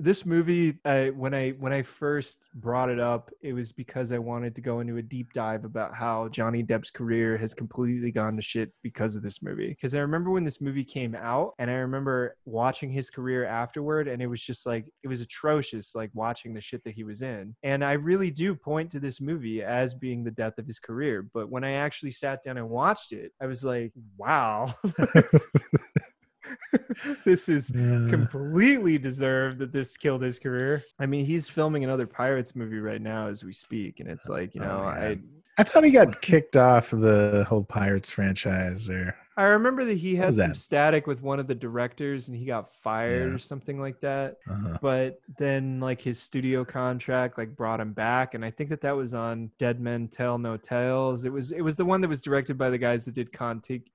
[0.01, 4.17] this movie, uh, when I when I first brought it up, it was because I
[4.17, 8.35] wanted to go into a deep dive about how Johnny Depp's career has completely gone
[8.35, 9.69] to shit because of this movie.
[9.69, 14.07] Because I remember when this movie came out, and I remember watching his career afterward,
[14.07, 17.21] and it was just like it was atrocious, like watching the shit that he was
[17.21, 17.55] in.
[17.61, 21.27] And I really do point to this movie as being the death of his career.
[21.33, 24.73] But when I actually sat down and watched it, I was like, wow.
[27.25, 28.07] this is Yeah.
[28.09, 30.83] completely deserved that this killed his career.
[30.99, 34.55] I mean, he's filming another Pirates movie right now as we speak, and it's like,
[34.55, 35.19] you Oh, know, I.
[35.57, 39.15] I thought he got kicked off of the whole Pirates franchise there.
[39.37, 40.57] I remember that he had some that?
[40.57, 43.35] static with one of the directors and he got fired Yeah.
[43.35, 44.37] or something like that.
[44.49, 44.77] Uh-huh.
[44.81, 48.95] But then like his studio contract like brought him back and I think that that
[48.95, 51.23] was on Dead Men Tell No Tales.
[51.23, 53.61] It was it was the one that was directed by the guys that did Kon
[53.61, 53.85] Tiki.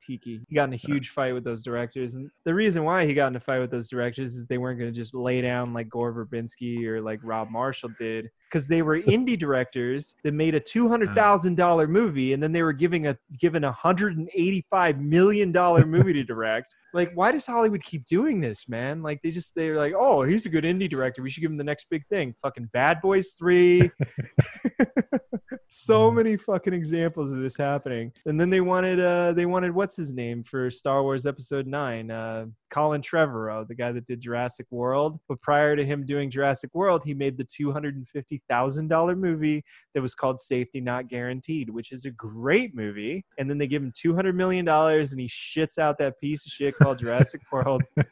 [0.48, 3.28] He got in a huge fight with those directors and the reason why he got
[3.28, 5.88] in a fight with those directors is they weren't going to just lay down like
[5.88, 10.60] Gore Verbinski or like Rob Marshall did because they were indie directors that made a
[10.60, 14.30] two hundred thousand dollar movie, and then they were giving a given a hundred and
[14.34, 16.74] eighty five million million dollar movie to direct.
[16.94, 19.02] Like, why does Hollywood keep doing this, man?
[19.02, 21.22] Like, they just they're like, oh, he's a good indie director.
[21.22, 22.34] We should give him the next big thing.
[22.42, 23.90] Fucking Bad Boys Three.
[25.68, 28.12] so many fucking examples of this happening.
[28.24, 32.10] And then they wanted uh they wanted what's his name for Star Wars Episode Nine,
[32.10, 35.18] uh Colin Trevorrow, the guy that did Jurassic World.
[35.28, 38.88] But prior to him doing Jurassic World, he made the two hundred and fifty thousand
[38.88, 39.64] dollar movie
[39.94, 43.24] that was called Safety Not Guaranteed, which is a great movie.
[43.38, 46.46] And then they give him two hundred million dollars, and he shits out that piece
[46.46, 47.82] of shit called Jurassic World.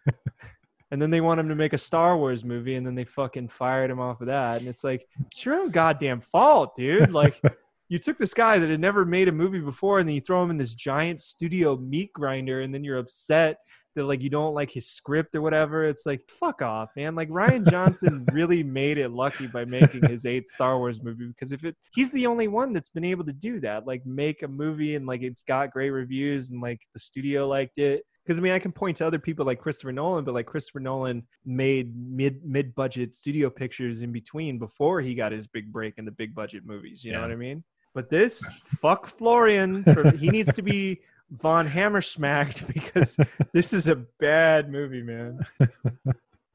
[0.90, 3.48] And then they want him to make a Star Wars movie, and then they fucking
[3.48, 4.60] fired him off of that.
[4.60, 7.10] And it's like, it's your own goddamn fault, dude.
[7.10, 7.40] Like,
[7.88, 10.40] you took this guy that had never made a movie before, and then you throw
[10.40, 13.56] him in this giant studio meat grinder, and then you're upset
[13.96, 15.84] that like you don't like his script or whatever.
[15.84, 17.16] It's like, fuck off, man.
[17.16, 21.52] Like Rian Johnson really made it lucky by making his eighth Star Wars movie because
[21.52, 24.48] if it he's the only one that's been able to do that, like make a
[24.48, 28.42] movie and like it's got great reviews and like the studio liked it because I
[28.42, 31.94] mean I can point to other people like Christopher Nolan, but like Christopher Nolan made
[31.96, 36.10] mid mid budget studio pictures in between before he got his big break in the
[36.10, 37.04] big budget movies.
[37.04, 37.64] You know what I mean?
[37.94, 43.16] But this fuck Florian, for, he needs to be Von Hammer smacked because
[43.52, 45.40] this is a bad movie, man.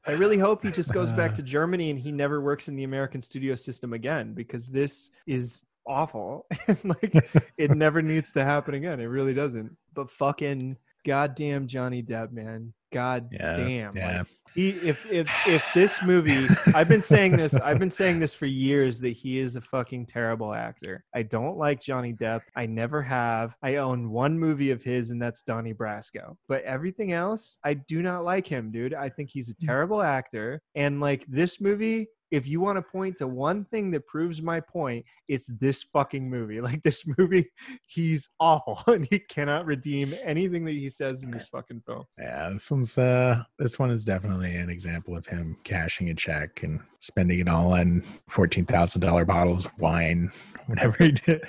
[0.06, 2.84] I really hope he just goes back to Germany and he never works in the
[2.84, 6.46] American studio system again because this is awful.
[6.66, 7.14] and like
[7.56, 9.00] it never needs to happen again.
[9.00, 9.76] It really doesn't.
[9.94, 12.72] But fucking goddamn Johnny Depp, man.
[12.92, 13.96] God Yeah, damn.
[13.96, 14.18] yeah.
[14.18, 18.34] Like, he if if if this movie I've been saying this I've been saying this
[18.34, 21.04] for years that he is a fucking terrible actor.
[21.14, 22.40] I don't like Johnny Depp.
[22.56, 23.54] I never have.
[23.62, 26.34] I own one movie of his and that's Donnie Brasco.
[26.48, 28.94] But everything else, I do not like him, dude.
[28.94, 29.66] I think he's a mm.
[29.66, 30.60] terrible actor.
[30.74, 34.60] And like this movie if you want to point to one thing that proves my
[34.60, 36.60] point, it's this fucking movie.
[36.70, 37.50] Like this movie,
[37.88, 42.04] he's awful and he cannot redeem anything that he says in this fucking film.
[42.18, 46.62] Yeah, this one's uh this one is definitely an example of him cashing a check
[46.62, 50.30] and spending it all on fourteen thousand dollar bottles of wine,
[50.66, 51.42] whatever he did.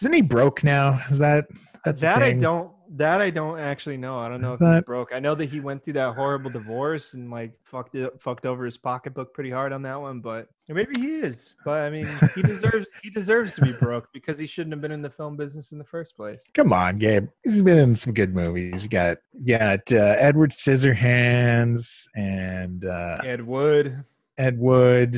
[0.00, 1.00] Isn't he broke now?
[1.10, 1.46] Is that
[1.84, 4.18] that's that I don't that I don't actually know.
[4.18, 5.12] I don't know if That- he's broke.
[5.12, 8.64] I know that he went through that horrible divorce and like fucked it fucked over
[8.64, 11.54] his pocketbook pretty hard on that one, but or maybe he is.
[11.64, 14.92] But I mean, he deserves he deserves to be broke because he shouldn't have been
[14.92, 16.42] in the film business in the first place.
[16.54, 17.28] Come on, Gabe.
[17.44, 18.82] He's been in some good movies.
[18.84, 24.04] You got you got uh, Edward Scissorhands and uh, Ed Wood,
[24.38, 25.16] Ed Wood.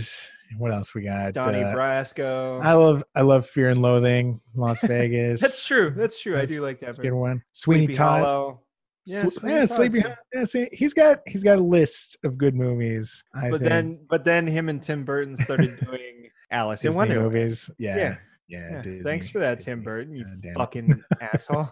[0.58, 1.34] What else we got?
[1.34, 2.60] Donnie Uh, Brasco.
[2.64, 5.40] I love I love Fear and Loathing, Las Vegas.
[5.40, 5.92] That's true.
[5.96, 6.36] That's true.
[6.38, 6.86] I do like that.
[6.86, 7.42] that's a good one.
[7.52, 8.20] Sweeney Sleepy Todd.
[8.22, 8.60] Hollow.
[9.06, 10.04] Yeah, yeah, Sleepy.
[10.34, 13.22] Yeah, see, he's got he's got a list of good movies.
[13.34, 13.68] I But think.
[13.70, 17.32] then, but then him and Tim Burton started doing Alice in Wonderland.
[17.32, 17.70] movies.
[17.78, 18.16] Yeah, Yeah.
[18.48, 18.82] yeah.
[18.84, 19.72] Yeah, thanks for that, Disney.
[19.74, 20.14] Tim Burton.
[20.16, 20.26] You
[20.56, 21.70] fucking asshole.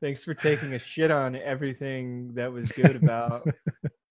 [0.00, 3.46] thanks for taking a shit on everything that was good about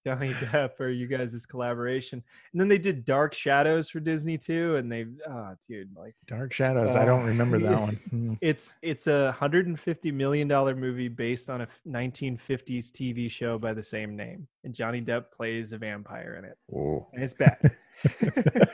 [0.05, 2.21] Johnny Depp or you guys' collaboration.
[2.51, 6.51] And then they did Dark Shadows for Disney too, and they, oh, dude, like Dark
[6.53, 6.95] Shadows.
[6.95, 7.95] I don't Uh, remember that one.
[8.09, 8.33] Hmm.
[8.41, 13.29] it's it's a hundred and fifty million dollar movie based on a nineteen fifties TV
[13.31, 17.07] show by the same name, and Johnny Depp plays a vampire in it, Whoa.
[17.13, 17.57] and it's bad.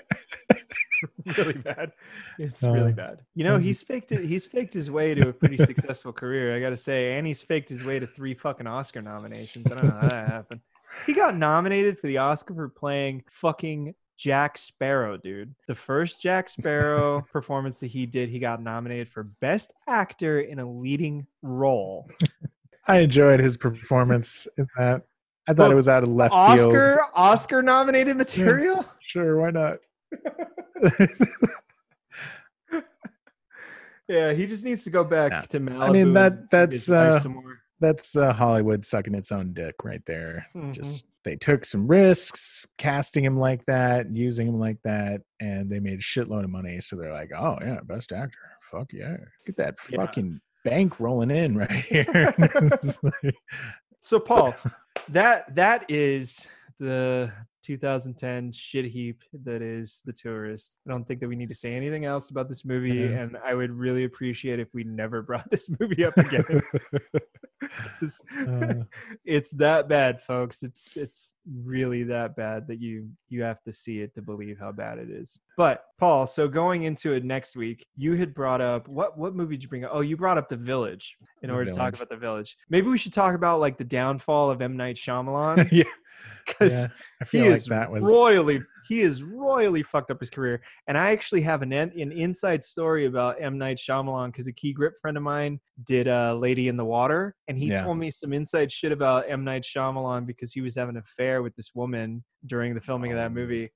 [1.37, 1.91] really bad.
[2.37, 3.19] It's really Uh, bad.
[3.35, 4.25] You know, he's faked it.
[4.25, 6.55] He's faked his way to a pretty successful career.
[6.55, 9.65] I got to say, and he's faked his way to three fucking Oscar nominations.
[9.71, 10.61] I don't know how that happened.
[11.05, 15.55] He got nominated for the Oscar for playing fucking Jack Sparrow, dude.
[15.67, 20.59] The first Jack Sparrow performance that he did, he got nominated for Best Actor in
[20.59, 22.09] a Leading Role.
[22.87, 25.03] I enjoyed his performance in that.
[25.47, 26.59] I thought Well, it was out of left field.
[26.75, 28.85] Oscar, Oscar nominated material.
[28.99, 29.77] Sure, why not?
[34.07, 35.41] Yeah, he just needs to go back Yeah.
[35.49, 35.81] to Malibu.
[35.83, 37.59] I mean, that that's uh, some more.
[37.79, 40.45] That's uh, Hollywood sucking its own dick right there.
[40.55, 40.73] Mhm.
[40.73, 45.79] Just they took some risks, casting him like that, using him like that, and they
[45.79, 46.79] made a shitload of money.
[46.81, 48.37] So they're like, "Oh yeah, best actor.
[48.71, 49.97] Fuck yeah, get that Yeah.
[50.05, 52.33] fucking bank rolling in right here."
[53.03, 53.35] Like-
[54.01, 54.55] So Paul,
[55.09, 56.47] that that is
[56.79, 57.31] the
[57.77, 60.77] 2010 shit heap that is the tourist.
[60.87, 63.19] I don't think that we need to say anything else about this movie, Yeah.
[63.21, 66.43] and I would really appreciate if we never brought this movie up again.
[67.99, 68.73] 'Cause Uh.
[69.25, 70.63] it's that bad, folks.
[70.63, 74.71] It's it's really that bad that you you have to see it to believe how
[74.71, 75.39] bad it is.
[75.55, 79.55] But Paul, so going into it next week, you had brought up what what movie
[79.57, 79.91] did you bring up?
[79.93, 82.57] Oh, you brought up The Village in The order to talk about The Village.
[82.69, 85.83] Maybe we should talk about like the downfall of M Night Shyamalan yeah,
[86.47, 86.87] because yeah,
[87.21, 90.61] I he feel like that was royally he has royally fucked up his career.
[90.87, 94.73] And I actually have an an inside story about M Night Shyamalan because a key
[94.73, 97.83] grip friend of mine did uh, Lady in the Water, and he Yeah.
[97.83, 101.43] told me some inside shit about M Night Shyamalan because he was having an affair
[101.43, 103.69] with this woman during the filming of that movie.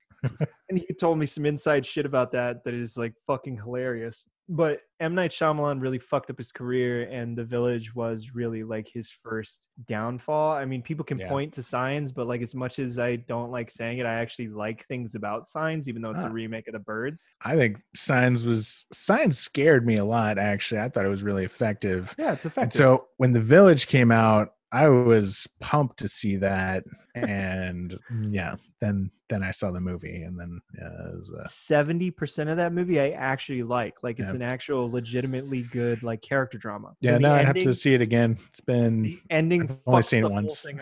[0.69, 4.25] And he told me some inside shit about that that is like fucking hilarious.
[4.49, 8.89] But M Night Shyamalan really fucked up his career, and The Village was really like
[8.93, 10.51] his first downfall.
[10.51, 11.29] I mean, people can Yeah.
[11.29, 14.49] point to Signs, but like as much as I don't like saying it, I actually
[14.49, 16.27] like things about Signs, even though it's Ah.
[16.27, 17.25] a remake of The Birds.
[17.41, 20.37] I think Signs was Signs scared me a lot.
[20.37, 22.13] Actually, I thought it was really effective.
[22.19, 22.77] Yeah, it's And effective.
[22.77, 26.83] so when the village came out, I was pumped to see that,
[27.13, 27.93] and
[28.29, 32.73] yeah, then then I saw the movie, and then yeah, uh, Seventy percent of that
[32.73, 34.01] movie I actually like.
[34.01, 34.37] Like it's Yeah.
[34.37, 36.95] an actual, legitimately good like character drama.
[37.01, 37.19] yeah.
[37.19, 38.37] Now I have to see it again.
[38.49, 40.65] It's been The ending I've only seen it once.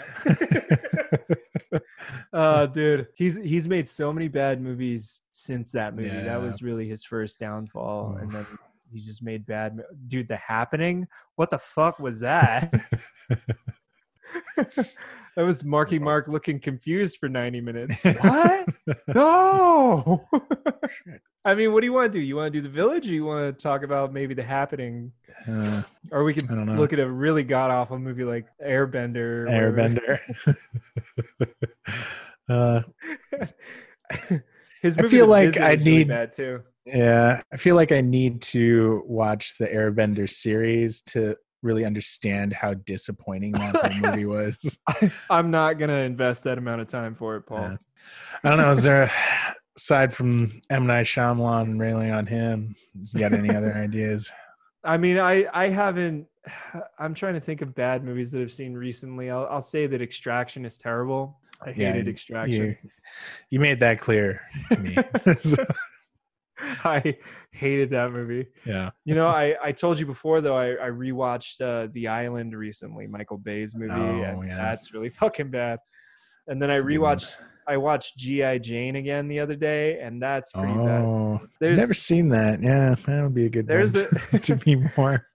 [2.34, 6.24] uh dude he's he's made so many bad movies since that movie Yeah.
[6.24, 8.46] that was really his first downfall and then
[8.92, 12.74] he just made bad dude the happening what the fuck was that
[15.36, 18.04] that was marky mark looking confused for 90 minutes.
[18.22, 18.68] What?
[19.08, 20.28] No!
[21.46, 22.24] I mean what do you want to do?
[22.24, 25.12] You want to do the village or you want to talk about maybe the happening?
[25.48, 25.82] Uh,
[26.12, 29.48] or we can look at a really god awful movie like airbender.
[29.50, 30.20] Airbender.
[32.50, 32.82] uh,
[34.82, 36.62] His I feel like I is really need- too.
[36.86, 42.74] yeah, I feel like I need to watch the Airbender series to really understand how
[42.74, 44.80] disappointing that whole movie was.
[45.30, 47.62] I'm not gonna invest that amount of time for it, Paul.
[47.62, 47.78] Yeah.
[48.44, 48.72] I don't know.
[48.72, 49.12] Is there,
[49.78, 52.76] aside from M Night Shyamalan and railing on him,
[53.14, 54.32] you got any other ideas?
[54.84, 56.28] I mean, I I haven't.
[57.00, 59.30] I'm trying to think of bad movies that I've seen recently.
[59.30, 61.40] I'll I'll say that Extraction is terrible.
[61.64, 62.78] I Yeah, hated Extraction.
[62.82, 62.90] You,
[63.52, 64.98] you made that clear to me.
[65.40, 65.64] So,
[66.84, 67.18] I
[67.52, 68.48] hated that movie.
[68.66, 68.92] yeah.
[69.06, 70.56] You know, I, I told you before though.
[70.58, 74.56] I, I rewatched uh, The Island recently, Michael Bay's movie, Oh, and yeah.
[74.58, 75.80] that's really fucking bad.
[76.48, 76.94] And then I That's one.
[76.94, 77.36] rewatched
[77.68, 81.06] I watched GI Jane again the other day, and that's pretty bad.
[81.06, 82.62] Oh, There's never seen that.
[82.62, 85.28] Yeah, that would be a good There's one a- to be more.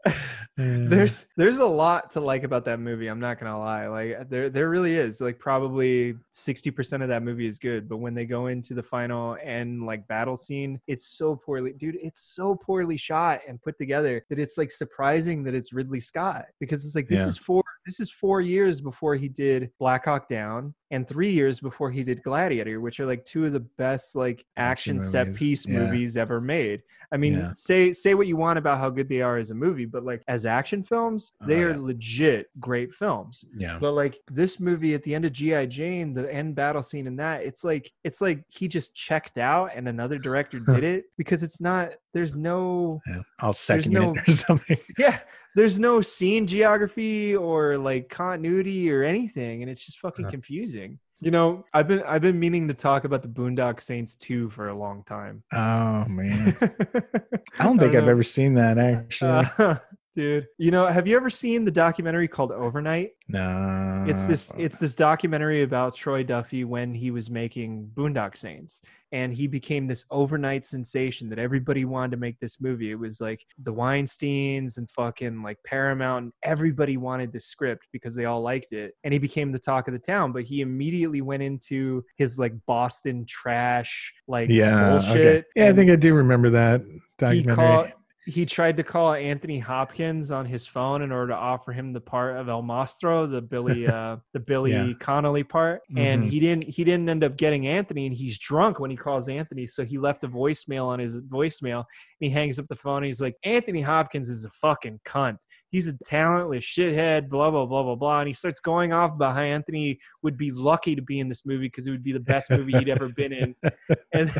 [0.58, 3.08] Uh, there's there's a lot to like about that movie.
[3.08, 3.88] I'm not gonna lie.
[3.88, 5.20] Like there there really is.
[5.20, 9.36] Like probably 60% of that movie is good, but when they go into the final
[9.44, 11.96] and like battle scene, it's so poorly, dude.
[12.02, 16.46] It's so poorly shot and put together that it's like surprising that it's Ridley Scott
[16.58, 17.26] because it's like this Yeah.
[17.28, 21.60] is four this is four years before he did Black Hawk Down and three years
[21.60, 25.34] before he did Gladiator, which are like two of the best like Action action, set
[25.34, 25.80] piece Yeah.
[25.80, 26.82] movies ever made.
[27.12, 27.52] I mean, Yeah.
[27.54, 30.22] say say what you want about how good they are as a movie, but like
[30.28, 31.76] as action films, Oh, they are yeah.
[31.80, 33.44] legit great films.
[33.56, 33.78] yeah.
[33.80, 37.16] But like this movie at the end of GI Jane, the end battle scene in
[37.16, 41.42] that, it's like it's like he just checked out and another director did it because
[41.44, 43.00] it's not there's no.
[43.40, 44.78] I'll second no- it or something.
[44.98, 45.20] yeah,
[45.56, 50.30] there's no scene geography or like continuity or anything and it's just fucking Uh.
[50.30, 51.00] confusing.
[51.22, 54.68] You know, I've been I've been meaning to talk about the Boondock Saints 2 for
[54.68, 55.42] a long time.
[55.50, 56.68] Oh man, I
[57.58, 58.10] I don't think I've know.
[58.10, 59.48] ever seen that actually.
[59.58, 59.76] Uh,
[60.16, 63.10] dude, you know, have you ever seen the documentary called Overnight?
[63.28, 68.80] no, It's this it's this documentary about Troy Duffy when he was making Boondock Saints
[69.12, 72.90] and he became this overnight sensation that everybody wanted to make this movie.
[72.90, 78.14] It was like the Weinsteins and fucking like Paramount and everybody wanted this script because
[78.14, 81.20] they all liked it and he became the talk of the town, but he immediately
[81.20, 84.90] went into his like Boston trash like yeah.
[84.90, 85.16] bullshit.
[85.16, 85.44] Okay.
[85.54, 86.82] Yeah, I think I do remember that
[87.18, 87.92] documentary.
[88.26, 92.00] He tried to call Anthony Hopkins on his phone in order to offer him the
[92.00, 94.92] part of El Mastro, the Billy uh the Billy Yeah.
[94.98, 95.82] Connolly part.
[95.96, 96.28] And Mhm.
[96.28, 99.66] he didn't he didn't end up getting Anthony and he's drunk when he calls Anthony.
[99.68, 101.84] So he left a voicemail on his voicemail and
[102.18, 105.38] he hangs up the phone and he's like, Anthony Hopkins is a fucking cunt.
[105.70, 108.18] He's a talentless shithead, blah blah blah blah blah.
[108.20, 111.46] And he starts going off about how Anthony would be lucky to be in this
[111.46, 113.54] movie because it would be the best movie he'd ever been in
[114.12, 114.32] and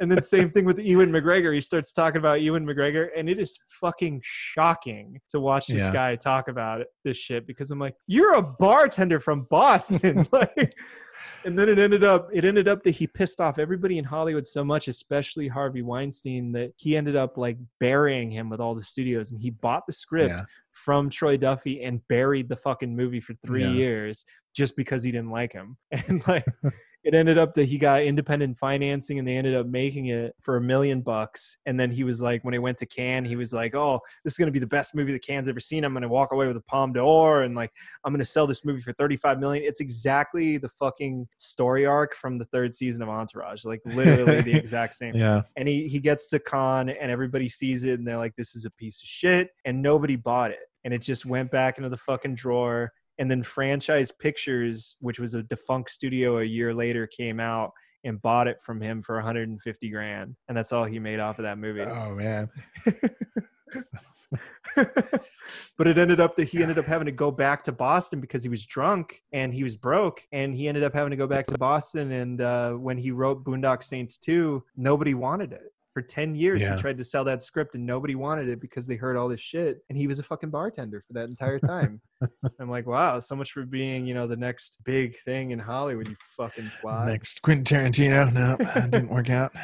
[0.00, 1.52] and then same thing with Ewan McGregor.
[1.54, 5.92] He starts talking about Ewan McGregor, and it is fucking shocking to watch this Yeah.
[5.92, 10.72] guy talk about it, this shit because I'm like, you're a bartender from Boston, like.
[11.44, 14.48] And then it ended up it ended up that he pissed off everybody in Hollywood
[14.48, 18.82] so much, especially Harvey Weinstein, that he ended up like burying him with all the
[18.82, 20.44] studios, and he bought the script Yeah.
[20.72, 23.70] from Troy Duffy and buried the fucking movie for three Yeah.
[23.70, 24.24] years
[24.56, 25.76] just because he didn't like him.
[26.08, 26.44] And like
[27.06, 30.56] it ended up that he got independent financing and they ended up making it for
[30.56, 31.56] a million bucks.
[31.64, 34.32] And then he was like, when he went to Cannes, he was like, "Oh, this
[34.32, 35.84] is gonna be the best movie the Cannes ever seen.
[35.84, 37.70] I'm gonna walk away with a Palme d'Or, and like
[38.04, 42.38] I'm gonna sell this movie for 35 million." It's exactly the fucking story arc from
[42.38, 45.14] the third season of Entourage, like literally the exact same.
[45.14, 45.42] Yeah.
[45.56, 48.64] And he he gets to Cannes and everybody sees it and they're like, "This is
[48.64, 51.96] a piece of shit," and nobody bought it, and it just went back into the
[51.96, 57.40] fucking drawer and then franchise pictures which was a defunct studio a year later came
[57.40, 57.72] out
[58.04, 61.44] and bought it from him for 150 grand and that's all he made off of
[61.44, 62.48] that movie Oh man.
[65.76, 68.42] but it ended up that he ended up having to go back to boston because
[68.42, 71.46] he was drunk and he was broke and he ended up having to go back
[71.46, 76.34] to boston and uh, when he wrote boondock saints 2 nobody wanted it for 10
[76.34, 76.76] years Yeah.
[76.76, 79.40] he tried to sell that script and nobody wanted it because they heard all this
[79.40, 82.02] shit and he was a fucking bartender for that entire time
[82.60, 86.06] i'm like wow so much for being you know the next big thing in hollywood
[86.06, 88.30] you fucking twat Next Quentin Tarantino.
[88.30, 89.54] No, that didn't work out.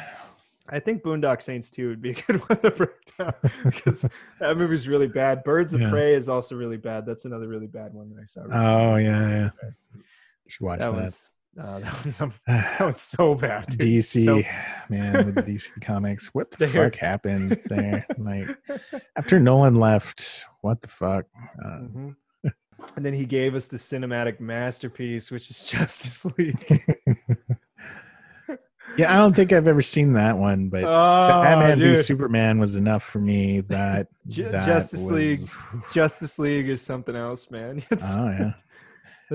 [0.67, 3.33] I think Boondock Saints 2 would be a good one to break down
[3.63, 4.03] because
[4.39, 5.43] that movie's really bad.
[5.43, 5.91] Birds of Yeah.
[5.91, 7.05] Prey is also really bad.
[7.05, 8.41] That's another really bad one that I saw.
[8.41, 8.65] recently.
[8.65, 9.49] Oh yeah, yeah.
[10.47, 11.13] Should watch that that.
[11.59, 13.67] Uh, that was some, that one's so bad.
[13.77, 13.79] dude.
[13.79, 14.41] DC, So-
[14.89, 16.27] man, with the DC comics.
[16.33, 18.05] What the There- fuck happened there?
[18.17, 18.47] Like
[19.15, 21.25] after Nolan left, what the fuck?
[21.63, 22.15] Uh, Mhm.
[22.97, 26.81] and then he gave us the cinematic masterpiece, which is Justice League.
[28.97, 30.87] yeah, I don't think I've ever seen that one, but oh,
[31.43, 31.95] Batman v.
[31.95, 33.61] Superman was enough for me.
[33.61, 35.39] That, Ju- that Justice was- League.
[35.93, 37.81] Justice League is something else, man.
[37.89, 38.53] It's, Oh yeah,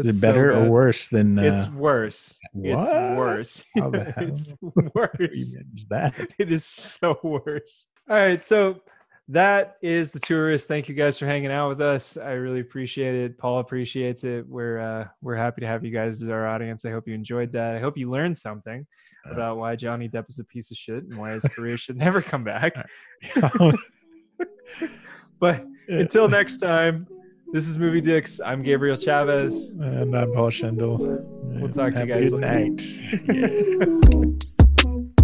[0.07, 1.39] is it better so or worse than?
[1.39, 2.39] It's Uh, worse.
[2.55, 3.65] It's worse.
[3.79, 4.29] How the hell?
[4.29, 4.55] it's
[4.95, 5.57] worse.
[5.91, 6.35] that?
[6.39, 7.87] it is so worse.
[8.09, 8.81] All right, so
[9.29, 10.69] that is the tourist.
[10.69, 12.17] Thank you guys for hanging out with us.
[12.17, 13.37] I really appreciate it.
[13.39, 14.49] Paul appreciates it.
[14.49, 16.85] We're uh, we're happy to have you guys as our audience.
[16.87, 17.75] I hope you enjoyed that.
[17.75, 18.87] I hope you learned something
[19.27, 21.97] Uh, about why Johnny Depp is a piece of shit and why his career should
[21.99, 22.73] never come back.
[25.41, 27.07] But until next time,
[27.53, 28.41] this is Movie Dicks.
[28.45, 29.71] I'm Gabriel Chavez.
[29.71, 30.99] and I'm Paul Schendel.
[31.61, 32.75] We'll talk to you guys good later.
[33.27, 34.35] night.